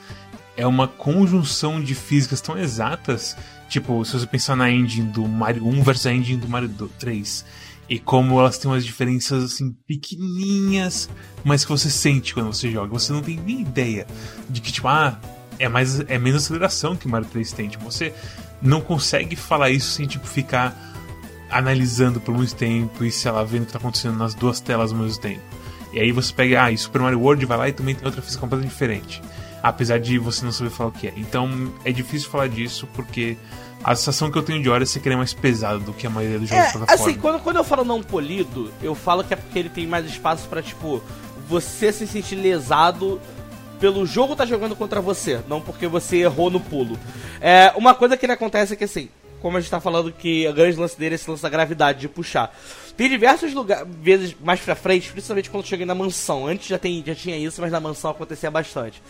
é 0.56 0.66
uma 0.66 0.86
conjunção 0.86 1.82
de 1.82 1.94
físicas 1.94 2.40
tão 2.40 2.58
exatas. 2.58 3.36
Tipo, 3.68 4.04
se 4.04 4.12
você 4.12 4.26
pensar 4.26 4.56
na 4.56 4.70
engine 4.70 5.08
do 5.08 5.26
Mario 5.26 5.66
1 5.66 5.82
versus 5.82 6.06
a 6.06 6.12
engine 6.12 6.40
do 6.40 6.48
Mario 6.48 6.68
3. 6.98 7.44
E 7.86 7.98
como 7.98 8.40
elas 8.40 8.56
têm 8.56 8.70
umas 8.70 8.84
diferenças 8.84 9.44
assim 9.44 9.76
pequenininhas, 9.86 11.10
mas 11.44 11.64
que 11.64 11.70
você 11.70 11.90
sente 11.90 12.32
quando 12.32 12.46
você 12.46 12.70
joga. 12.70 12.92
Você 12.92 13.12
não 13.12 13.20
tem 13.20 13.36
nem 13.36 13.60
ideia 13.60 14.06
de 14.48 14.60
que, 14.60 14.72
tipo, 14.72 14.88
ah, 14.88 15.18
é, 15.58 15.68
mais, 15.68 16.00
é 16.00 16.18
menos 16.18 16.44
aceleração 16.44 16.96
que 16.96 17.06
o 17.06 17.10
Mario 17.10 17.28
3 17.28 17.52
tem. 17.52 17.68
Tipo, 17.68 17.84
você 17.84 18.14
não 18.62 18.80
consegue 18.80 19.36
falar 19.36 19.70
isso 19.70 19.90
sem, 19.90 20.06
tipo, 20.06 20.26
ficar 20.26 20.93
analisando 21.50 22.20
por 22.20 22.34
muito 22.34 22.54
tempo 22.54 23.04
e, 23.04 23.10
sei 23.12 23.30
lá, 23.30 23.42
vendo 23.44 23.62
o 23.62 23.66
que 23.66 23.72
tá 23.72 23.78
acontecendo 23.78 24.16
nas 24.16 24.34
duas 24.34 24.60
telas 24.60 24.92
ao 24.92 24.98
mesmo 24.98 25.20
tempo. 25.20 25.42
E 25.92 26.00
aí 26.00 26.10
você 26.10 26.32
pega, 26.32 26.64
ah, 26.64 26.72
e 26.72 26.76
Super 26.78 27.02
Mario 27.02 27.20
World 27.20 27.46
vai 27.46 27.56
lá 27.58 27.68
e 27.68 27.72
também 27.72 27.94
tem 27.94 28.04
outra 28.04 28.20
física 28.20 28.40
completamente 28.40 28.72
diferente. 28.72 29.22
Apesar 29.62 29.98
de 29.98 30.18
você 30.18 30.44
não 30.44 30.52
saber 30.52 30.70
falar 30.70 30.90
o 30.90 30.92
que 30.92 31.06
é. 31.08 31.12
Então 31.16 31.72
é 31.84 31.92
difícil 31.92 32.28
falar 32.28 32.48
disso 32.48 32.86
porque 32.94 33.36
a 33.82 33.94
sensação 33.94 34.30
que 34.30 34.36
eu 34.36 34.42
tenho 34.42 34.62
de 34.62 34.68
hora 34.68 34.82
é 34.82 34.86
ser 34.86 35.00
que 35.00 35.08
ele 35.08 35.14
é 35.14 35.18
mais 35.18 35.32
pesado 35.32 35.80
do 35.80 35.92
que 35.92 36.06
a 36.06 36.10
maioria 36.10 36.38
dos 36.38 36.48
jogos 36.48 36.64
É, 36.64 36.66
de 36.66 36.72
plataforma. 36.78 37.10
assim, 37.10 37.20
quando, 37.20 37.40
quando 37.42 37.56
eu 37.56 37.64
falo 37.64 37.84
não 37.84 38.02
polido, 38.02 38.72
eu 38.82 38.94
falo 38.94 39.22
que 39.22 39.32
é 39.32 39.36
porque 39.36 39.58
ele 39.58 39.68
tem 39.68 39.86
mais 39.86 40.04
espaço 40.06 40.48
pra, 40.48 40.60
tipo, 40.62 41.02
você 41.48 41.92
se 41.92 42.06
sentir 42.06 42.34
lesado 42.36 43.20
pelo 43.78 44.04
jogo 44.06 44.34
tá 44.34 44.46
jogando 44.46 44.74
contra 44.74 45.00
você, 45.00 45.40
não 45.48 45.60
porque 45.60 45.86
você 45.86 46.18
errou 46.18 46.50
no 46.50 46.60
pulo. 46.60 46.98
É, 47.40 47.72
uma 47.76 47.94
coisa 47.94 48.16
que 48.16 48.24
ele 48.24 48.32
acontece 48.32 48.72
é 48.72 48.76
que, 48.76 48.84
assim, 48.84 49.08
como 49.44 49.58
a 49.58 49.60
gente 49.60 49.70
tá 49.70 49.78
falando 49.78 50.10
que 50.10 50.46
a 50.46 50.52
grande 50.52 50.78
lance 50.78 50.98
dele 50.98 51.14
é 51.14 51.16
esse 51.16 51.28
lance 51.28 51.42
da 51.42 51.50
gravidade, 51.50 52.00
de 52.00 52.08
puxar. 52.08 52.50
Tem 52.96 53.10
diversos 53.10 53.52
lugares, 53.52 53.86
vezes 54.00 54.34
mais 54.42 54.58
pra 54.58 54.74
frente, 54.74 55.12
principalmente 55.12 55.50
quando 55.50 55.66
cheguei 55.66 55.84
na 55.84 55.94
mansão. 55.94 56.46
Antes 56.46 56.66
já, 56.66 56.78
tem, 56.78 57.04
já 57.06 57.14
tinha 57.14 57.36
isso, 57.36 57.60
mas 57.60 57.70
na 57.70 57.78
mansão 57.78 58.10
acontecia 58.10 58.50
bastante. 58.50 59.02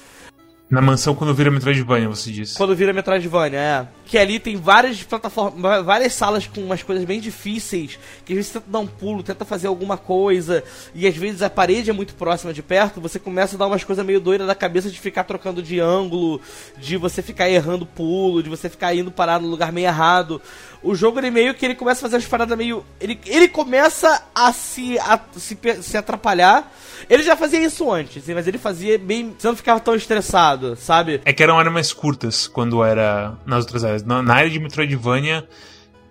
Na 0.69 0.81
mansão, 0.81 1.15
quando 1.15 1.35
vira 1.35 1.51
Metroidvania, 1.51 2.09
você 2.09 2.33
disse. 2.33 2.57
Quando 2.57 2.75
vira 2.75 2.93
Metroidvania, 2.93 3.59
é. 3.59 3.87
Que 4.07 4.17
ali 4.17 4.39
tem 4.39 4.57
várias 4.57 5.03
plataformas, 5.03 5.85
várias 5.85 6.15
salas 6.15 6.47
com 6.47 6.61
umas 6.63 6.83
coisas 6.83 7.05
bem 7.05 7.21
difíceis, 7.21 7.99
que 8.25 8.33
às 8.33 8.37
vezes 8.37 8.53
você 8.53 8.61
tenta 8.61 8.73
dar 8.73 8.79
um 8.79 8.87
pulo, 8.87 9.23
tenta 9.23 9.45
fazer 9.45 9.67
alguma 9.67 9.97
coisa, 9.97 10.65
e 10.95 11.07
às 11.07 11.17
vezes 11.17 11.43
a 11.43 11.51
parede 11.51 11.91
é 11.91 11.93
muito 11.93 12.15
próxima 12.15 12.53
de 12.53 12.63
perto, 12.63 13.01
você 13.01 13.19
começa 13.19 13.57
a 13.57 13.59
dar 13.59 13.67
umas 13.67 13.85
coisas 13.85 14.05
meio 14.05 14.21
doidas 14.21 14.47
da 14.47 14.55
cabeça 14.55 14.91
de 14.91 14.99
ficar 14.99 15.25
trocando 15.25 15.63
de 15.63 15.81
ângulo, 15.81 16.41
de 16.79 16.97
você 16.97 17.23
ficar 17.23 17.49
errando 17.49 17.87
pulo, 17.87 18.43
de 18.43 18.51
você 18.51 18.69
ficar 18.69 18.95
indo 18.95 19.11
parar 19.11 19.41
no 19.41 19.49
lugar 19.49 19.71
meio 19.71 19.87
errado. 19.87 20.41
O 20.85 20.95
jogo, 20.95 21.19
ele 21.19 21.31
meio 21.31 21.55
que 21.55 21.65
ele 21.65 21.75
começa 21.75 22.01
a 22.01 22.03
fazer 22.03 22.17
umas 22.17 22.27
paradas 22.27 22.57
meio... 22.57 22.85
Ele, 23.01 23.19
ele 23.27 23.49
começa 23.49 24.23
a 24.35 24.53
se, 24.53 24.99
a 24.99 25.19
se, 25.37 25.59
se 25.81 25.97
atrapalhar. 25.97 26.71
Ele 27.09 27.23
já 27.23 27.35
fazia 27.35 27.59
isso 27.59 27.91
antes, 27.91 28.29
mas 28.29 28.47
ele 28.47 28.59
fazia 28.59 28.99
bem... 28.99 29.35
Você 29.37 29.49
não 29.49 29.57
ficava 29.57 29.81
tão 29.81 29.95
estressado, 29.95 30.77
sabe? 30.77 31.23
É 31.25 31.33
que 31.33 31.43
eram 31.43 31.59
áreas 31.59 31.73
mais 31.73 31.93
curtas 31.93 32.47
quando 32.47 32.85
era 32.85 33.35
nas 33.47 33.65
outras 33.65 33.83
áreas. 33.83 34.05
Na, 34.05 34.23
na 34.23 34.35
área 34.35 34.51
de 34.51 34.61
Metroidvania 34.61 35.49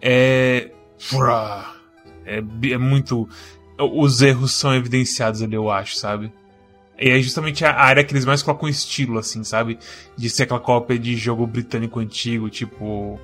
é. 0.02 0.72
É, 2.26 2.44
é 2.72 2.78
muito. 2.78 3.30
Os 3.80 4.22
erros 4.22 4.54
são 4.54 4.76
evidenciados 4.76 5.42
ali, 5.42 5.56
eu 5.56 5.72
acho, 5.72 5.96
sabe? 5.96 6.32
E 7.00 7.10
é 7.10 7.20
justamente 7.22 7.66
a 7.66 7.74
área 7.74 8.04
que 8.04 8.14
eles 8.14 8.26
mais 8.26 8.44
colocam 8.44 8.70
estilo, 8.70 9.18
assim, 9.18 9.44
sabe? 9.44 9.80
De 10.16 10.30
ser 10.30 10.44
aquela 10.44 10.60
cópia 10.60 10.98
de 11.00 11.16
jogo 11.16 11.48
britânico 11.48 12.00
antigo, 12.00 12.50
tipo. 12.50 13.20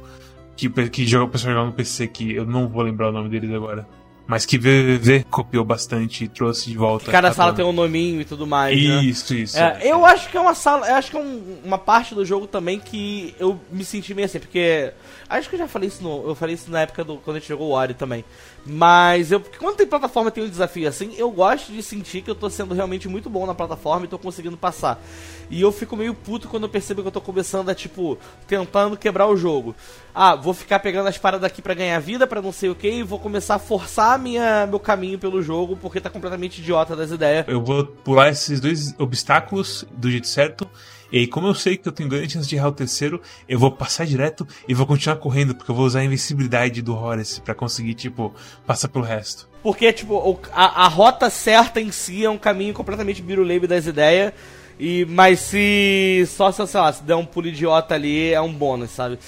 Que, 0.68 0.90
que 0.90 1.08
joga, 1.08 1.26
o 1.26 1.30
pessoal 1.30 1.54
joga 1.54 1.68
no 1.68 1.74
PC, 1.74 2.08
que 2.08 2.34
eu 2.36 2.46
não 2.46 2.68
vou 2.68 2.82
lembrar 2.84 3.10
o 3.10 3.12
nome 3.12 3.30
deles 3.30 3.52
agora. 3.54 3.88
Mas 4.28 4.46
que 4.46 4.60
VVV 4.60 5.26
copiou 5.28 5.66
bastante 5.66 6.26
e 6.26 6.28
trouxe 6.28 6.70
de 6.70 6.78
volta. 6.78 7.10
Cada 7.12 7.32
sala 7.34 7.52
tem 7.54 7.66
um 7.66 7.72
nominho 7.72 8.22
e 8.22 8.26
tudo 8.26 8.46
mais, 8.46 8.76
né? 8.80 9.04
Isso, 9.04 9.34
isso. 9.34 9.58
É, 9.58 9.80
eu 9.84 10.06
acho 10.06 10.30
que 10.30 10.38
é 10.38 10.40
uma 10.40 10.54
sala, 10.54 10.88
eu 10.88 10.96
acho 10.96 11.10
que 11.10 11.18
é 11.18 11.20
um- 11.20 11.58
uma 11.66 11.80
parte 11.80 12.14
do 12.14 12.24
jogo 12.24 12.46
também 12.46 12.80
que 12.80 13.34
eu 13.40 13.60
me 13.72 13.84
senti 13.84 14.14
meio 14.14 14.26
assim, 14.28 14.38
porque 14.38 14.92
acho 15.28 15.50
que 15.50 15.56
eu 15.56 15.60
já 15.60 15.68
falei 15.68 15.88
isso 15.88 16.04
no, 16.04 16.28
eu 16.28 16.36
falei 16.36 16.54
isso 16.54 16.70
na 16.70 16.82
época 16.82 17.04
do 17.04 17.16
quando 17.18 17.38
a 17.38 17.40
gente 17.40 17.50
jogou 17.50 17.70
o 17.70 17.72
Ori 17.72 17.96
também. 17.96 18.24
Mas 18.66 19.32
eu 19.32 19.42
quando 19.58 19.78
tem 19.78 19.88
plataforma 19.88 20.30
tem 20.30 20.44
um 20.44 20.50
desafio 20.50 20.88
assim, 20.88 21.14
eu 21.18 21.32
gosto 21.32 21.72
de 21.72 21.82
sentir 21.82 22.22
que 22.22 22.30
eu 22.30 22.36
tô 22.36 22.50
sendo 22.50 22.74
realmente 22.74 23.08
muito 23.08 23.30
bom 23.30 23.46
na 23.46 23.56
plataforma 23.56 24.06
e 24.06 24.10
tô 24.10 24.18
conseguindo 24.18 24.58
passar. 24.58 25.02
E 25.50 25.62
eu 25.62 25.72
fico 25.72 25.98
meio 25.98 26.14
puto 26.14 26.48
quando 26.48 26.64
eu 26.64 26.70
percebo 26.70 27.02
que 27.02 27.08
eu 27.08 27.12
tô 27.12 27.22
começando 27.22 27.70
a 27.70 27.76
tipo 27.76 28.18
tentando 28.48 28.96
quebrar 28.96 29.28
o 29.28 29.36
jogo. 29.36 29.76
Ah, 30.14 30.36
vou 30.36 30.54
ficar 30.54 30.80
pegando 30.80 31.08
as 31.08 31.18
paradas 31.18 31.46
aqui 31.46 31.62
pra 31.62 31.74
ganhar 31.74 32.00
vida, 32.00 32.28
pra 32.28 32.42
não 32.42 32.52
sei 32.52 32.70
o 32.70 32.76
que, 32.76 32.90
e 32.90 33.04
vou 33.04 33.20
começar 33.20 33.56
a 33.56 33.60
forçar 33.60 34.20
minha, 34.20 34.68
meu 34.68 34.80
caminho 34.80 35.18
pelo 35.18 35.42
jogo 35.42 35.76
porque 35.76 36.00
tá 36.00 36.10
completamente 36.10 36.60
idiota 36.60 36.96
das 36.96 37.12
ideias. 37.12 37.46
Eu 37.48 37.64
vou 37.64 37.86
pular 37.86 38.30
esses 38.30 38.60
dois 38.60 38.94
obstáculos 39.00 39.86
do 39.92 40.12
jeito 40.12 40.28
certo. 40.28 40.70
E 41.12 41.18
aí, 41.20 41.28
como 41.28 41.48
eu 41.48 41.56
sei 41.56 41.76
que 41.76 41.88
eu 41.88 41.92
tenho 41.92 42.08
grande 42.08 42.34
chance 42.34 42.48
de 42.48 42.56
errar 42.56 42.68
o 42.70 42.72
terceiro, 42.72 43.20
eu 43.48 43.58
vou 43.58 43.72
passar 43.72 44.06
direto 44.06 44.48
e 44.68 44.74
vou 44.74 44.86
continuar 44.86 45.16
correndo, 45.16 45.56
porque 45.56 45.72
eu 45.72 45.76
vou 45.76 45.86
usar 45.86 46.00
a 46.02 46.04
invencibilidade 46.06 46.82
do 46.82 46.96
Horace 46.96 47.42
pra 47.42 47.56
conseguir, 47.56 47.96
tipo, 47.96 48.34
passar 48.66 48.90
pelo 48.90 49.04
resto. 49.04 49.50
Porque, 49.64 49.92
tipo, 49.92 50.40
a, 50.54 50.86
a 50.86 50.88
rota 50.88 51.30
certa 51.30 51.82
em 51.82 51.92
si 51.92 52.24
é 52.24 52.30
um 52.30 52.38
caminho 52.38 52.74
completamente 52.74 53.22
biruleibe 53.22 53.66
das 53.68 53.88
ideias. 53.88 54.34
E, 54.80 55.04
mas 55.10 55.40
se 55.42 56.26
só, 56.28 56.52
se, 56.52 56.66
sei 56.68 56.80
lá, 56.80 56.94
se 56.94 57.04
der 57.04 57.16
um 57.16 57.26
pulo 57.26 57.48
idiota 57.48 57.96
ali, 57.96 58.32
é 58.32 58.40
um 58.40 58.54
bônus, 58.54 58.92
sabe? 58.92 59.20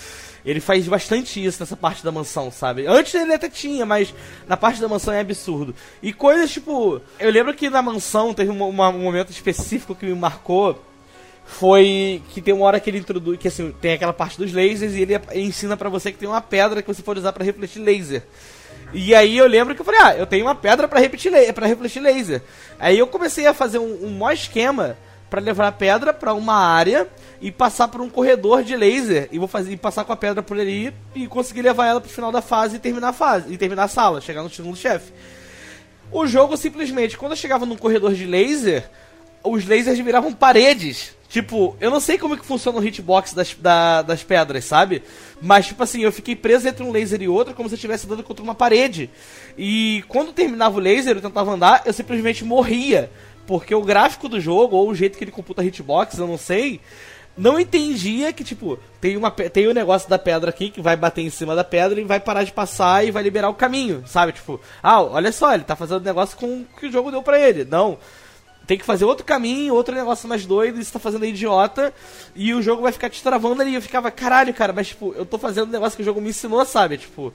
Ele 0.45 0.59
faz 0.61 0.87
bastante 0.87 1.43
isso 1.43 1.59
nessa 1.59 1.75
parte 1.75 2.03
da 2.03 2.11
mansão, 2.11 2.49
sabe? 2.49 2.87
Antes 2.87 3.13
ele 3.15 3.33
até 3.33 3.49
tinha, 3.49 3.85
mas 3.85 4.13
na 4.47 4.55
parte 4.55 4.79
da 4.79 4.87
mansão 4.87 5.13
é 5.13 5.19
absurdo. 5.19 5.75
E 6.01 6.13
coisas 6.13 6.49
tipo. 6.51 7.01
Eu 7.19 7.29
lembro 7.31 7.53
que 7.53 7.69
na 7.69 7.81
mansão 7.81 8.33
teve 8.33 8.49
uma- 8.49 8.89
um 8.89 8.99
momento 9.03 9.29
específico 9.29 9.93
que 9.93 10.05
me 10.05 10.15
marcou. 10.15 10.81
Foi 11.45 12.21
que 12.29 12.41
tem 12.41 12.53
uma 12.53 12.65
hora 12.65 12.79
que 12.79 12.89
ele 12.89 12.99
introduz. 12.99 13.37
Que 13.37 13.47
assim, 13.47 13.73
tem 13.81 13.93
aquela 13.93 14.13
parte 14.13 14.37
dos 14.37 14.53
lasers 14.53 14.93
e 14.93 15.01
ele 15.01 15.19
ensina 15.35 15.75
pra 15.75 15.89
você 15.89 16.11
que 16.11 16.17
tem 16.17 16.29
uma 16.29 16.41
pedra 16.41 16.81
que 16.81 16.87
você 16.87 17.01
pode 17.01 17.19
usar 17.19 17.33
pra 17.33 17.43
refletir 17.43 17.79
laser. 17.79 18.23
E 18.93 19.15
aí 19.15 19.37
eu 19.37 19.47
lembro 19.47 19.73
que 19.73 19.81
eu 19.81 19.85
falei, 19.85 20.01
ah, 20.01 20.15
eu 20.15 20.27
tenho 20.27 20.45
uma 20.45 20.55
pedra 20.55 20.87
pra 20.87 20.99
repetir 20.99 21.31
pra 21.53 21.67
refletir 21.67 22.01
laser. 22.01 22.41
Aí 22.79 22.97
eu 22.97 23.07
comecei 23.07 23.47
a 23.47 23.53
fazer 23.53 23.79
um, 23.79 24.05
um 24.05 24.29
esquema 24.31 24.97
pra 25.29 25.39
levar 25.39 25.67
a 25.67 25.71
pedra 25.71 26.13
pra 26.13 26.33
uma 26.33 26.55
área 26.55 27.07
e 27.41 27.51
passar 27.51 27.87
por 27.87 28.01
um 28.01 28.09
corredor 28.09 28.63
de 28.63 28.75
laser 28.75 29.29
e 29.31 29.39
vou 29.39 29.47
fazer 29.47 29.71
e 29.71 29.77
passar 29.77 30.03
com 30.03 30.11
a 30.11 30.17
pedra 30.17 30.43
por 30.43 30.59
ali 30.59 30.93
e 31.15 31.25
conseguir 31.25 31.61
levar 31.61 31.87
ela 31.87 32.01
pro 32.01 32.09
final 32.09 32.33
da 32.33 32.41
fase 32.41 32.75
e 32.75 32.79
terminar 32.79 33.09
a 33.09 33.13
fase 33.13 33.51
e 33.53 33.57
terminar 33.57 33.85
a 33.85 33.87
sala, 33.87 34.19
chegar 34.19 34.43
no 34.43 34.49
segundo 34.49 34.75
chefe. 34.75 35.13
O 36.11 36.27
jogo 36.27 36.57
simplesmente, 36.57 37.17
quando 37.17 37.31
eu 37.31 37.37
chegava 37.37 37.65
num 37.65 37.77
corredor 37.77 38.13
de 38.13 38.25
laser, 38.25 38.89
os 39.41 39.65
lasers 39.65 39.97
viravam 39.99 40.33
paredes. 40.33 41.15
Tipo, 41.31 41.77
eu 41.79 41.89
não 41.89 42.01
sei 42.01 42.17
como 42.17 42.33
é 42.33 42.37
que 42.37 42.45
funciona 42.45 42.77
o 42.77 42.83
hitbox 42.85 43.31
das, 43.33 43.55
da- 43.57 44.01
das 44.01 44.21
pedras, 44.21 44.65
sabe? 44.65 45.01
Mas, 45.41 45.65
tipo 45.67 45.81
assim, 45.81 46.01
eu 46.03 46.11
fiquei 46.11 46.35
preso 46.35 46.67
entre 46.67 46.83
um 46.83 46.91
laser 46.91 47.21
e 47.21 47.27
outro 47.29 47.53
como 47.53 47.69
se 47.69 47.73
eu 47.73 47.77
estivesse 47.77 48.05
dando 48.05 48.21
contra 48.21 48.43
uma 48.43 48.53
parede. 48.53 49.09
E 49.57 50.03
quando 50.09 50.33
terminava 50.33 50.75
o 50.77 50.81
laser, 50.81 51.15
eu 51.15 51.21
tentava 51.21 51.51
andar, 51.53 51.83
eu 51.85 51.93
simplesmente 51.93 52.43
morria. 52.43 53.09
Porque 53.47 53.73
o 53.73 53.81
gráfico 53.81 54.27
do 54.27 54.41
jogo, 54.41 54.75
ou 54.75 54.89
o 54.89 54.93
jeito 54.95 55.17
que 55.17 55.23
ele 55.23 55.31
computa 55.31 55.63
hitbox, 55.63 56.17
eu 56.17 56.27
não 56.27 56.37
sei, 56.37 56.81
não 57.37 57.57
entendia 57.57 58.33
que, 58.33 58.43
tipo, 58.43 58.77
tem, 58.99 59.15
uma, 59.15 59.31
tem 59.31 59.69
um 59.69 59.73
negócio 59.73 60.09
da 60.09 60.19
pedra 60.19 60.49
aqui 60.49 60.69
que 60.69 60.81
vai 60.81 60.97
bater 60.97 61.21
em 61.21 61.29
cima 61.29 61.55
da 61.55 61.63
pedra 61.63 62.01
e 62.01 62.03
vai 62.03 62.19
parar 62.19 62.43
de 62.43 62.51
passar 62.51 63.05
e 63.07 63.11
vai 63.11 63.23
liberar 63.23 63.47
o 63.47 63.53
caminho, 63.55 64.03
sabe? 64.05 64.33
Tipo, 64.33 64.59
ah, 64.83 65.01
olha 65.01 65.31
só, 65.31 65.53
ele 65.53 65.63
tá 65.63 65.77
fazendo 65.77 66.03
negócio 66.03 66.35
com 66.37 66.45
o 66.61 66.65
que 66.77 66.87
o 66.87 66.91
jogo 66.91 67.09
deu 67.09 67.23
pra 67.23 67.39
ele. 67.39 67.63
Não. 67.63 67.97
Tem 68.71 68.77
que 68.77 68.85
fazer 68.85 69.03
outro 69.03 69.25
caminho, 69.25 69.75
outro 69.75 69.93
negócio 69.93 70.29
mais 70.29 70.45
doido, 70.45 70.79
e 70.79 70.85
você 70.85 70.93
tá 70.93 70.97
fazendo 70.97 71.25
idiota, 71.25 71.93
e 72.33 72.53
o 72.53 72.61
jogo 72.61 72.81
vai 72.81 72.93
ficar 72.93 73.09
te 73.09 73.21
travando 73.21 73.61
ali. 73.61 73.75
Eu 73.75 73.81
ficava, 73.81 74.09
caralho, 74.09 74.53
cara, 74.53 74.71
mas 74.71 74.87
tipo, 74.87 75.13
eu 75.17 75.25
tô 75.25 75.37
fazendo 75.37 75.67
um 75.67 75.71
negócio 75.73 75.97
que 75.97 76.03
o 76.03 76.05
jogo 76.05 76.21
me 76.21 76.29
ensinou, 76.29 76.63
sabe? 76.63 76.97
Tipo, 76.97 77.33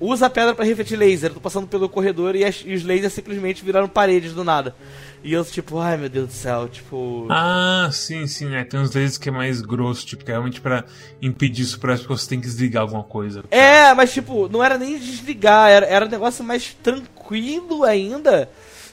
usa 0.00 0.24
a 0.24 0.30
pedra 0.30 0.54
para 0.54 0.64
refletir 0.64 0.96
laser. 0.96 1.28
Eu 1.28 1.34
tô 1.34 1.40
passando 1.40 1.66
pelo 1.66 1.86
corredor 1.86 2.34
e, 2.34 2.46
as, 2.46 2.62
e, 2.64 2.72
os 2.72 2.82
lasers 2.82 3.12
simplesmente 3.12 3.62
viraram 3.62 3.88
paredes 3.88 4.32
do 4.32 4.42
nada. 4.42 4.74
E 5.22 5.34
eu, 5.34 5.44
tipo, 5.44 5.78
ai 5.78 5.98
meu 5.98 6.08
Deus 6.08 6.28
do 6.28 6.32
céu, 6.32 6.66
tipo. 6.66 7.26
Ah, 7.28 7.90
sim, 7.92 8.26
sim, 8.26 8.54
é. 8.54 8.64
Tem 8.64 8.80
uns 8.80 8.94
lasers 8.94 9.18
que 9.18 9.28
é 9.28 9.32
mais 9.32 9.60
grosso, 9.60 10.06
tipo, 10.06 10.24
que 10.24 10.30
é 10.30 10.32
realmente 10.32 10.62
para 10.62 10.86
impedir 11.20 11.60
isso, 11.60 11.78
parece 11.78 12.04
que 12.04 12.08
você 12.08 12.26
tem 12.26 12.40
que 12.40 12.46
desligar 12.46 12.84
alguma 12.84 13.04
coisa. 13.04 13.44
É, 13.50 13.92
mas 13.92 14.14
tipo, 14.14 14.48
não 14.48 14.64
era 14.64 14.78
nem 14.78 14.98
desligar, 14.98 15.68
era, 15.68 15.84
era 15.84 16.06
um 16.06 16.08
negócio 16.08 16.42
mais 16.42 16.72
tranquilo 16.82 17.84
ainda. 17.84 18.48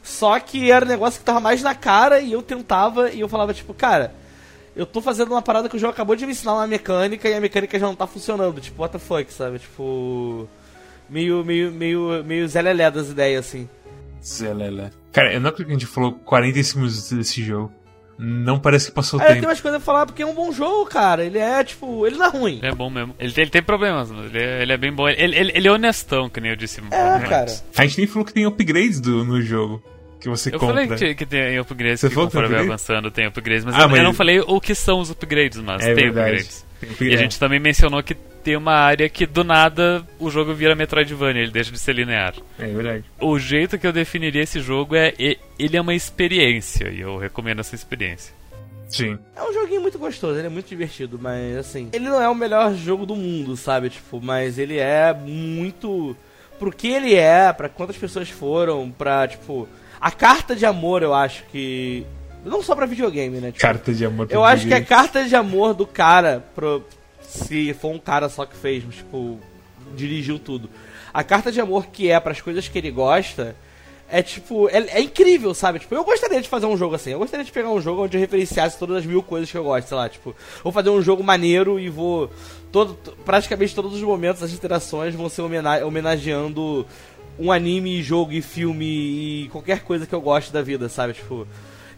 Só 0.08 0.39
que 0.39 0.72
era 0.72 0.86
um 0.86 0.88
negócio 0.88 1.20
que 1.20 1.26
tava 1.26 1.41
mais 1.41 1.62
na 1.62 1.76
cara 1.76 2.22
e 2.22 2.32
eu 2.32 2.41
tentava 2.41 3.12
e 3.12 3.20
eu 3.20 3.28
falava, 3.28 3.53
tipo, 3.53 3.74
cara, 3.74 4.16
eu 4.74 4.86
tô 4.86 5.01
fazendo 5.01 5.32
uma 5.32 5.41
parada 5.41 5.68
que 5.68 5.76
o 5.76 5.80
jogo 5.80 5.91
acabou 5.91 6.16
de 6.16 6.26
me 6.26 6.32
ensinar 6.32 6.53
uma 6.53 6.66
mecânica 6.66 7.28
e 7.28 7.34
a 7.34 7.41
mecânica 7.41 7.78
já 7.78 7.86
não 7.86 7.95
tá 7.95 8.08
funcionando. 8.08 8.62
Tipo, 8.62 8.82
what 8.82 8.93
the 8.93 8.99
fuck, 8.99 9.32
sabe? 9.34 9.60
Tipo 9.60 10.47
meio, 11.10 11.43
meio, 11.43 11.72
meio, 11.74 12.24
meio 12.24 12.47
zelelé 12.47 12.89
das 12.89 13.10
ideias, 13.10 13.47
assim. 13.47 13.68
Zelelé. 14.24 14.91
Cara, 15.12 15.34
eu 15.34 15.41
não 15.41 15.49
acredito 15.49 15.68
que 15.68 15.76
a 15.76 15.80
gente 15.80 15.91
falou 15.91 16.14
45 16.14 16.80
minutos 16.80 17.12
desse 17.12 17.43
jogo. 17.43 17.70
Não 18.18 18.58
parece 18.58 18.88
que 18.88 18.93
passou 18.93 19.20
é, 19.20 19.26
tempo. 19.26 19.39
Tem 19.39 19.47
mais 19.47 19.60
coisa 19.60 19.78
pra 19.78 19.86
falar 19.86 20.05
porque 20.05 20.24
é 20.24 20.26
um 20.26 20.34
bom 20.34 20.53
jogo, 20.53 20.86
cara. 20.86 21.26
Ele 21.26 21.38
é, 21.38 21.62
tipo, 21.66 22.08
ele 22.08 22.16
não 22.16 22.26
é 22.26 22.30
ruim. 22.30 22.60
É 22.64 22.74
bom 22.74 22.89
mesmo. 22.89 23.14
Ele 23.20 23.34
tem, 23.34 23.41
ele 23.41 23.51
tem 23.51 23.62
problemas, 23.62 24.10
mas 24.10 24.28
ele 24.28 24.41
é, 24.41 24.62
ele 24.62 24.72
é 24.72 24.78
bem 24.78 24.93
bom. 24.93 25.08
Ele, 25.10 25.36
ele, 25.36 25.51
ele, 25.53 25.68
é 25.68 25.72
honestão, 25.72 26.30
que 26.30 26.39
nem 26.39 26.51
eu 26.51 26.55
disse. 26.55 26.82
É, 26.91 27.20
cara. 27.28 27.51
A 27.76 27.86
gente 27.86 27.97
nem 27.97 28.08
falou 28.08 28.26
que 28.26 28.34
tem 28.34 28.45
upgrades 28.45 29.01
do, 29.01 29.26
no 29.26 29.41
jogo. 29.41 29.84
Que 30.20 30.30
você 30.30 30.49
eu 30.53 30.59
compra. 30.59 30.76
falei 30.76 30.97
que, 30.97 31.15
que 31.15 31.26
tem 31.26 31.59
upgrades, 31.59 31.99
você 31.99 32.09
que 32.09 32.15
conforme 32.15 32.49
vai 32.49 32.61
avançando 32.61 33.11
tem 33.11 33.28
upgrades, 33.28 33.63
mas, 33.63 33.76
ah, 33.76 33.82
eu, 33.82 33.89
mas 33.89 33.99
eu 33.99 34.03
não 34.03 34.13
falei 34.13 34.39
o 34.39 34.59
que 34.59 34.74
são 34.74 34.99
os 34.99 35.11
upgrades, 35.11 35.59
mas 35.59 35.82
é 35.84 35.93
tem 35.93 36.05
verdade. 36.05 36.36
upgrades. 36.38 36.65
Tem, 36.97 37.07
e 37.07 37.13
a 37.13 37.18
gente 37.18 37.39
também 37.39 37.59
mencionou 37.59 38.01
que 38.03 38.13
tem 38.13 38.55
uma 38.55 38.74
área 38.74 39.09
que 39.09 39.26
do 39.26 39.43
nada 39.43 40.05
o 40.20 40.30
jogo 40.30 40.53
vira 40.53 40.76
Metroidvania, 40.76 41.43
ele 41.43 41.51
deixa 41.51 41.72
de 41.72 41.80
ser 41.80 41.93
linear. 41.93 42.34
É 42.57 42.65
verdade. 42.65 43.03
O 43.20 43.38
jeito 43.38 43.78
que 43.78 43.86
eu 43.86 43.91
definiria 43.91 44.41
esse 44.41 44.59
jogo 44.59 44.95
é 44.95 45.13
ele 45.18 45.78
é 45.78 45.82
uma 45.82 45.93
experiência 45.93 46.89
e 46.89 47.01
eu 47.01 47.18
recomendo 47.18 47.59
essa 47.59 47.76
experiência. 47.76 48.34
Sim. 48.89 49.20
É 49.36 49.43
um 49.43 49.53
joguinho 49.53 49.82
muito 49.82 49.99
gostoso, 49.99 50.38
ele 50.39 50.47
é 50.47 50.49
muito 50.49 50.70
divertido, 50.70 51.20
mas 51.22 51.57
assim, 51.57 51.89
ele 51.91 52.05
não 52.05 52.22
é 52.22 52.30
o 52.30 52.36
melhor 52.36 52.74
jogo 52.74 53.05
do 53.05 53.15
mundo, 53.15 53.57
sabe? 53.57 53.89
Tipo, 53.89 54.22
mas 54.22 54.57
ele 54.57 54.78
é 54.78 55.13
muito 55.13 56.15
pro 56.57 56.72
que 56.72 56.88
ele 56.88 57.13
é, 57.13 57.51
para 57.53 57.70
quantas 57.70 57.97
pessoas 57.97 58.30
foram, 58.30 58.89
pra, 58.89 59.28
tipo, 59.28 59.68
a 60.00 60.12
carta 60.12 60.56
de 60.56 60.66
amor, 60.66 61.04
eu 61.04 61.14
acho 61.14 61.43
que 61.52 62.06
não 62.45 62.62
só 62.62 62.76
pra 62.76 62.86
videogame, 62.86 63.39
né? 63.39 63.52
Tipo, 63.52 63.62
carta 63.62 63.93
de 63.93 64.06
amor. 64.06 64.28
Eu 64.30 64.43
acho 64.43 64.68
que 64.68 64.74
a 64.74 64.84
carta 64.84 65.24
de 65.26 65.36
amor 65.36 65.74
do 65.74 65.86
cara 65.86 66.43
pro, 66.56 66.84
se 67.22 67.74
for 67.74 67.91
um 67.91 68.00
cara 68.00 68.30
só 68.30 68.45
que 68.45 68.56
fez, 68.56 68.84
tipo, 68.89 69.39
dirigiu 69.95 70.39
tudo. 70.39 70.70
A 71.14 71.24
carta 71.24 71.52
de 71.52 71.60
amor 71.60 71.88
que 71.88 72.10
é 72.10 72.20
para 72.20 72.32
as 72.32 72.41
coisas 72.41 72.68
que 72.68 72.78
ele 72.78 72.91
gosta 72.91 73.56
é 74.10 74.22
tipo, 74.22 74.70
é, 74.70 74.78
é, 74.78 75.02
incrível, 75.02 75.54
sabe? 75.54 75.80
Tipo, 75.80 75.93
eu 75.93 76.04
gostaria 76.04 76.41
de 76.41 76.48
fazer 76.48 76.66
um 76.66 76.78
jogo 76.78 76.95
assim. 76.95 77.12
Eu 77.12 77.20
gostaria 77.20 77.43
de 77.43 77.52
pegar 77.52 77.70
um 77.70 77.82
jogo 77.82 78.04
onde 78.04 78.16
eu 78.16 78.22
referenciasse 78.22 78.80
todas 78.80 78.98
as 78.98 79.06
mil 79.06 79.22
coisas 79.22 79.52
que 79.52 79.58
eu 79.58 79.64
gosto, 79.64 79.88
sei 79.88 79.98
lá, 79.98 80.08
tipo, 80.08 80.34
vou 80.64 80.72
fazer 80.72 80.89
um 80.89 81.02
jogo 81.02 81.24
maneiro 81.24 81.78
e 81.80 81.89
vou 81.89 82.30
todo 82.72 82.98
praticamente 83.26 83.76
todos 83.76 83.93
os 83.93 84.02
momentos 84.02 84.43
as 84.43 84.52
interações 84.52 85.16
vão 85.16 85.30
ser 85.30 85.41
homena 85.41 85.86
homenageando 85.86 86.86
um 87.39 87.51
anime, 87.51 88.01
jogo 88.01 88.31
e 88.31 88.41
filme 88.41 88.85
e 88.85 89.49
qualquer 89.49 89.81
coisa 89.81 90.05
que 90.05 90.13
eu 90.13 90.21
goste 90.21 90.51
da 90.51 90.61
vida, 90.61 90.89
sabe? 90.89 91.13
Tipo, 91.13 91.47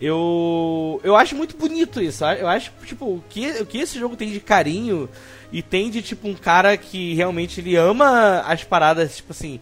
eu, 0.02 1.02
eu 1.04 1.16
acho 1.16 1.36
muito 1.36 1.58
bonito 1.58 2.02
isso. 2.02 2.24
Eu 2.24 2.48
acho, 2.48 2.72
tipo, 2.86 3.06
o 3.06 3.24
que, 3.30 3.50
o 3.62 3.66
que 3.66 3.80
esse 3.80 4.00
jogo 4.00 4.16
tem 4.16 4.32
de 4.32 4.40
carinho 4.40 5.10
e 5.52 5.62
tem 5.62 5.90
de, 5.90 6.02
tipo, 6.02 6.28
um 6.28 6.36
cara 6.36 6.78
que 6.78 7.14
realmente 7.16 7.60
ele 7.60 7.76
ama 7.76 8.42
as 8.42 8.64
paradas, 8.64 9.18
tipo 9.18 9.32
assim. 9.32 9.60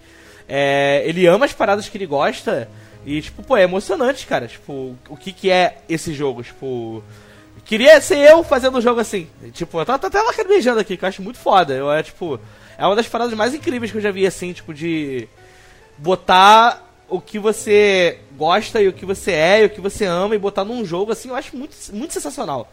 É, 0.48 1.04
ele 1.06 1.26
ama 1.26 1.46
as 1.46 1.54
paradas 1.54 1.90
que 1.90 1.98
ele 1.98 2.06
gosta. 2.06 2.70
E, 3.06 3.22
tipo, 3.22 3.42
pô, 3.42 3.58
é 3.58 3.64
emocionante, 3.64 4.28
cara. 4.28 4.48
Tipo, 4.48 4.96
o 5.10 5.18
que 5.18 5.32
que 5.32 5.50
é 5.50 5.80
esse 5.90 6.14
jogo? 6.14 6.44
Tipo. 6.44 7.04
Queria 7.66 8.00
ser 8.00 8.20
eu 8.20 8.44
fazendo 8.44 8.78
um 8.78 8.82
jogo 8.82 9.00
assim. 9.00 9.28
Tipo, 9.52 9.80
eu 9.80 9.86
tô, 9.86 10.00
tô 10.00 10.08
até 10.08 10.22
lacrimejando 10.22 10.80
aqui, 10.80 10.96
que 10.96 11.04
eu 11.04 11.10
acho 11.10 11.22
muito 11.22 11.40
foda. 11.40 11.74
Eu, 11.74 11.92
é, 11.92 12.02
tipo, 12.04 12.40
é 12.78 12.86
uma 12.86 12.96
das 12.96 13.08
paradas 13.08 13.34
mais 13.34 13.54
incríveis 13.54 13.92
que 13.92 13.98
eu 13.98 14.02
já 14.02 14.12
vi, 14.12 14.26
assim, 14.26 14.54
tipo, 14.54 14.74
de 14.74 15.28
botar 15.98 16.84
o 17.10 17.22
que 17.22 17.40
você 17.40 18.20
gosta 18.38 18.82
e 18.82 18.88
o 18.88 18.94
que 18.94 19.06
você 19.06 19.32
é 19.32 19.64
e 19.64 19.66
o 19.66 19.70
que 19.70 19.82
você 19.82 20.06
ama 20.06 20.36
e 20.36 20.40
botar 20.40 20.66
num 20.66 20.84
jogo 20.84 21.12
assim, 21.12 21.30
eu 21.30 21.36
acho 21.36 21.56
muito, 21.56 21.76
muito 21.94 22.14
sensacional. 22.14 22.72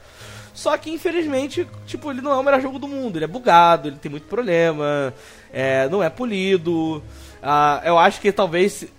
Só 0.52 0.76
que 0.76 0.90
infelizmente, 0.90 1.66
tipo, 1.86 2.10
ele 2.10 2.20
não 2.20 2.32
é 2.32 2.36
o 2.36 2.42
melhor 2.42 2.60
jogo 2.60 2.78
do 2.78 2.86
mundo, 2.86 3.16
ele 3.16 3.24
é 3.24 3.28
bugado, 3.28 3.88
ele 3.88 3.96
tem 3.96 4.10
muito 4.10 4.26
problema, 4.26 5.12
é, 5.52 5.88
não 5.88 6.02
é 6.02 6.08
polido. 6.08 6.98
Uh, 7.42 7.84
eu 7.84 7.98
acho 7.98 8.20
que 8.20 8.30
talvez 8.30 8.72
se, 8.72 8.92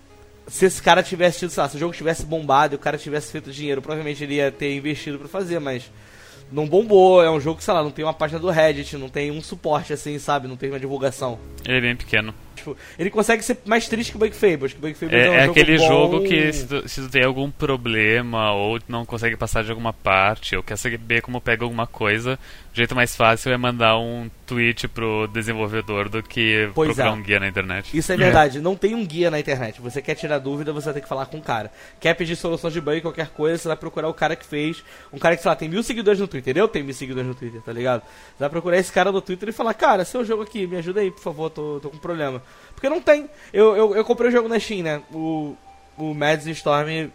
se 0.48 0.66
esse 0.66 0.82
cara 0.82 1.02
tivesse 1.02 1.40
tido, 1.40 1.50
sei 1.50 1.64
lá, 1.64 1.70
se 1.70 1.78
o 1.78 1.80
jogo 1.80 1.94
tivesse 1.94 2.26
bombado 2.26 2.76
e 2.76 2.78
o 2.78 2.80
cara 2.80 2.98
tivesse 2.98 3.32
feito 3.32 3.52
dinheiro, 3.52 3.82
provavelmente 3.82 4.24
ele 4.24 4.36
ia 4.36 4.52
ter 4.52 4.76
investido 4.76 5.18
para 5.18 5.28
fazer, 5.30 5.60
mas 5.60 5.90
não 6.52 6.68
bombou, 6.68 7.24
é 7.24 7.32
um 7.32 7.40
jogo 7.40 7.58
que, 7.58 7.64
sei 7.64 7.74
lá, 7.74 7.82
não 7.82 7.92
tem 7.92 8.04
uma 8.06 8.14
página 8.14 8.40
do 8.40 8.50
Reddit, 8.50 8.98
não 8.98 9.10
tem 9.10 9.32
um 9.32 9.42
suporte 9.42 9.94
assim, 9.94 10.20
sabe? 10.20 10.48
Não 10.48 10.58
tem 10.58 10.70
uma 10.70 10.80
divulgação. 10.80 11.40
Ele 11.66 11.78
é 11.78 11.82
bem 11.82 11.96
pequeno. 11.96 12.34
Tipo, 12.56 12.78
ele 12.98 13.10
consegue 13.10 13.44
ser 13.44 13.58
mais 13.66 13.88
triste 13.88 14.12
que 14.12 14.18
o 14.18 14.20
Bug 14.20 14.34
Fables. 14.34 14.74
Que 14.74 14.80
Bug 14.80 14.94
Fables 14.94 15.14
é, 15.14 15.26
é, 15.26 15.30
um 15.30 15.34
é 15.34 15.46
jogo 15.46 15.52
aquele 15.52 15.78
bom... 15.78 15.88
jogo 15.88 16.24
que 16.24 16.54
se 16.54 16.68
tu, 16.68 16.90
se 16.90 17.02
tu, 17.02 17.10
tem 17.10 17.24
algum 17.24 17.52
problema 17.52 18.54
ou 18.54 18.80
não 18.88 19.06
consegue 19.06 19.36
passar 19.36 19.64
de 19.64 19.70
alguma 19.70 19.94
parte 19.94 20.56
ou 20.56 20.64
quer 20.64 20.78
saber 20.78 21.22
como 21.22 21.42
pega 21.42 21.64
alguma 21.64 21.86
coisa, 21.86 22.40
o 22.74 22.76
jeito 22.76 22.96
mais 22.96 23.16
fácil 23.16 23.52
é 23.52 23.58
mandar 23.58 23.98
um 23.98 24.30
tweet 24.46 24.88
pro 24.88 25.28
desenvolvedor 25.28 26.10
do 26.10 26.22
que 26.22 26.70
pois 26.74 26.88
procurar 26.88 27.10
é. 27.10 27.12
um 27.12 27.22
guia 27.22 27.40
na 27.40 27.48
internet. 27.48 27.98
Isso 27.98 28.12
é 28.12 28.18
verdade, 28.18 28.58
é. 28.58 28.62
não 28.62 28.76
tem 28.76 28.94
um 28.94 29.06
guia 29.06 29.32
na 29.32 29.40
internet. 29.40 29.80
Você 29.82 30.02
quer 30.02 30.16
tirar 30.16 30.40
dúvida, 30.40 30.74
você 30.74 30.86
vai 30.86 30.96
ter 30.96 31.02
que 31.02 31.08
falar 31.08 31.26
com 31.28 31.38
o 31.38 31.42
cara. 31.42 31.72
Quer 32.00 32.14
pedir 32.16 32.36
soluções 32.36 32.74
de 32.74 32.82
bug, 32.82 33.02
qualquer 33.02 33.30
coisa, 33.30 33.58
você 33.58 33.68
vai 33.68 33.78
procurar 33.78 34.10
o 34.10 34.14
cara 34.14 34.36
que 34.36 34.46
fez. 34.46 34.84
Um 35.12 35.18
cara 35.18 35.36
que, 35.36 35.42
sei 35.42 35.50
lá, 35.50 35.56
tem 35.56 35.70
mil 35.70 35.82
seguidores 35.84 36.20
no 36.20 36.28
Twitter. 36.28 36.58
Eu 36.58 36.68
tenho 36.68 36.86
mil 36.86 36.94
seguidores 36.94 37.28
no 37.28 37.36
Twitter, 37.36 37.62
tá 37.62 37.72
ligado? 37.72 38.02
Você 38.02 38.40
vai 38.40 38.50
procurar 38.50 38.78
esse 38.78 38.92
cara 38.92 39.12
no 39.12 39.22
Twitter 39.22 39.50
e 39.50 39.52
falar, 39.52 39.74
cara, 39.74 40.04
seu 40.04 40.26
jogo 40.26 40.44
aqui, 40.44 40.68
me 40.68 40.78
ajuda 40.78 41.00
aí, 41.00 41.10
por 41.10 41.22
favor, 41.22 41.50
tô, 41.50 41.80
tô 41.80 41.90
com 41.90 41.98
problema. 41.98 42.42
Porque 42.74 42.90
não 42.90 43.02
tem. 43.02 43.30
Eu, 43.54 43.76
eu, 43.76 43.96
eu 43.96 44.06
comprei 44.06 44.30
o 44.30 44.32
jogo 44.32 44.50
na 44.50 44.60
Steam, 44.60 44.84
né? 44.84 45.02
O, 45.14 45.56
o 45.98 46.14
Mads 46.14 46.46
Storm, 46.48 47.10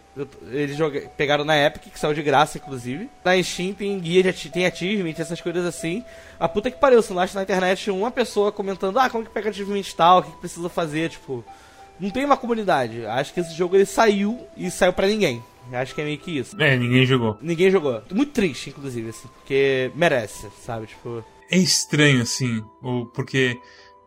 eles 0.49 0.75
joga, 0.75 1.01
pegaram 1.15 1.45
na 1.45 1.55
Epic, 1.57 1.91
que 1.91 1.99
saiu 1.99 2.13
de 2.13 2.21
graça, 2.23 2.57
inclusive. 2.57 3.09
Na 3.23 3.41
Steam 3.41 3.73
tem 3.73 3.99
guia, 3.99 4.23
de, 4.23 4.49
tem 4.49 4.65
achievement, 4.65 5.13
essas 5.17 5.39
coisas 5.39 5.65
assim. 5.65 6.03
A 6.39 6.47
puta 6.47 6.71
que 6.71 6.79
pariu, 6.79 7.01
se 7.01 7.13
não 7.13 7.21
acha 7.21 7.35
na 7.35 7.43
internet 7.43 7.91
uma 7.91 8.09
pessoa 8.09 8.51
comentando, 8.51 8.97
ah, 8.97 9.09
como 9.09 9.23
que 9.23 9.29
pega 9.29 9.49
achievement 9.49 9.83
tal, 9.95 10.19
o 10.19 10.23
que, 10.23 10.31
que 10.31 10.37
precisa 10.37 10.69
fazer, 10.69 11.09
tipo... 11.09 11.43
Não 11.99 12.09
tem 12.09 12.25
uma 12.25 12.35
comunidade. 12.35 13.05
Acho 13.05 13.31
que 13.31 13.39
esse 13.41 13.53
jogo 13.53 13.75
ele 13.75 13.85
saiu 13.85 14.47
e 14.57 14.71
saiu 14.71 14.91
para 14.91 15.05
ninguém. 15.05 15.43
Acho 15.71 15.93
que 15.93 16.01
é 16.01 16.03
meio 16.03 16.17
que 16.17 16.39
isso. 16.39 16.59
É, 16.59 16.75
ninguém 16.75 17.05
jogou. 17.05 17.37
Ninguém 17.39 17.69
jogou. 17.69 18.01
Muito 18.11 18.31
triste, 18.31 18.71
inclusive, 18.71 19.09
assim, 19.09 19.27
porque 19.27 19.91
merece, 19.93 20.47
sabe? 20.65 20.87
Tipo. 20.87 21.23
É 21.49 21.57
estranho, 21.57 22.23
assim, 22.23 22.63
porque 23.13 23.55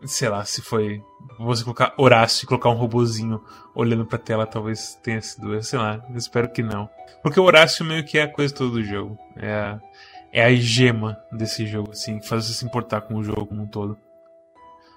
sei 0.07 0.29
lá, 0.29 0.45
se 0.45 0.63
foi 0.63 1.03
você 1.39 1.65
colocar 1.65 1.95
Horácio 1.97 2.45
e 2.45 2.47
colocar 2.47 2.71
um 2.71 2.75
robozinho 2.75 3.43
olhando 3.75 4.05
pra 4.05 4.19
tela, 4.19 4.47
talvez 4.47 4.99
tenha 5.03 5.21
sido, 5.21 5.63
sei 5.63 5.79
lá, 5.79 6.05
espero 6.15 6.51
que 6.51 6.63
não. 6.63 6.89
Porque 7.23 7.41
o 7.41 7.45
Horácio 7.45 7.85
meio 7.85 8.05
que 8.05 8.19
é 8.19 8.23
a 8.23 8.29
coisa 8.29 8.55
toda 8.55 8.71
do 8.71 8.85
jogo. 8.85 9.19
É 9.37 9.53
a, 9.53 9.81
é 10.33 10.45
a 10.45 10.55
gema 10.55 11.19
desse 11.33 11.67
jogo, 11.67 11.93
assim, 11.93 12.19
que 12.19 12.29
faz 12.29 12.47
você 12.47 12.55
se 12.55 12.65
importar 12.65 13.03
com 13.03 13.15
o 13.15 13.25
jogo 13.25 13.47
como 13.47 13.63
um 13.63 13.67
todo. 13.67 13.99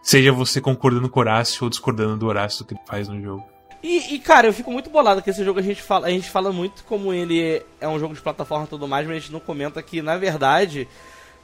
Seja 0.04 0.32
você 0.32 0.62
concordando 0.62 1.10
com 1.10 1.20
o 1.20 1.22
Horácio 1.22 1.64
ou 1.64 1.70
discordando 1.70 2.18
do 2.18 2.28
Horácio 2.28 2.66
que 2.66 2.74
ele 2.74 2.82
faz 2.86 3.08
no 3.08 3.22
jogo. 3.22 3.46
E, 3.84 4.16
e, 4.16 4.20
cara, 4.20 4.48
eu 4.48 4.54
fico 4.54 4.72
muito 4.72 4.90
bolado 4.90 5.22
que 5.22 5.30
esse 5.30 5.44
jogo 5.44 5.60
a 5.60 5.64
gente 5.64 5.82
fala, 5.82 6.08
a 6.08 6.10
gente 6.10 6.30
fala 6.30 6.52
muito 6.52 6.84
como 6.84 7.14
ele 7.14 7.64
é 7.80 7.88
um 7.88 8.00
jogo 8.00 8.14
de 8.14 8.22
plataforma 8.22 8.66
e 8.66 8.68
tudo 8.68 8.88
mais, 8.88 9.06
mas 9.06 9.18
a 9.18 9.20
gente 9.20 9.32
não 9.32 9.40
comenta 9.40 9.82
que, 9.84 10.02
na 10.02 10.18
verdade, 10.18 10.88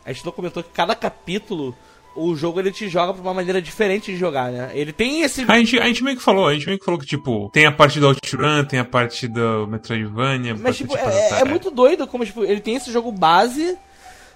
a 0.03 0.11
gente 0.11 0.25
não 0.25 0.31
comentou 0.31 0.63
que 0.63 0.69
cada 0.69 0.95
capítulo 0.95 1.75
o 2.15 2.35
jogo 2.35 2.59
ele 2.59 2.71
te 2.71 2.87
joga 2.87 3.13
pra 3.13 3.21
uma 3.21 3.33
maneira 3.33 3.61
diferente 3.61 4.11
de 4.11 4.17
jogar, 4.17 4.51
né? 4.51 4.71
Ele 4.73 4.93
tem 4.93 5.21
esse. 5.21 5.45
A 5.47 5.57
gente, 5.57 5.79
a 5.79 5.87
gente 5.87 6.03
meio 6.03 6.17
que 6.17 6.23
falou, 6.23 6.47
a 6.47 6.53
gente 6.53 6.65
meio 6.65 6.79
que 6.79 6.85
falou 6.85 6.99
que, 6.99 7.05
tipo, 7.05 7.49
tem 7.51 7.65
a 7.65 7.71
parte 7.71 7.99
do 7.99 8.07
Outrun, 8.07 8.63
tem 8.65 8.79
a 8.79 8.85
parte 8.85 9.27
do 9.27 9.67
Metroidvania. 9.67 10.55
Mas, 10.55 10.77
tipo, 10.77 10.95
é, 10.95 11.41
é, 11.41 11.45
muito 11.45 11.71
doido 11.71 12.07
como, 12.07 12.25
tipo, 12.25 12.43
ele 12.43 12.61
tem 12.61 12.75
esse 12.75 12.91
jogo 12.91 13.11
base, 13.11 13.77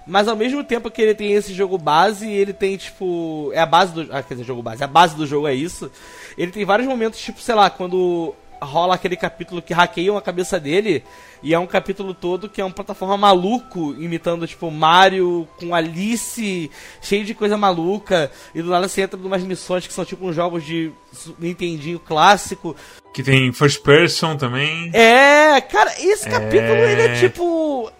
mas 0.06 0.28
ao 0.28 0.36
mesmo 0.36 0.64
tempo 0.64 0.90
que 0.90 1.02
ele 1.02 1.14
tem 1.14 1.34
esse 1.34 1.54
jogo 1.54 1.78
base, 1.78 2.28
ele 2.28 2.54
tem, 2.54 2.78
tipo. 2.78 3.52
É 3.54 3.60
a 3.60 3.66
base 3.66 3.94
do. 3.94 4.02
Ah, 4.12 4.24
quer 4.24 4.36
dizer, 4.36 4.46
jogo 4.46 4.64
base. 4.64 4.84
A 4.84 4.88
base 4.88 5.16
do 5.16 5.28
jogo 5.28 5.48
é 5.48 5.54
isso. 5.54 5.92
Ele 6.38 6.52
tem 6.52 6.66
vários 6.66 6.88
momentos, 6.88 7.20
tipo, 7.20 7.40
sei 7.40 7.56
lá, 7.56 7.70
quando 7.70 8.34
rola 8.62 8.96
aquele 8.96 9.16
capítulo 9.16 9.62
que 9.62 9.74
hackeiam 9.74 10.18
a 10.18 10.22
cabeça 10.22 10.60
dele. 10.60 11.04
E 11.44 11.54
é 11.54 11.60
um 11.60 11.68
capítulo 11.68 12.14
todo 12.14 12.50
que 12.50 12.60
é 12.60 12.66
uma 12.66 12.74
plataforma 12.74 13.16
maluco, 13.16 13.94
imitando, 14.00 14.48
tipo, 14.48 14.72
Mario 14.72 15.48
com 15.60 15.74
Alice, 15.76 16.72
cheio 17.02 17.24
de 17.24 17.34
coisa 17.34 17.58
maluca. 17.58 18.32
E 18.56 18.62
do 18.62 18.70
nada 18.70 18.88
você 18.88 19.02
entra 19.02 19.20
em 19.20 19.24
umas 19.24 19.44
missões 19.44 19.86
que 19.86 19.94
são 19.94 20.06
tipo 20.06 20.26
uns 20.26 20.36
jogos 20.36 20.64
de 20.66 20.92
Nintendinho 21.38 22.00
clássico. 22.00 22.76
Que 23.14 23.24
tem 23.24 23.52
first 23.52 23.82
person 23.82 24.36
também. 24.36 24.90
É, 24.94 25.62
cara, 25.62 25.94
esse 26.00 26.30
capítulo 26.30 26.74
é... 26.74 26.92
ele 26.92 27.02
é 27.02 27.20
tipo. 27.20 27.92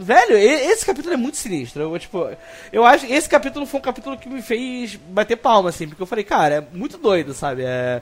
Velho, 0.00 0.36
esse 0.36 0.86
capítulo 0.86 1.14
é 1.14 1.16
muito 1.16 1.36
sinistro. 1.36 1.82
Eu, 1.82 1.98
tipo, 1.98 2.30
eu 2.72 2.84
acho 2.84 3.04
que 3.04 3.12
esse 3.12 3.28
capítulo 3.28 3.66
foi 3.66 3.80
um 3.80 3.82
capítulo 3.82 4.16
que 4.16 4.28
me 4.28 4.40
fez 4.40 4.94
bater 4.94 5.36
palma, 5.36 5.70
assim, 5.70 5.88
porque 5.88 6.00
eu 6.00 6.06
falei, 6.06 6.22
cara, 6.22 6.54
é 6.54 6.76
muito 6.76 6.96
doido, 6.98 7.34
sabe? 7.34 7.62
É, 7.64 8.00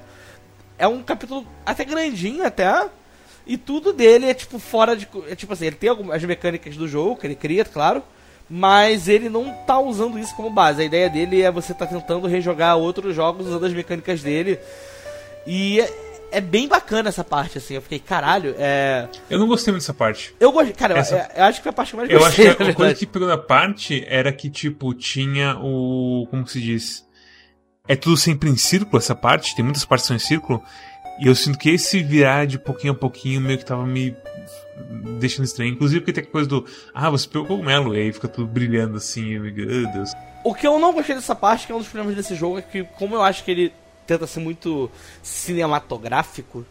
é 0.78 0.86
um 0.86 1.02
capítulo 1.02 1.46
até 1.64 1.84
grandinho, 1.84 2.44
até. 2.44 2.88
E 3.46 3.56
tudo 3.56 3.92
dele 3.92 4.26
é, 4.26 4.34
tipo, 4.34 4.58
fora 4.58 4.96
de. 4.96 5.08
É, 5.28 5.34
tipo 5.34 5.52
assim, 5.52 5.66
ele 5.66 5.76
tem 5.76 5.88
algumas 5.88 6.22
mecânicas 6.24 6.76
do 6.76 6.88
jogo 6.88 7.16
que 7.16 7.26
ele 7.26 7.36
cria, 7.36 7.64
claro. 7.64 8.02
Mas 8.48 9.08
ele 9.08 9.28
não 9.28 9.52
tá 9.66 9.78
usando 9.78 10.18
isso 10.18 10.34
como 10.36 10.50
base. 10.50 10.82
A 10.82 10.84
ideia 10.84 11.10
dele 11.10 11.42
é 11.42 11.50
você 11.50 11.74
tá 11.74 11.86
tentando 11.86 12.28
rejogar 12.28 12.76
outros 12.76 13.14
jogos 13.14 13.46
usando 13.46 13.66
as 13.66 13.72
mecânicas 13.72 14.22
dele. 14.22 14.58
E 15.46 15.80
é, 15.80 15.92
é 16.32 16.40
bem 16.40 16.68
bacana 16.68 17.08
essa 17.08 17.24
parte, 17.24 17.58
assim. 17.58 17.74
Eu 17.74 17.82
fiquei, 17.82 17.98
caralho, 17.98 18.54
é. 18.58 19.08
Eu 19.30 19.38
não 19.38 19.48
gostei 19.48 19.72
muito 19.72 19.82
dessa 19.82 19.94
parte. 19.94 20.34
Eu 20.38 20.52
gostei, 20.52 20.74
cara, 20.74 20.98
essa... 20.98 21.30
eu, 21.34 21.42
eu, 21.42 21.44
acho 21.44 21.58
que 21.58 21.62
foi 21.62 21.70
a 21.70 21.72
parte 21.72 21.90
que 21.90 21.96
mais 21.96 22.10
eu 22.10 22.18
gostei. 22.18 22.46
Eu 22.46 22.50
acho 22.50 22.56
que 22.58 22.62
a 22.70 22.74
coisa 22.74 22.94
que 22.94 23.06
pegou 23.06 23.28
na 23.28 23.38
parte 23.38 24.04
era 24.08 24.32
que, 24.32 24.50
tipo, 24.50 24.92
tinha 24.94 25.56
o. 25.60 26.26
Como 26.30 26.46
se 26.46 26.60
diz? 26.60 27.05
É 27.88 27.94
tudo 27.94 28.16
sempre 28.16 28.50
em 28.50 28.56
círculo 28.56 28.98
essa 28.98 29.14
parte, 29.14 29.54
tem 29.54 29.64
muitas 29.64 29.84
partes 29.84 30.04
que 30.04 30.08
são 30.08 30.16
em 30.16 30.20
círculo. 30.20 30.62
E 31.18 31.26
eu 31.26 31.34
sinto 31.34 31.58
que 31.58 31.70
esse 31.70 32.02
virar 32.02 32.46
de 32.46 32.58
pouquinho 32.58 32.92
a 32.92 32.96
pouquinho 32.96 33.40
meio 33.40 33.58
que 33.58 33.64
tava 33.64 33.86
me 33.86 34.14
deixando 35.18 35.44
estranho. 35.44 35.72
Inclusive 35.72 36.00
porque 36.00 36.12
tem 36.12 36.24
a 36.24 36.26
coisa 36.26 36.48
do. 36.48 36.66
Ah, 36.94 37.10
você 37.10 37.26
pegou 37.26 37.44
o 37.44 37.46
cogumelo, 37.46 37.94
e 37.94 38.00
aí 38.00 38.12
fica 38.12 38.28
tudo 38.28 38.46
brilhando 38.46 38.96
assim, 38.96 39.38
meu 39.38 39.52
Deus. 39.92 40.12
O 40.44 40.54
que 40.54 40.66
eu 40.66 40.78
não 40.78 40.92
gostei 40.92 41.14
dessa 41.14 41.34
parte, 41.34 41.66
que 41.66 41.72
é 41.72 41.74
um 41.74 41.78
dos 41.78 41.88
problemas 41.88 42.16
desse 42.16 42.34
jogo, 42.34 42.58
é 42.58 42.62
que, 42.62 42.84
como 42.84 43.14
eu 43.14 43.22
acho 43.22 43.44
que 43.44 43.50
ele 43.50 43.72
tenta 44.06 44.26
ser 44.26 44.40
muito 44.40 44.90
cinematográfico, 45.22 46.64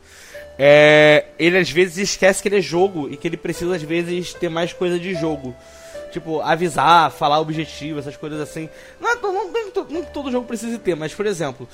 é, 0.58 1.26
ele 1.38 1.58
às 1.58 1.70
vezes 1.70 1.98
esquece 1.98 2.42
que 2.42 2.48
ele 2.48 2.60
é 2.60 2.62
jogo 2.62 3.10
e 3.12 3.18
que 3.18 3.28
ele 3.28 3.36
precisa 3.36 3.76
às 3.76 3.82
vezes 3.82 4.34
ter 4.34 4.50
mais 4.50 4.72
coisa 4.72 4.98
de 4.98 5.14
jogo. 5.14 5.54
Tipo, 6.16 6.40
avisar, 6.40 7.12
falar 7.12 7.42
objetivo, 7.42 8.00
essas 8.00 8.16
coisas 8.16 8.40
assim. 8.40 8.70
Não, 9.02 9.12
é 9.12 9.16
não, 9.16 9.34
não, 9.52 9.84
não 9.90 10.04
todo 10.06 10.32
jogo 10.32 10.48
precisa 10.48 10.80
ter, 10.80 10.96
mas 10.96 11.14
por 11.14 11.26
exemplo, 11.26 11.68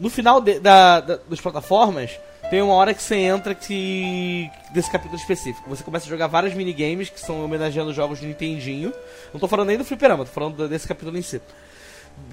no 0.00 0.08
final 0.08 0.40
de, 0.40 0.58
da, 0.58 1.00
da, 1.00 1.18
das 1.28 1.38
plataformas, 1.38 2.18
tem 2.48 2.62
uma 2.62 2.72
hora 2.72 2.94
que 2.94 3.02
você 3.02 3.16
entra 3.16 3.54
que. 3.54 4.50
desse 4.72 4.90
capítulo 4.90 5.20
específico. 5.20 5.68
Você 5.68 5.84
começa 5.84 6.06
a 6.06 6.08
jogar 6.08 6.28
vários 6.28 6.54
minigames 6.54 7.10
que 7.10 7.20
são 7.20 7.44
homenageando 7.44 7.92
jogos 7.92 8.20
de 8.20 8.26
Nintendinho. 8.26 8.90
Não 9.34 9.38
tô 9.38 9.46
falando 9.46 9.68
nem 9.68 9.76
do 9.76 9.84
fliperama, 9.84 10.24
tô 10.24 10.30
falando 10.30 10.66
desse 10.66 10.88
capítulo 10.88 11.18
em 11.18 11.22
si 11.22 11.42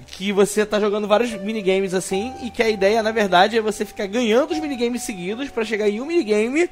que 0.06 0.32
você 0.32 0.64
tá 0.64 0.78
jogando 0.78 1.08
vários 1.08 1.32
minigames 1.32 1.92
assim 1.92 2.32
e 2.40 2.50
que 2.50 2.62
a 2.62 2.70
ideia, 2.70 3.02
na 3.02 3.10
verdade, 3.10 3.58
é 3.58 3.60
você 3.60 3.84
ficar 3.84 4.06
ganhando 4.06 4.52
os 4.52 4.58
minigames 4.60 5.02
seguidos 5.02 5.50
para 5.50 5.64
chegar 5.64 5.88
em 5.88 6.00
um 6.00 6.06
minigame 6.06 6.70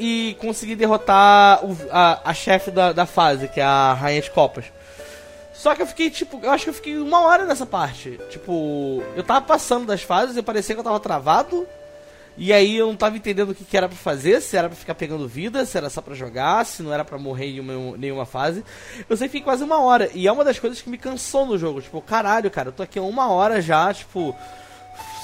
e 0.00 0.34
conseguir 0.40 0.76
derrotar 0.76 1.62
o, 1.62 1.76
a, 1.90 2.30
a 2.30 2.34
chefe 2.34 2.70
da, 2.70 2.90
da 2.90 3.04
fase, 3.04 3.46
que 3.48 3.60
é 3.60 3.64
a 3.64 3.92
Rainha 3.92 4.22
de 4.22 4.30
Copas. 4.30 4.64
Só 5.52 5.74
que 5.74 5.82
eu 5.82 5.86
fiquei, 5.86 6.08
tipo, 6.08 6.40
eu 6.42 6.50
acho 6.50 6.64
que 6.64 6.70
eu 6.70 6.74
fiquei 6.74 6.96
uma 6.96 7.20
hora 7.20 7.44
nessa 7.44 7.66
parte. 7.66 8.18
Tipo, 8.30 9.04
eu 9.14 9.22
tava 9.22 9.42
passando 9.42 9.84
das 9.84 10.02
fases 10.02 10.34
e 10.34 10.42
parecia 10.42 10.74
que 10.74 10.80
eu 10.80 10.84
tava 10.84 10.98
travado. 10.98 11.66
E 12.38 12.50
aí 12.50 12.78
eu 12.78 12.86
não 12.86 12.96
tava 12.96 13.18
entendendo 13.18 13.50
o 13.50 13.54
que, 13.54 13.62
que 13.62 13.76
era 13.76 13.86
para 13.86 13.98
fazer, 13.98 14.40
se 14.40 14.56
era 14.56 14.70
para 14.70 14.76
ficar 14.76 14.94
pegando 14.94 15.28
vida, 15.28 15.66
se 15.66 15.76
era 15.76 15.90
só 15.90 16.00
para 16.00 16.14
jogar, 16.14 16.64
se 16.64 16.82
não 16.82 16.94
era 16.94 17.04
para 17.04 17.18
morrer 17.18 17.48
em 17.48 17.60
uma, 17.60 17.98
nenhuma 17.98 18.24
fase. 18.24 18.64
Eu 19.06 19.14
sei 19.18 19.28
que 19.28 19.32
fiquei 19.32 19.44
quase 19.44 19.62
uma 19.62 19.82
hora. 19.82 20.08
E 20.14 20.26
é 20.26 20.32
uma 20.32 20.44
das 20.44 20.58
coisas 20.58 20.80
que 20.80 20.88
me 20.88 20.96
cansou 20.96 21.44
no 21.44 21.58
jogo. 21.58 21.82
Tipo, 21.82 22.00
caralho, 22.00 22.50
cara, 22.50 22.68
eu 22.68 22.72
tô 22.72 22.82
aqui 22.82 22.98
uma 22.98 23.30
hora 23.30 23.60
já, 23.60 23.92
tipo. 23.92 24.34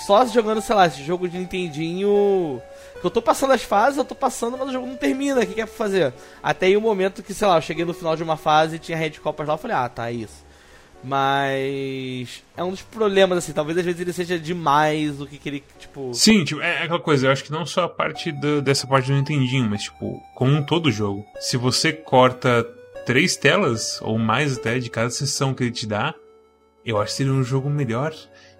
Só 0.06 0.26
jogando, 0.26 0.60
sei 0.60 0.76
lá, 0.76 0.86
esse 0.86 1.02
jogo 1.02 1.26
de 1.26 1.38
Nintendinho. 1.38 2.60
Eu 3.02 3.10
tô 3.10 3.22
passando 3.22 3.52
as 3.52 3.62
fases, 3.62 3.98
eu 3.98 4.04
tô 4.04 4.14
passando, 4.14 4.56
mas 4.58 4.68
o 4.68 4.72
jogo 4.72 4.86
não 4.86 4.96
termina. 4.96 5.40
O 5.40 5.46
que, 5.46 5.54
que 5.54 5.60
é 5.60 5.66
pra 5.66 5.74
fazer? 5.74 6.12
Até 6.42 6.66
aí 6.66 6.76
o 6.76 6.80
momento 6.80 7.22
que, 7.22 7.34
sei 7.34 7.46
lá, 7.46 7.56
eu 7.56 7.62
cheguei 7.62 7.84
no 7.84 7.94
final 7.94 8.16
de 8.16 8.22
uma 8.22 8.36
fase 8.36 8.76
e 8.76 8.78
tinha 8.78 8.96
Red 8.96 9.12
Copas 9.12 9.46
lá, 9.46 9.54
eu 9.54 9.58
falei, 9.58 9.76
ah, 9.76 9.88
tá, 9.88 10.10
é 10.10 10.14
isso. 10.14 10.46
Mas 11.04 12.42
é 12.56 12.64
um 12.64 12.70
dos 12.70 12.82
problemas, 12.82 13.38
assim, 13.38 13.52
talvez 13.52 13.78
às 13.78 13.84
vezes 13.84 14.00
ele 14.00 14.12
seja 14.12 14.38
demais 14.38 15.18
do 15.18 15.26
que, 15.26 15.38
que 15.38 15.48
ele, 15.48 15.64
tipo. 15.78 16.12
Sim, 16.12 16.42
tipo, 16.42 16.60
é 16.60 16.82
aquela 16.82 16.98
coisa, 16.98 17.26
eu 17.26 17.30
acho 17.32 17.44
que 17.44 17.52
não 17.52 17.64
só 17.64 17.84
a 17.84 17.88
parte 17.88 18.32
do, 18.32 18.60
dessa 18.60 18.86
parte 18.86 19.06
do 19.06 19.14
Nintendinho, 19.14 19.68
mas, 19.70 19.84
tipo, 19.84 20.20
como 20.34 20.52
um 20.52 20.64
todo 20.64 20.90
jogo. 20.90 21.24
Se 21.38 21.56
você 21.56 21.92
corta 21.92 22.66
três 23.04 23.36
telas, 23.36 24.00
ou 24.02 24.18
mais 24.18 24.58
até, 24.58 24.78
de 24.80 24.90
cada 24.90 25.10
sessão 25.10 25.54
que 25.54 25.62
ele 25.62 25.70
te 25.70 25.86
dá, 25.86 26.12
eu 26.84 26.98
acho 26.98 27.12
que 27.12 27.18
seria 27.18 27.32
um 27.32 27.44
jogo 27.44 27.70
melhor. 27.70 28.12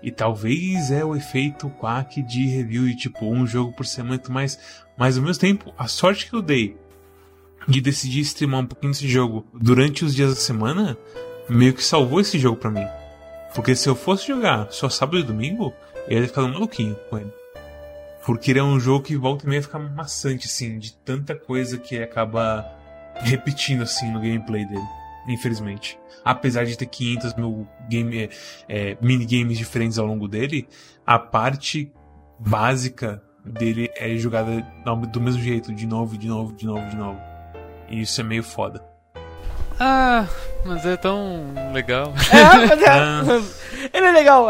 E 0.03 0.11
talvez 0.11 0.91
é 0.91 1.05
o 1.05 1.17
efeito 1.17 1.69
quack 1.71 2.23
de 2.23 2.47
review 2.47 2.89
e, 2.89 2.95
tipo, 2.95 3.27
um 3.27 3.47
jogo 3.47 3.73
por 3.73 3.87
semana 3.87 4.23
mais. 4.29 4.59
Mas 4.97 5.17
ao 5.17 5.25
mesmo 5.25 5.41
tempo, 5.41 5.73
a 5.77 5.89
sorte 5.89 6.29
que 6.29 6.35
eu 6.35 6.43
dei 6.43 6.77
de 7.67 7.81
decidir 7.81 8.21
streamar 8.21 8.61
um 8.61 8.67
pouquinho 8.67 8.93
desse 8.93 9.09
jogo 9.09 9.45
durante 9.53 10.05
os 10.05 10.15
dias 10.15 10.31
da 10.31 10.41
semana 10.41 10.97
meio 11.49 11.75
que 11.75 11.83
salvou 11.83 12.21
esse 12.21 12.39
jogo 12.39 12.57
para 12.57 12.71
mim. 12.71 12.87
Porque 13.55 13.75
se 13.75 13.89
eu 13.89 13.97
fosse 13.97 14.29
jogar 14.29 14.69
só 14.71 14.89
sábado 14.89 15.19
e 15.19 15.23
domingo, 15.23 15.73
eu 16.09 16.21
ia 16.21 16.29
ficar 16.29 16.43
maluquinho 16.43 16.97
com 17.09 17.19
ele. 17.19 17.33
Porque 18.25 18.51
ele 18.51 18.59
é 18.59 18.63
um 18.63 18.79
jogo 18.79 19.05
que 19.05 19.17
volta 19.17 19.47
e 19.47 19.49
meia 19.49 19.63
fica 19.63 19.79
maçante, 19.79 20.47
assim, 20.47 20.79
de 20.79 20.93
tanta 20.93 21.35
coisa 21.35 21.79
que 21.79 21.99
acaba 21.99 22.67
repetindo, 23.17 23.83
assim, 23.83 24.11
no 24.11 24.21
gameplay 24.21 24.65
dele. 24.67 24.87
Infelizmente. 25.29 25.99
Apesar 26.24 26.64
de 26.64 26.77
ter 26.77 26.87
500 26.87 27.35
mil 27.35 27.66
game, 27.89 28.24
é, 28.24 28.29
é, 28.68 28.99
minigames 29.01 29.59
diferentes 29.59 29.99
ao 29.99 30.07
longo 30.07 30.27
dele, 30.29 30.68
a 31.07 31.18
parte 31.18 31.93
básica 32.39 33.22
dele 33.45 33.91
é 33.95 34.16
jogada 34.16 34.61
do 35.12 35.20
mesmo 35.20 35.41
jeito, 35.41 35.72
de 35.72 35.87
novo, 35.87 36.18
de 36.18 36.27
novo, 36.27 36.53
de 36.53 36.66
novo, 36.66 36.89
de 36.89 36.97
novo. 36.97 37.20
E 37.89 38.01
isso 38.01 38.20
é 38.20 38.24
meio 38.24 38.43
foda. 38.43 38.85
Ah, 39.79 40.27
mas 40.64 40.85
é 40.87 40.97
tão 40.97 41.53
legal. 41.72 42.12
É, 42.33 42.66
mas 42.66 42.83
é. 42.83 42.89
Ah. 42.89 43.22
ele 43.93 44.07
é 44.07 44.12
legal. 44.12 44.49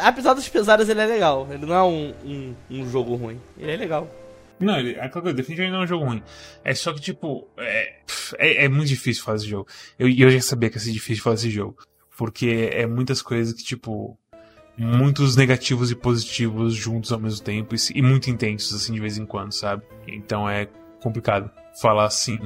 Apesar 0.00 0.34
dos 0.34 0.48
pesares, 0.48 0.88
ele 0.88 1.00
é 1.00 1.06
legal. 1.06 1.46
Ele 1.50 1.66
não 1.66 1.74
é 1.74 1.82
um, 1.82 2.14
um, 2.24 2.54
um 2.70 2.90
jogo 2.90 3.14
ruim. 3.16 3.40
Ele 3.58 3.72
é 3.72 3.76
legal. 3.76 4.08
Não, 4.64 4.78
ele, 4.78 4.94
é 4.94 5.08
definitivamente 5.32 5.72
não 5.72 5.80
é 5.80 5.84
um 5.84 5.86
jogo 5.86 6.04
ruim. 6.04 6.22
É 6.64 6.74
só 6.74 6.92
que, 6.92 7.00
tipo, 7.00 7.48
é, 7.58 7.94
é, 8.38 8.64
é 8.64 8.68
muito 8.68 8.88
difícil 8.88 9.22
fazer 9.22 9.44
esse 9.44 9.50
jogo. 9.50 9.68
Eu, 9.98 10.08
eu 10.08 10.30
já 10.30 10.40
sabia 10.40 10.70
que 10.70 10.76
ia 10.76 10.80
ser 10.80 10.92
difícil 10.92 11.22
fazer 11.22 11.48
esse 11.48 11.54
jogo. 11.54 11.76
Porque 12.16 12.70
é 12.72 12.86
muitas 12.86 13.22
coisas 13.22 13.54
que, 13.54 13.64
tipo, 13.64 14.18
muitos 14.76 15.36
negativos 15.36 15.90
e 15.90 15.94
positivos 15.94 16.74
juntos 16.74 17.12
ao 17.12 17.18
mesmo 17.18 17.44
tempo 17.44 17.74
e, 17.74 17.78
e 17.94 18.02
muito 18.02 18.30
intensos, 18.30 18.74
assim, 18.74 18.92
de 18.92 19.00
vez 19.00 19.18
em 19.18 19.26
quando, 19.26 19.52
sabe? 19.52 19.82
Então 20.06 20.48
é 20.48 20.68
complicado 21.00 21.50
falar 21.80 22.04
assim 22.04 22.38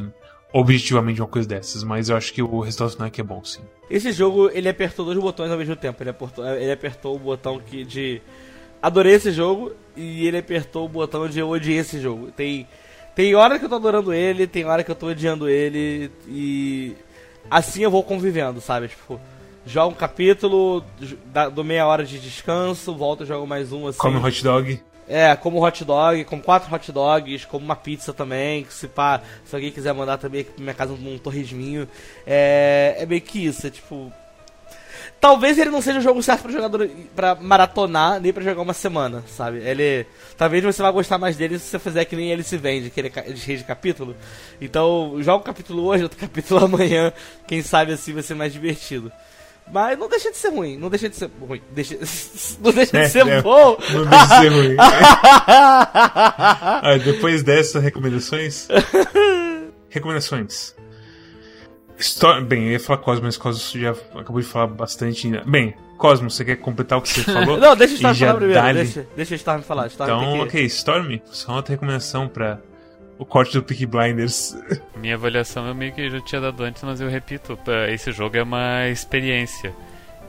objetivamente 0.52 1.20
uma 1.20 1.28
coisa 1.28 1.46
dessas, 1.46 1.84
mas 1.84 2.08
eu 2.08 2.16
acho 2.16 2.32
que 2.32 2.42
o 2.42 2.60
resultado 2.60 2.92
final 2.92 3.08
é 3.08 3.20
é 3.20 3.22
bom, 3.22 3.44
sim. 3.44 3.60
Esse 3.90 4.10
jogo, 4.12 4.48
ele 4.50 4.68
apertou 4.68 5.04
dois 5.04 5.18
botões 5.18 5.50
ao 5.50 5.58
mesmo 5.58 5.76
tempo. 5.76 6.02
Ele 6.02 6.10
apertou, 6.10 6.46
ele 6.46 6.72
apertou 6.72 7.14
o 7.14 7.18
botão 7.18 7.60
que 7.60 7.84
de 7.84 8.22
adorei 8.86 9.14
esse 9.14 9.32
jogo 9.32 9.72
e 9.96 10.26
ele 10.26 10.38
apertou 10.38 10.86
o 10.86 10.88
botão 10.88 11.28
de 11.28 11.40
eu 11.40 11.48
odiei 11.48 11.78
esse 11.78 12.00
jogo. 12.00 12.30
Tem 12.30 12.66
tem 13.16 13.34
hora 13.34 13.58
que 13.58 13.64
eu 13.64 13.68
tô 13.68 13.74
adorando 13.76 14.12
ele, 14.12 14.46
tem 14.46 14.64
hora 14.64 14.84
que 14.84 14.90
eu 14.90 14.94
tô 14.94 15.08
odiando 15.08 15.48
ele 15.48 16.10
e 16.28 16.94
assim 17.50 17.82
eu 17.82 17.90
vou 17.90 18.04
convivendo, 18.04 18.60
sabe? 18.60 18.88
Tipo, 18.88 19.18
jogo 19.64 19.92
um 19.92 19.96
capítulo, 19.96 20.84
dou 21.52 21.64
meia 21.64 21.86
hora 21.86 22.04
de 22.04 22.20
descanso, 22.20 22.94
volto 22.94 23.24
e 23.24 23.26
jogo 23.26 23.46
mais 23.46 23.72
um 23.72 23.88
assim. 23.88 23.98
Come 23.98 24.18
hot 24.18 24.44
dog. 24.44 24.80
É, 25.08 25.34
como 25.34 25.64
hot 25.64 25.84
dog, 25.84 26.24
com 26.24 26.40
quatro 26.40 26.72
hot 26.72 26.92
dogs, 26.92 27.46
como 27.46 27.64
uma 27.64 27.76
pizza 27.76 28.12
também, 28.12 28.64
que 28.64 28.74
se 28.74 28.86
pá, 28.86 29.20
se 29.44 29.54
alguém 29.54 29.72
quiser 29.72 29.94
mandar 29.94 30.18
também 30.18 30.42
aqui 30.42 30.50
pra 30.50 30.62
minha 30.62 30.74
casa 30.74 30.92
um 30.92 31.18
torresminho. 31.18 31.88
É, 32.26 32.96
é 32.98 33.06
meio 33.06 33.20
que 33.20 33.46
isso, 33.46 33.66
é 33.66 33.70
tipo. 33.70 34.12
Talvez 35.20 35.58
ele 35.58 35.70
não 35.70 35.80
seja 35.80 35.98
o 35.98 36.02
jogo 36.02 36.22
certo 36.22 36.42
para 36.42 36.52
jogador 36.52 36.88
para 37.14 37.34
maratonar, 37.34 38.20
nem 38.20 38.32
para 38.32 38.44
jogar 38.44 38.62
uma 38.62 38.74
semana, 38.74 39.24
sabe? 39.28 39.58
Ele. 39.58 40.06
Talvez 40.36 40.62
você 40.62 40.82
vá 40.82 40.90
gostar 40.90 41.18
mais 41.18 41.36
dele 41.36 41.58
se 41.58 41.66
você 41.66 41.78
fizer 41.78 42.04
que 42.04 42.14
nem 42.14 42.30
ele 42.30 42.42
se 42.42 42.56
vende, 42.56 42.90
que 42.90 43.00
ele 43.00 43.12
é 43.14 43.32
de 43.32 43.64
capítulo. 43.64 44.14
Então, 44.60 45.16
joga 45.20 45.42
o 45.42 45.46
capítulo 45.46 45.84
hoje, 45.84 46.02
outro 46.02 46.18
capítulo 46.20 46.64
amanhã, 46.64 47.12
quem 47.46 47.62
sabe 47.62 47.92
assim 47.92 48.12
vai 48.12 48.22
ser 48.22 48.34
mais 48.34 48.52
divertido. 48.52 49.10
Mas 49.72 49.98
não 49.98 50.08
deixa 50.08 50.30
de 50.30 50.36
ser 50.36 50.50
ruim, 50.50 50.76
não 50.76 50.88
deixa 50.88 51.08
de 51.08 51.16
ser 51.16 51.28
ruim. 51.40 51.60
Deixa, 51.72 51.96
não 52.62 52.72
deixa 52.72 52.98
é, 52.98 53.02
de 53.02 53.08
ser 53.08 53.26
é, 53.26 53.42
bom. 53.42 53.76
Não 53.92 54.06
deixa 54.06 54.26
de 54.26 54.40
ser 54.40 54.48
ruim. 54.48 54.76
ah, 55.48 56.96
depois 57.04 57.42
dessas 57.42 57.82
recomendações. 57.82 58.68
recomendações. 59.88 60.76
História, 61.98 62.40
bem, 62.42 62.64
eu 62.66 62.72
ia 62.72 62.80
falar 62.80 62.98
Cosmos, 62.98 63.22
mas 63.24 63.36
Cosmos 63.36 63.70
já 63.72 63.90
acabou 64.18 64.40
de 64.40 64.46
falar 64.46 64.66
bastante. 64.66 65.28
Bem, 65.46 65.74
Cosmo, 65.96 66.30
você 66.30 66.44
quer 66.44 66.56
completar 66.56 66.98
o 66.98 67.02
que 67.02 67.08
você 67.08 67.22
falou? 67.32 67.56
Não, 67.58 67.74
deixa 67.74 67.94
o 67.94 67.96
Storm 67.96 68.14
E 68.14 68.18
falar 68.18 68.34
primeiro. 68.34 68.74
Deixa, 68.74 69.06
deixa 69.16 69.34
o 69.34 69.36
Storm 69.36 69.62
falar. 69.62 69.86
Storm 69.88 70.10
Então, 70.10 70.32
que... 70.34 70.40
ok, 70.44 70.64
Storm, 70.66 71.18
só 71.26 71.52
uma 71.52 71.56
outra 71.58 71.72
recomendação 71.74 72.28
pra 72.28 72.58
o 73.18 73.24
corte 73.24 73.54
do 73.54 73.62
Peaky 73.62 73.86
Blinders. 73.86 74.54
Minha 74.96 75.14
avaliação 75.14 75.66
eu 75.66 75.74
meio 75.74 75.92
que 75.94 76.10
já 76.10 76.20
tinha 76.20 76.40
dado 76.40 76.62
antes, 76.62 76.82
mas 76.82 77.00
eu 77.00 77.08
repito, 77.08 77.58
esse 77.90 78.12
jogo 78.12 78.36
é 78.36 78.42
uma 78.42 78.88
experiência. 78.88 79.74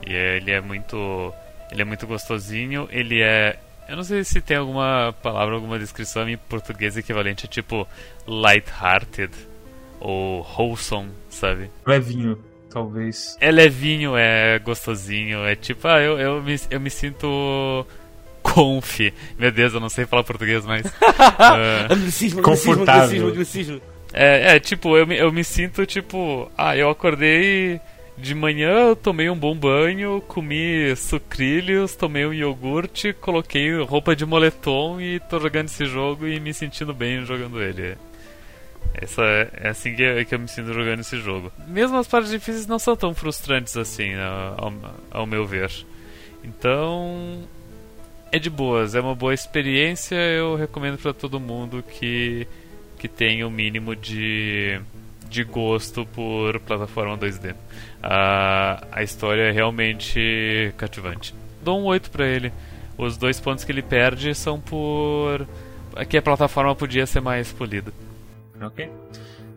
E 0.05 0.13
é- 0.13 0.37
ele 0.37 0.51
é 0.51 0.61
muito. 0.61 1.33
Ele 1.69 1.81
é 1.81 1.85
muito 1.85 2.07
gostosinho, 2.07 2.87
ele 2.91 3.21
é. 3.21 3.59
Eu 3.89 3.97
não 3.97 4.03
sei 4.03 4.23
se 4.23 4.39
tem 4.39 4.55
alguma 4.55 5.13
palavra, 5.21 5.55
alguma 5.55 5.77
descrição 5.77 6.27
em 6.29 6.37
português 6.37 6.95
equivalente 6.95 7.45
a 7.45 7.49
tipo 7.49 7.85
light-hearted 8.25 9.31
ou 9.99 10.45
wholesome, 10.57 11.09
sabe? 11.37 11.69
Levinho, 11.85 12.37
talvez. 12.69 13.37
É 13.39 13.51
levinho, 13.51 14.17
é 14.17 14.59
gostosinho, 14.59 15.45
é 15.45 15.55
tipo, 15.55 15.87
ah, 15.87 16.01
eu, 16.01 16.19
eu, 16.19 16.41
me, 16.43 16.59
eu 16.69 16.79
me 16.79 16.89
sinto 16.89 17.85
conf. 18.43 18.99
Meu 19.37 19.51
Deus, 19.51 19.73
eu 19.73 19.79
não 19.79 19.89
sei 19.89 20.05
falar 20.05 20.23
português 20.23 20.65
mais. 20.65 20.85
Ah, 21.39 21.87
Anglicismo, 21.91 22.41
Confortável. 22.41 23.27
anglicismo, 23.27 23.27
anglicismo. 23.29 23.81
É, 24.13 24.55
é, 24.55 24.59
tipo, 24.59 24.97
eu 24.97 25.05
me, 25.05 25.17
eu 25.17 25.31
me 25.31 25.43
sinto 25.43 25.85
tipo, 25.85 26.49
ah, 26.57 26.75
eu 26.75 26.89
acordei 26.89 27.79
de 28.17 28.33
manhã, 28.33 28.87
eu 28.89 28.95
tomei 28.95 29.29
um 29.29 29.37
bom 29.37 29.55
banho, 29.55 30.21
comi 30.27 30.95
sucrilhos, 30.95 31.95
tomei 31.95 32.25
um 32.25 32.33
iogurte, 32.33 33.13
coloquei 33.13 33.79
roupa 33.81 34.15
de 34.15 34.25
moletom 34.25 34.99
e 34.99 35.19
tô 35.19 35.39
jogando 35.39 35.67
esse 35.67 35.85
jogo 35.85 36.25
e 36.27 36.39
me 36.39 36.53
sentindo 36.53 36.93
bem 36.93 37.23
jogando 37.25 37.61
ele. 37.61 37.95
Essa 38.93 39.21
é, 39.23 39.49
é 39.65 39.69
assim 39.69 39.95
que, 39.95 40.01
eu- 40.01 40.25
que 40.25 40.33
eu 40.35 40.39
me 40.39 40.47
sinto 40.47 40.73
jogando 40.73 40.99
esse 41.01 41.17
jogo. 41.19 41.51
Mesmo 41.67 41.97
as 41.97 42.07
partes 42.07 42.31
difíceis 42.31 42.65
não 42.67 42.79
são 42.79 42.95
tão 42.95 43.13
frustrantes 43.13 43.77
assim, 43.77 44.09
né, 44.15 44.25
ao, 44.57 44.73
ao 45.11 45.25
meu 45.27 45.45
ver. 45.45 45.71
Então, 46.43 47.43
é 48.31 48.39
de 48.39 48.49
boas, 48.49 48.95
é 48.95 49.01
uma 49.01 49.15
boa 49.15 49.33
experiência, 49.33 50.15
eu 50.15 50.55
recomendo 50.55 50.97
pra 50.97 51.13
todo 51.13 51.39
mundo 51.39 51.83
que 51.83 52.47
que 52.97 53.07
tem 53.07 53.43
o 53.43 53.51
mínimo 53.51 53.95
de, 53.95 54.81
de 55.29 55.43
gosto 55.43 56.03
por 56.03 56.59
plataforma 56.61 57.15
2D. 57.15 57.53
A, 58.01 58.83
a 58.91 59.03
história 59.03 59.43
é 59.43 59.51
realmente 59.51 60.73
cativante. 60.77 61.31
Dou 61.61 61.79
um 61.79 61.83
8 61.85 62.09
pra 62.09 62.25
ele. 62.25 62.51
Os 62.97 63.15
dois 63.15 63.39
pontos 63.39 63.63
que 63.63 63.71
ele 63.71 63.83
perde 63.83 64.33
são 64.33 64.59
por. 64.59 65.47
que 66.09 66.17
a 66.17 66.21
plataforma 66.23 66.73
podia 66.73 67.05
ser 67.05 67.19
mais 67.21 67.51
polida. 67.53 67.93
Ok? 68.61 68.89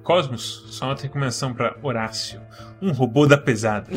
Cosmos, 0.03 0.65
só 0.71 0.87
uma 0.87 0.95
recomendação 0.95 1.53
pra 1.55 1.77
Horácio. 1.83 2.41
Um 2.81 2.93
robô 2.93 3.27
da 3.27 3.37
pesada. 3.37 3.87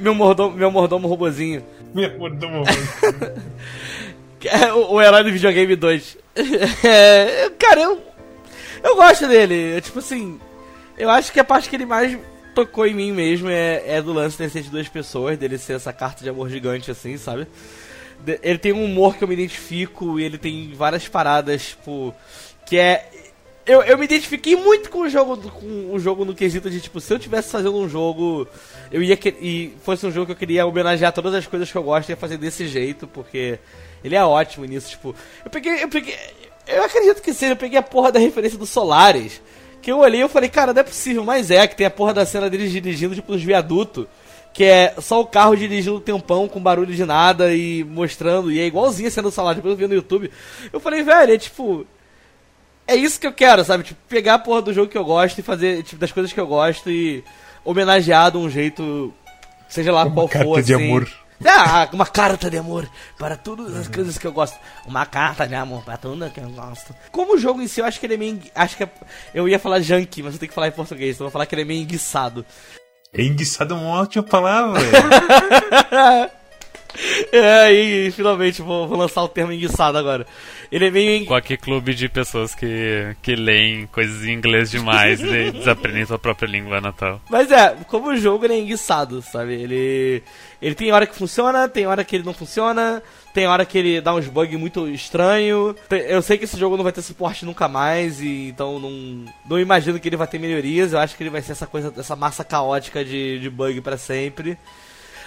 meu 0.00 0.14
mordomo, 0.14 0.56
meu 0.56 0.70
mordomo 0.70 1.08
robozinho. 1.08 1.64
Meu 1.94 2.18
mordomo. 2.18 2.64
É 4.44 4.72
o, 4.72 4.94
o 4.94 5.00
herói 5.00 5.22
do 5.22 5.30
videogame 5.30 5.76
2. 5.76 6.18
É, 6.84 7.50
cara, 7.58 7.82
eu. 7.82 8.02
Eu 8.82 8.96
gosto 8.96 9.28
dele. 9.28 9.76
Eu, 9.76 9.80
tipo 9.80 10.00
assim. 10.00 10.40
Eu 10.98 11.08
acho 11.10 11.32
que 11.32 11.38
a 11.38 11.44
parte 11.44 11.68
que 11.68 11.76
ele 11.76 11.86
mais 11.86 12.18
tocou 12.54 12.86
em 12.86 12.94
mim 12.94 13.12
mesmo 13.12 13.48
é, 13.48 13.82
é 13.86 14.02
do 14.02 14.12
lance 14.12 14.36
de 14.36 14.50
ser 14.50 14.62
de 14.62 14.70
duas 14.70 14.88
pessoas, 14.88 15.38
dele 15.38 15.58
ser 15.58 15.74
essa 15.74 15.92
carta 15.92 16.22
de 16.22 16.30
amor 16.30 16.50
gigante, 16.50 16.90
assim, 16.90 17.16
sabe? 17.16 17.46
Ele 18.42 18.58
tem 18.58 18.72
um 18.72 18.84
humor 18.84 19.16
que 19.16 19.24
eu 19.24 19.28
me 19.28 19.34
identifico 19.34 20.18
e 20.18 20.24
ele 20.24 20.38
tem 20.38 20.72
várias 20.74 21.08
paradas, 21.08 21.70
tipo. 21.70 22.14
Que 22.66 22.78
é. 22.78 23.08
Eu, 23.64 23.82
eu 23.82 23.96
me 23.96 24.04
identifiquei 24.04 24.56
muito 24.56 24.90
com 24.90 25.02
o 25.02 25.08
jogo 25.08 25.36
com 25.50 25.92
o 25.92 25.98
jogo 25.98 26.24
no 26.24 26.34
quesito 26.34 26.68
de, 26.68 26.80
tipo, 26.80 27.00
se 27.00 27.12
eu 27.12 27.18
tivesse 27.18 27.52
fazendo 27.52 27.76
um 27.76 27.88
jogo, 27.88 28.46
eu 28.90 29.00
ia 29.02 29.16
e 29.40 29.72
fosse 29.84 30.04
um 30.04 30.10
jogo 30.10 30.26
que 30.26 30.32
eu 30.32 30.36
queria 30.36 30.66
homenagear 30.66 31.12
todas 31.12 31.32
as 31.32 31.46
coisas 31.46 31.70
que 31.70 31.78
eu 31.78 31.82
gosto, 31.82 32.08
eu 32.08 32.14
ia 32.14 32.16
fazer 32.16 32.38
desse 32.38 32.66
jeito, 32.66 33.06
porque 33.06 33.60
ele 34.02 34.16
é 34.16 34.24
ótimo 34.24 34.64
nisso, 34.64 34.90
tipo. 34.90 35.14
Eu 35.44 35.50
peguei. 35.50 35.82
Eu 35.82 35.88
peguei. 35.88 36.16
Eu 36.66 36.84
acredito 36.84 37.22
que 37.22 37.32
seja, 37.34 37.52
eu 37.52 37.56
peguei 37.56 37.78
a 37.78 37.82
porra 37.82 38.12
da 38.12 38.18
referência 38.18 38.58
do 38.58 38.66
Solaris. 38.66 39.40
Que 39.80 39.90
eu 39.90 39.98
olhei 39.98 40.22
e 40.22 40.28
falei, 40.28 40.48
cara, 40.48 40.72
não 40.72 40.80
é 40.80 40.84
possível, 40.84 41.24
mas 41.24 41.50
é, 41.50 41.66
que 41.66 41.76
tem 41.76 41.86
a 41.86 41.90
porra 41.90 42.14
da 42.14 42.24
cena 42.24 42.48
deles 42.48 42.70
dirigindo, 42.70 43.14
tipo, 43.14 43.32
nos 43.32 43.42
viadutos. 43.42 44.06
Que 44.52 44.64
é 44.64 44.94
só 45.00 45.20
o 45.20 45.26
carro 45.26 45.56
dirigindo 45.56 45.96
um 45.96 46.00
tempão 46.00 46.46
com 46.46 46.60
barulho 46.62 46.94
de 46.94 47.04
nada 47.06 47.54
e 47.54 47.82
mostrando, 47.84 48.52
e 48.52 48.60
é 48.60 48.66
igualzinho 48.66 49.08
a 49.08 49.10
cena 49.10 49.28
do 49.28 49.32
Solaris, 49.34 49.56
depois 49.56 49.72
eu 49.72 49.78
vi 49.78 49.86
no 49.86 49.94
YouTube. 49.94 50.30
Eu 50.72 50.78
falei, 50.78 51.02
velho, 51.02 51.32
é 51.32 51.38
tipo. 51.38 51.86
É 52.86 52.94
isso 52.96 53.18
que 53.18 53.26
eu 53.26 53.32
quero, 53.32 53.64
sabe? 53.64 53.84
Tipo, 53.84 54.00
pegar 54.08 54.34
a 54.34 54.38
porra 54.38 54.60
do 54.60 54.72
jogo 54.74 54.90
que 54.90 54.98
eu 54.98 55.04
gosto 55.04 55.38
e 55.38 55.42
fazer, 55.42 55.82
tipo, 55.84 56.00
das 56.00 56.12
coisas 56.12 56.32
que 56.32 56.38
eu 56.40 56.46
gosto 56.46 56.90
e 56.90 57.24
homenagear 57.64 58.30
de 58.30 58.36
um 58.36 58.50
jeito, 58.50 59.14
seja 59.68 59.92
lá 59.92 60.02
Uma 60.04 60.12
qual 60.12 60.28
carta 60.28 60.44
for, 60.46 60.62
de 60.62 60.74
assim. 60.74 60.84
amor. 60.84 61.08
Ah, 61.44 61.88
uma 61.92 62.06
carta 62.06 62.48
de 62.50 62.56
amor 62.58 62.88
para 63.18 63.36
todas 63.36 63.74
as 63.74 63.88
coisas 63.88 64.16
que 64.18 64.26
eu 64.26 64.32
gosto. 64.32 64.56
Uma 64.86 65.06
carta 65.06 65.46
de 65.46 65.54
amor 65.54 65.82
para 65.84 65.96
tudo 65.96 66.28
que 66.30 66.40
eu 66.40 66.48
gosto. 66.50 66.94
Como 67.10 67.34
o 67.34 67.38
jogo 67.38 67.62
em 67.62 67.66
si, 67.66 67.80
eu 67.80 67.84
acho 67.86 67.98
que 67.98 68.06
ele 68.06 68.14
é 68.14 68.16
meio. 68.16 68.40
Acho 68.54 68.76
que 68.76 68.84
é- 68.84 68.90
eu 69.34 69.48
ia 69.48 69.58
falar 69.58 69.80
junkie, 69.80 70.22
mas 70.22 70.34
eu 70.34 70.38
tenho 70.40 70.48
que 70.50 70.54
falar 70.54 70.68
em 70.68 70.72
português, 70.72 71.16
então 71.16 71.24
eu 71.24 71.30
vou 71.30 71.32
falar 71.32 71.46
que 71.46 71.54
ele 71.54 71.62
é 71.62 71.64
meio 71.64 71.82
enguiçado. 71.82 72.44
Enguiçado 73.16 73.74
é 73.74 73.76
uma 73.76 74.00
ótima 74.00 74.22
palavra. 74.22 74.80
É, 77.32 77.72
e 77.72 78.10
finalmente 78.10 78.60
vou, 78.60 78.86
vou 78.86 78.98
lançar 78.98 79.22
o 79.22 79.28
termo 79.28 79.50
enguiçado 79.50 79.96
agora. 79.96 80.26
Ele 80.70 80.88
é 80.88 80.90
meio. 80.90 81.24
Qualquer 81.24 81.56
clube 81.56 81.94
de 81.94 82.06
pessoas 82.06 82.54
que, 82.54 83.16
que 83.22 83.34
leem 83.34 83.86
coisas 83.86 84.26
em 84.26 84.32
inglês 84.32 84.70
demais 84.70 85.18
e 85.20 85.50
desaprendem 85.56 86.04
sua 86.04 86.18
própria 86.18 86.46
língua 86.46 86.82
natal. 86.82 87.18
Mas 87.30 87.50
é, 87.50 87.74
como 87.88 88.08
o 88.08 88.16
jogo 88.16 88.44
ele 88.44 88.54
é 88.54 88.58
enguiçado, 88.58 89.22
sabe? 89.22 89.54
Ele. 89.54 90.22
Ele 90.60 90.74
tem 90.74 90.92
hora 90.92 91.06
que 91.06 91.16
funciona, 91.16 91.66
tem 91.66 91.86
hora 91.86 92.04
que 92.04 92.14
ele 92.14 92.26
não 92.26 92.34
funciona, 92.34 93.02
tem 93.32 93.46
hora 93.46 93.64
que 93.64 93.78
ele 93.78 94.00
dá 94.00 94.14
uns 94.14 94.26
bugs 94.26 94.58
muito 94.58 94.86
estranho. 94.88 95.74
Eu 95.90 96.20
sei 96.20 96.36
que 96.36 96.44
esse 96.44 96.58
jogo 96.58 96.76
não 96.76 96.84
vai 96.84 96.92
ter 96.92 97.02
suporte 97.02 97.44
nunca 97.44 97.66
mais, 97.66 98.20
e 98.20 98.48
então 98.48 98.78
não, 98.78 99.24
não 99.48 99.58
imagino 99.58 99.98
que 99.98 100.08
ele 100.08 100.16
vai 100.16 100.26
ter 100.26 100.38
melhorias. 100.38 100.92
Eu 100.92 100.98
acho 100.98 101.16
que 101.16 101.22
ele 101.22 101.30
vai 101.30 101.40
ser 101.40 101.52
essa 101.52 101.66
coisa, 101.66 101.92
essa 101.96 102.14
massa 102.14 102.44
caótica 102.44 103.04
de, 103.04 103.38
de 103.38 103.48
bug 103.48 103.80
pra 103.80 103.96
sempre. 103.96 104.58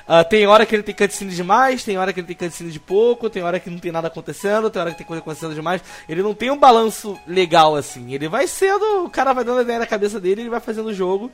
Ah, 0.08 0.24
tem 0.24 0.46
hora 0.46 0.68
que 0.68 0.76
ele 0.76 0.84
tem 0.84 0.94
cutscene 0.94 1.34
demais, 1.34 1.84
tem 1.84 1.98
hora 1.98 2.14
que 2.14 2.20
ele 2.20 2.28
tem 2.28 2.36
cutscene 2.36 2.70
de 2.70 2.80
pouco, 2.80 3.28
tem 3.28 3.42
hora 3.42 3.60
que 3.60 3.72
não 3.72 3.80
tem 3.80 3.92
nada 3.92 4.08
acontecendo, 4.08 4.70
tem 4.70 4.80
hora 4.80 4.92
que 4.92 4.98
tem 4.98 5.08
coisa 5.08 5.20
acontecendo 5.20 5.56
demais. 5.56 5.82
Ele 6.08 6.22
não 6.22 6.36
tem 6.36 6.52
um 6.52 6.60
balanço 6.60 7.18
legal 7.26 7.76
assim. 7.76 8.14
Ele 8.14 8.28
vai 8.28 8.48
sendo, 8.48 9.06
o 9.06 9.10
cara 9.10 9.34
vai 9.34 9.44
dando 9.44 9.60
a 9.60 9.64
ideia 9.64 9.80
na 9.80 9.88
cabeça 9.88 10.20
dele, 10.20 10.42
ele 10.42 10.50
vai 10.50 10.60
fazendo 10.60 10.90
o 10.90 10.94
jogo. 10.94 11.32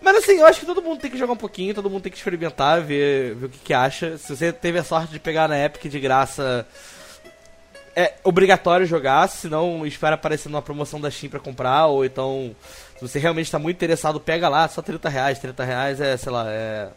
Mas 0.00 0.16
assim, 0.16 0.38
eu 0.38 0.46
acho 0.46 0.60
que 0.60 0.66
todo 0.66 0.82
mundo 0.82 1.00
tem 1.00 1.10
que 1.10 1.18
jogar 1.18 1.34
um 1.34 1.36
pouquinho, 1.36 1.74
todo 1.74 1.90
mundo 1.90 2.02
tem 2.02 2.12
que 2.12 2.18
experimentar, 2.18 2.80
ver, 2.80 3.34
ver 3.34 3.46
o 3.46 3.48
que, 3.48 3.58
que 3.58 3.74
acha. 3.74 4.16
Se 4.16 4.34
você 4.34 4.52
teve 4.52 4.78
a 4.78 4.84
sorte 4.84 5.12
de 5.12 5.20
pegar 5.20 5.48
na 5.48 5.62
Epic 5.62 5.90
de 5.90 6.00
graça, 6.00 6.66
é 7.94 8.14
obrigatório 8.24 8.86
jogar, 8.86 9.28
senão 9.28 9.86
espera 9.86 10.14
aparecer 10.14 10.48
numa 10.48 10.62
promoção 10.62 11.00
da 11.00 11.10
Steam 11.10 11.30
pra 11.30 11.40
comprar, 11.40 11.86
ou 11.86 12.04
então, 12.04 12.56
se 12.96 13.02
você 13.02 13.18
realmente 13.18 13.46
está 13.46 13.58
muito 13.58 13.76
interessado, 13.76 14.18
pega 14.18 14.48
lá, 14.48 14.66
só 14.68 14.80
30 14.80 15.08
reais, 15.08 15.38
30 15.38 15.64
reais 15.64 16.00
é, 16.00 16.16
sei 16.16 16.32
lá, 16.32 16.46
é 16.48 16.88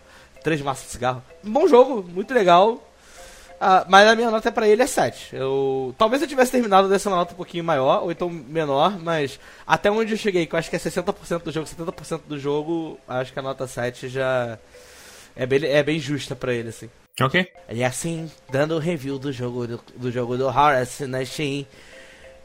três 0.44 0.62
massas 0.62 0.86
de 0.86 0.92
cigarro. 0.92 1.24
Bom 1.42 1.68
jogo, 1.68 2.04
muito 2.10 2.34
legal. 2.34 2.82
Ah, 3.66 3.86
mas 3.88 4.06
a 4.10 4.14
minha 4.14 4.30
nota 4.30 4.52
pra 4.52 4.68
ele 4.68 4.84
é 4.84 4.88
7. 4.88 5.34
Eu, 5.34 5.96
talvez 5.98 6.22
eu 6.22 6.28
tivesse 6.28 6.52
terminado 6.52 6.90
dessa 6.90 7.10
nota 7.10 7.32
um 7.34 7.38
pouquinho 7.38 7.64
maior, 7.64 8.04
ou 8.04 8.12
então 8.12 8.30
menor, 8.30 9.00
mas 9.00 9.40
até 9.66 9.90
onde 9.90 10.12
eu 10.12 10.18
cheguei, 10.18 10.46
que 10.46 10.54
eu 10.54 10.60
acho 10.60 10.70
que 10.70 10.76
é 10.76 10.80
60% 10.80 11.44
do 11.44 11.52
jogo, 11.52 11.66
70% 11.66 12.22
do 12.28 12.38
jogo, 12.38 13.00
acho 13.08 13.32
que 13.32 13.40
a 13.40 13.42
nota 13.42 13.66
7 13.66 14.10
já 14.10 14.60
é 15.34 15.46
bem, 15.46 15.64
é 15.64 15.82
bem 15.82 15.98
justa 15.98 16.36
pra 16.36 16.54
ele, 16.54 16.70
assim. 16.70 16.90
ok? 17.22 17.48
E 17.70 17.82
assim, 17.86 18.30
dando 18.52 18.76
o 18.76 18.80
review 18.80 19.18
do 19.18 19.32
jogo 19.32 19.66
do, 19.66 19.80
do 19.96 20.12
jogo 20.12 20.36
do 20.36 20.48
Horace 20.48 21.08
na 21.08 21.24
Steam, 21.24 21.66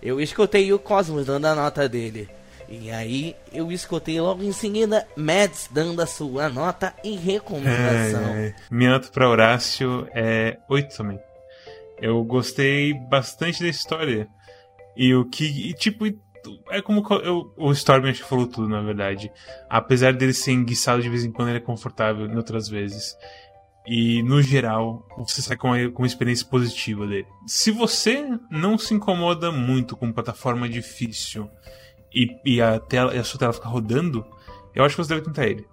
eu 0.00 0.20
escutei 0.20 0.72
o 0.72 0.78
Cosmos 0.78 1.26
dando 1.26 1.46
a 1.46 1.54
nota 1.56 1.88
dele. 1.88 2.28
E 2.68 2.90
aí, 2.90 3.34
eu 3.52 3.72
escutei 3.72 4.20
logo 4.20 4.42
em 4.42 4.52
seguida 4.52 5.06
Mads 5.16 5.68
dando 5.72 6.02
a 6.02 6.06
sua 6.06 6.48
nota 6.50 6.94
e 7.02 7.16
recomendação. 7.16 8.22
É, 8.34 8.54
minha 8.70 8.90
nota 8.90 9.08
pra 9.08 9.28
Horácio 9.28 10.06
é 10.14 10.58
8 10.68 10.94
também. 10.96 11.18
Eu 12.00 12.22
gostei 12.24 12.92
bastante 12.92 13.62
da 13.62 13.68
história. 13.68 14.28
E 14.96 15.14
o 15.14 15.24
que. 15.24 15.44
E, 15.70 15.72
tipo, 15.74 16.04
é 16.70 16.82
como 16.82 17.02
co- 17.02 17.16
eu, 17.16 17.52
o 17.56 17.72
Storm 17.72 18.06
acho 18.06 18.22
que 18.22 18.28
falou 18.28 18.46
tudo, 18.46 18.68
na 18.68 18.82
verdade. 18.82 19.32
Apesar 19.70 20.12
dele 20.12 20.32
ser 20.34 20.52
enguiçado 20.52 21.00
de 21.02 21.08
vez 21.08 21.24
em 21.24 21.32
quando, 21.32 21.48
ele 21.48 21.58
é 21.58 21.62
confortável 21.62 22.26
em 22.26 22.36
outras 22.36 22.68
vezes. 22.68 23.16
E, 23.86 24.22
no 24.22 24.42
geral, 24.42 25.06
você 25.16 25.40
sai 25.40 25.56
com 25.56 25.68
uma, 25.68 25.90
com 25.90 26.02
uma 26.02 26.06
experiência 26.06 26.46
positiva 26.46 27.06
dele. 27.06 27.26
Se 27.46 27.70
você 27.70 28.28
não 28.50 28.76
se 28.76 28.92
incomoda 28.92 29.50
muito 29.50 29.96
com 29.96 30.12
plataforma 30.12 30.68
difícil 30.68 31.48
e, 32.14 32.28
e 32.44 32.60
a, 32.60 32.78
tela, 32.78 33.14
e 33.14 33.18
a 33.18 33.24
sua 33.24 33.38
tela 33.38 33.52
ficar 33.52 33.68
rodando, 33.68 34.24
eu 34.74 34.84
acho 34.84 34.96
que 34.96 35.02
você 35.02 35.14
deve 35.14 35.26
tentar 35.26 35.46
ele. 35.46 35.66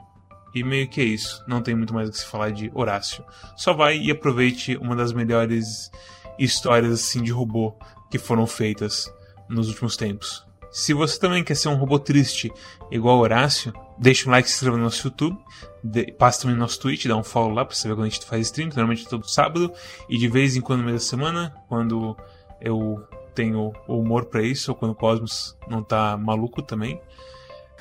E 0.54 0.64
meio 0.64 0.88
que 0.88 1.02
é 1.02 1.04
isso. 1.04 1.44
Não 1.48 1.62
tem 1.62 1.76
muito 1.76 1.94
mais 1.94 2.08
o 2.08 2.12
que 2.12 2.18
se 2.18 2.26
falar 2.26 2.52
de 2.52 2.72
Horácio. 2.74 3.26
Só 3.58 3.74
vai 3.74 3.98
e 3.98 4.10
aproveite 4.10 4.78
uma 4.78 4.96
das 4.96 5.12
melhores 5.12 5.92
histórias 6.40 6.94
assim 6.94 7.22
de 7.22 7.32
robô 7.32 7.76
que 8.10 8.18
foram 8.18 8.48
feitas 8.48 9.12
nos 9.50 9.68
últimos 9.68 9.98
tempos. 9.98 10.46
Se 10.72 10.94
você 10.94 11.20
também 11.20 11.44
quer 11.44 11.56
ser 11.56 11.70
um 11.70 11.76
robô 11.76 12.00
triste 12.00 12.52
igual 12.92 13.20
Horácio, 13.20 13.74
deixa 13.98 14.28
um 14.28 14.32
like, 14.32 14.50
se 14.50 14.56
inscreva 14.56 14.78
no 14.78 14.84
nosso 14.84 15.08
YouTube, 15.08 15.38
de, 15.84 16.12
passa 16.14 16.42
também 16.42 16.56
no 16.56 16.62
nosso 16.62 16.80
Twitch, 16.80 17.06
dá 17.06 17.16
um 17.16 17.24
follow 17.24 17.54
lá 17.54 17.64
pra 17.64 17.76
saber 17.76 17.96
quando 17.96 18.08
a 18.08 18.10
gente 18.10 18.26
faz 18.26 18.48
stream, 18.48 18.68
normalmente 18.68 19.06
é 19.06 19.10
todo 19.10 19.26
sábado, 19.26 19.72
e 20.10 20.18
de 20.18 20.28
vez 20.28 20.56
em 20.56 20.62
quando 20.62 20.80
no 20.80 20.86
meio 20.86 20.98
da 20.98 21.04
semana, 21.04 21.56
quando 21.70 22.18
eu 22.60 23.08
tenho 23.36 23.72
o 23.88 24.00
humor 24.00 24.26
para 24.26 24.42
isso, 24.42 24.72
ou 24.72 24.76
quando 24.78 24.92
o 24.92 24.96
Cosmos 24.96 25.56
não 25.70 25.84
tá 25.84 26.18
maluco 26.18 26.62
também. 26.62 27.00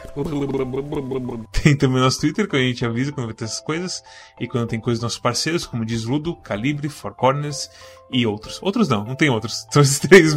Tem 1.62 1.74
também 1.76 2.00
nosso 2.00 2.20
Twitter, 2.20 2.46
que 2.48 2.56
a 2.56 2.58
gente 2.58 2.84
avisa 2.84 3.10
quando 3.12 3.26
vai 3.26 3.34
ter 3.34 3.44
essas 3.44 3.60
coisas. 3.60 4.02
E 4.38 4.46
quando 4.46 4.66
tem 4.68 4.78
coisas 4.78 4.98
dos 4.98 5.04
nossos 5.04 5.18
parceiros, 5.18 5.64
como 5.64 5.84
diz 5.84 6.04
Ludo, 6.04 6.36
Calibre, 6.36 6.88
Four 6.90 7.14
Corners 7.14 7.70
e 8.12 8.26
outros. 8.26 8.58
Outros 8.60 8.86
não, 8.88 9.02
não 9.04 9.14
tem 9.14 9.30
outros. 9.30 9.66
São 9.72 9.80
esses 9.80 9.98
três. 9.98 10.34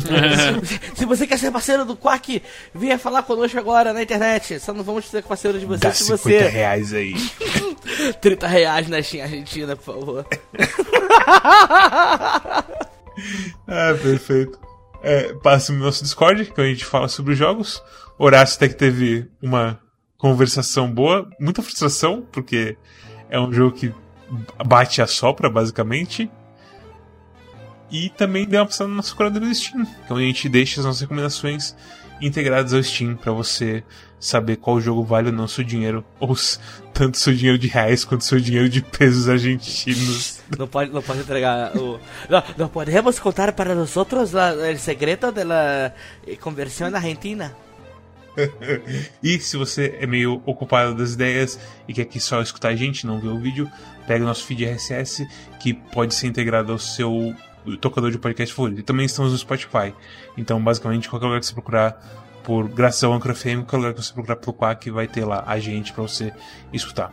Se 0.96 1.06
você 1.06 1.28
quer 1.28 1.38
ser 1.38 1.52
parceiro 1.52 1.84
do 1.84 1.98
Quack, 1.98 2.42
venha 2.74 2.98
falar 2.98 3.24
conosco 3.24 3.60
agora 3.60 3.92
na 3.92 4.04
internet. 4.04 4.60
Só 4.60 4.74
não 4.74 4.84
vamos 4.84 5.06
ser 5.06 5.24
parceiro 5.24 5.60
de 5.60 5.66
você 5.66 5.82
Dá 5.82 5.92
se 5.92 6.06
50 6.06 6.20
você. 6.22 6.48
reais 6.48 6.94
aí. 6.94 7.14
30 8.22 8.48
reais 8.48 8.88
na 8.88 9.02
Steam 9.04 9.24
Argentina, 9.24 9.76
por 9.76 9.84
favor. 9.96 10.26
Ah, 13.68 13.94
perfeito. 14.02 14.67
É, 15.02 15.34
passa 15.36 15.72
no 15.72 15.80
nosso 15.80 16.04
Discord, 16.04 16.46
que 16.46 16.62
a 16.62 16.66
gente 16.66 16.86
fala 16.86 17.08
sobre 17.08 17.34
os 17.34 17.38
jogos. 17.38 17.84
Horácio 18.18 18.58
até 18.58 18.68
que 18.68 18.76
teve 18.76 19.30
uma 19.42 19.80
conversação 20.18 20.92
boa, 20.92 21.30
muita 21.40 21.62
frustração, 21.62 22.26
porque 22.32 22.78
é 23.30 23.40
um 23.40 23.54
jogo 23.54 23.76
que 23.76 23.94
bate 24.66 25.02
a 25.02 25.08
sopra, 25.08 25.50
basicamente. 25.50 26.30
E 27.90 28.10
também 28.10 28.46
deu 28.46 28.62
uma 28.62 28.66
passada 28.66 28.90
no 28.90 28.96
nosso 28.96 29.16
curador 29.16 29.42
do 29.42 29.54
Steam, 29.54 29.86
que 29.86 30.12
é 30.12 30.16
a 30.16 30.20
gente 30.20 30.50
deixa 30.50 30.82
as 30.82 30.86
nossas 30.86 31.02
recomendações 31.02 31.76
integradas 32.20 32.74
ao 32.74 32.84
Steam, 32.84 33.16
para 33.16 33.32
você 33.32 33.84
saber 34.20 34.58
qual 34.58 34.82
jogo 34.82 35.04
vale 35.04 35.28
ou 35.28 35.34
não 35.34 35.48
seu 35.48 35.64
dinheiro, 35.64 36.04
ou 36.20 36.36
tanto 36.94 37.18
seu 37.18 37.34
dinheiro 37.34 37.58
de 37.58 37.68
reais 37.68 38.04
quanto 38.04 38.24
seu 38.24 38.40
dinheiro 38.40 38.68
de 38.68 38.82
pesos 38.82 39.30
argentinos. 39.30 40.37
Não 40.58 40.68
pode, 40.68 40.92
não 40.92 41.02
pode 41.02 41.20
entregar 41.20 41.76
o. 41.76 42.00
Não, 42.30 42.44
não 42.58 42.70
podemos 42.70 43.20
contar 43.20 43.54
para 43.54 43.76
nós 43.76 43.96
outros 43.98 44.32
secreto 44.80 45.32
de 45.32 45.44
la 45.44 45.94
eh, 46.26 46.38
conversión 46.38 46.96
argentina. 46.96 47.56
e 49.22 49.40
se 49.40 49.58
você 49.58 49.98
é 50.00 50.06
meio 50.06 50.42
ocupado 50.46 50.96
das 50.96 51.14
ideias 51.14 51.60
e 51.88 51.94
quer 51.94 52.04
aqui 52.04 52.20
só 52.20 52.42
escutar 52.42 52.70
a 52.70 52.76
gente, 52.76 53.06
não 53.06 53.20
ver 53.20 53.30
o 53.30 53.40
vídeo, 53.40 53.70
pega 54.06 54.24
o 54.24 54.28
nosso 54.28 54.46
feed 54.46 54.64
RSS 54.64 55.28
que 55.60 55.74
pode 55.74 56.14
ser 56.14 56.28
integrado 56.28 56.72
ao 56.72 56.78
seu 56.78 57.36
tocador 57.82 58.12
de 58.12 58.18
podcast 58.18 58.54
favorito. 58.54 58.80
E 58.80 58.84
também 58.84 59.06
estamos 59.06 59.32
no 59.32 59.38
Spotify. 59.38 59.94
Então, 60.38 60.64
basicamente, 60.64 61.10
qualquer 61.10 61.26
lugar 61.26 61.40
que 61.40 61.48
você 61.48 61.54
procurar 61.54 62.00
por 62.44 62.70
graças 62.70 63.04
ao 63.04 63.12
Anchor 63.12 63.36
FM, 63.36 63.66
qualquer 63.66 63.78
lugar 63.78 63.94
que 63.94 64.04
você 64.04 64.14
procurar 64.14 64.38
pelo 64.38 64.54
Quack, 64.54 64.90
vai 64.92 65.08
ter 65.08 65.26
lá 65.26 65.44
a 65.46 65.60
gente 65.60 65.92
pra 65.92 66.04
você 66.04 66.32
escutar. 66.72 67.12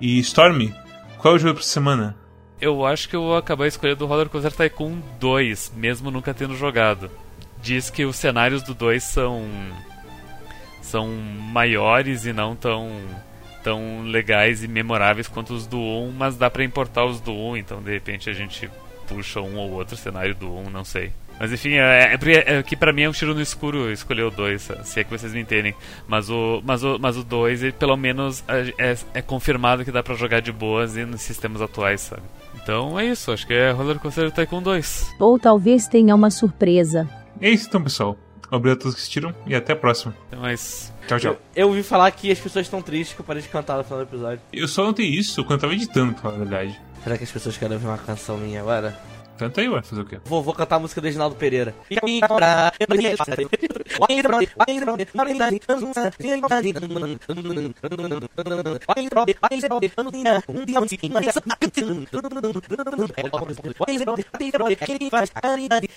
E 0.00 0.18
Stormy, 0.20 0.74
qual 1.18 1.34
é 1.34 1.36
o 1.36 1.38
jogo 1.38 1.54
pra 1.54 1.62
semana? 1.62 2.21
Eu 2.62 2.86
acho 2.86 3.08
que 3.08 3.16
eu 3.16 3.22
vou 3.22 3.36
acabar 3.36 3.66
escolhendo 3.66 4.04
o 4.04 4.06
Roller 4.06 4.28
Coaster 4.28 4.52
Tycoon 4.52 5.00
2, 5.18 5.72
mesmo 5.74 6.12
nunca 6.12 6.32
tendo 6.32 6.54
jogado. 6.54 7.10
Diz 7.60 7.90
que 7.90 8.04
os 8.04 8.14
cenários 8.14 8.62
do 8.62 8.72
2 8.72 9.02
são 9.02 9.44
são 10.80 11.08
maiores 11.08 12.24
e 12.24 12.32
não 12.32 12.54
tão 12.54 12.88
tão 13.64 14.02
legais 14.04 14.62
e 14.62 14.68
memoráveis 14.68 15.26
quanto 15.26 15.52
os 15.54 15.66
do 15.66 15.76
1, 15.76 16.12
mas 16.12 16.36
dá 16.36 16.48
pra 16.48 16.62
importar 16.62 17.04
os 17.04 17.20
do 17.20 17.32
1, 17.32 17.56
então 17.56 17.82
de 17.82 17.90
repente 17.90 18.30
a 18.30 18.32
gente 18.32 18.70
puxa 19.08 19.40
um 19.40 19.56
ou 19.56 19.72
outro 19.72 19.96
cenário 19.96 20.34
do 20.34 20.48
1, 20.48 20.70
não 20.70 20.84
sei. 20.84 21.12
Mas 21.40 21.52
enfim, 21.52 21.74
é, 21.74 22.14
é, 22.14 22.58
é 22.58 22.62
que 22.62 22.76
pra 22.76 22.92
mim 22.92 23.02
é 23.02 23.08
um 23.08 23.12
tiro 23.12 23.34
no 23.34 23.40
escuro 23.40 23.90
escolher 23.90 24.22
o 24.22 24.30
2, 24.30 24.70
se 24.84 25.00
é 25.00 25.04
que 25.04 25.10
vocês 25.10 25.32
me 25.32 25.40
entendem. 25.40 25.74
Mas 26.06 26.30
o 26.30 26.62
mas 26.64 26.84
o, 26.84 26.96
mas 27.00 27.16
o 27.16 27.24
2, 27.24 27.64
ele, 27.64 27.72
pelo 27.72 27.96
menos 27.96 28.44
é, 28.46 28.92
é, 28.92 28.96
é 29.14 29.22
confirmado 29.22 29.84
que 29.84 29.90
dá 29.90 30.00
pra 30.00 30.14
jogar 30.14 30.40
de 30.40 30.52
boas 30.52 30.96
e 30.96 31.04
nos 31.04 31.22
sistemas 31.22 31.60
atuais, 31.60 32.02
sabe? 32.02 32.22
Então 32.62 32.98
é 32.98 33.06
isso, 33.06 33.32
acho 33.32 33.46
que 33.46 33.52
é 33.52 33.70
Roller 33.70 33.98
Coaster 33.98 34.30
Tycoon 34.30 34.62
2. 34.62 35.14
Ou 35.18 35.38
talvez 35.38 35.86
tenha 35.88 36.14
uma 36.14 36.30
surpresa. 36.30 37.08
É 37.40 37.50
isso 37.50 37.66
então, 37.68 37.82
pessoal. 37.82 38.16
Obrigado 38.50 38.78
a 38.78 38.82
todos 38.82 38.94
que 38.94 39.00
assistiram 39.00 39.34
e 39.46 39.54
até 39.54 39.72
a 39.72 39.76
próxima. 39.76 40.14
Então, 40.28 40.40
mas 40.40 40.92
Tchau, 41.06 41.18
tchau. 41.18 41.32
Eu, 41.32 41.62
eu 41.64 41.68
ouvi 41.68 41.82
falar 41.82 42.10
que 42.12 42.30
as 42.30 42.38
pessoas 42.38 42.66
estão 42.66 42.80
tristes 42.80 43.14
que 43.14 43.20
eu 43.20 43.24
parei 43.24 43.42
de 43.42 43.48
cantar 43.48 43.78
no 43.78 43.84
final 43.84 43.98
do 43.98 44.08
episódio. 44.08 44.40
Eu 44.52 44.68
só 44.68 44.84
notei 44.84 45.06
isso 45.06 45.42
quando 45.44 45.54
eu 45.54 45.60
tava 45.62 45.74
editando, 45.74 46.12
pra 46.12 46.22
falar 46.22 46.34
a 46.34 46.38
verdade. 46.38 46.80
Será 47.02 47.18
que 47.18 47.24
as 47.24 47.32
pessoas 47.32 47.56
querem 47.56 47.74
ouvir 47.74 47.86
uma 47.86 47.98
canção 47.98 48.38
minha 48.38 48.60
agora? 48.60 48.96
Canta 49.42 49.60
aí, 49.60 49.68
ué, 49.68 49.82
fazer 49.82 50.02
o 50.02 50.04
quê? 50.04 50.20
Vou, 50.24 50.40
vou 50.40 50.54
cantar 50.54 50.76
a 50.76 50.78
música 50.78 51.00
do 51.00 51.04
Reginaldo 51.04 51.34
Pereira. 51.34 51.74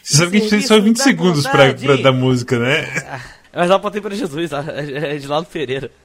Você 0.02 0.18
sabe 0.18 0.32
que 0.32 0.38
a 0.38 0.40
gente 0.40 0.50
tem 0.50 0.62
só 0.62 0.80
20 0.80 0.98
segundos 0.98 1.44
pra, 1.46 1.72
pra 1.72 1.96
dar 1.98 2.12
música, 2.12 2.58
né? 2.58 2.88
Mas 3.54 3.70
eu 3.70 3.76
apontei 3.78 4.02
pra 4.02 4.14
Jesus, 4.14 4.52
ó. 4.52 4.60
É 4.60 4.82
Reginaldo 5.14 5.48
Pereira. 5.48 5.92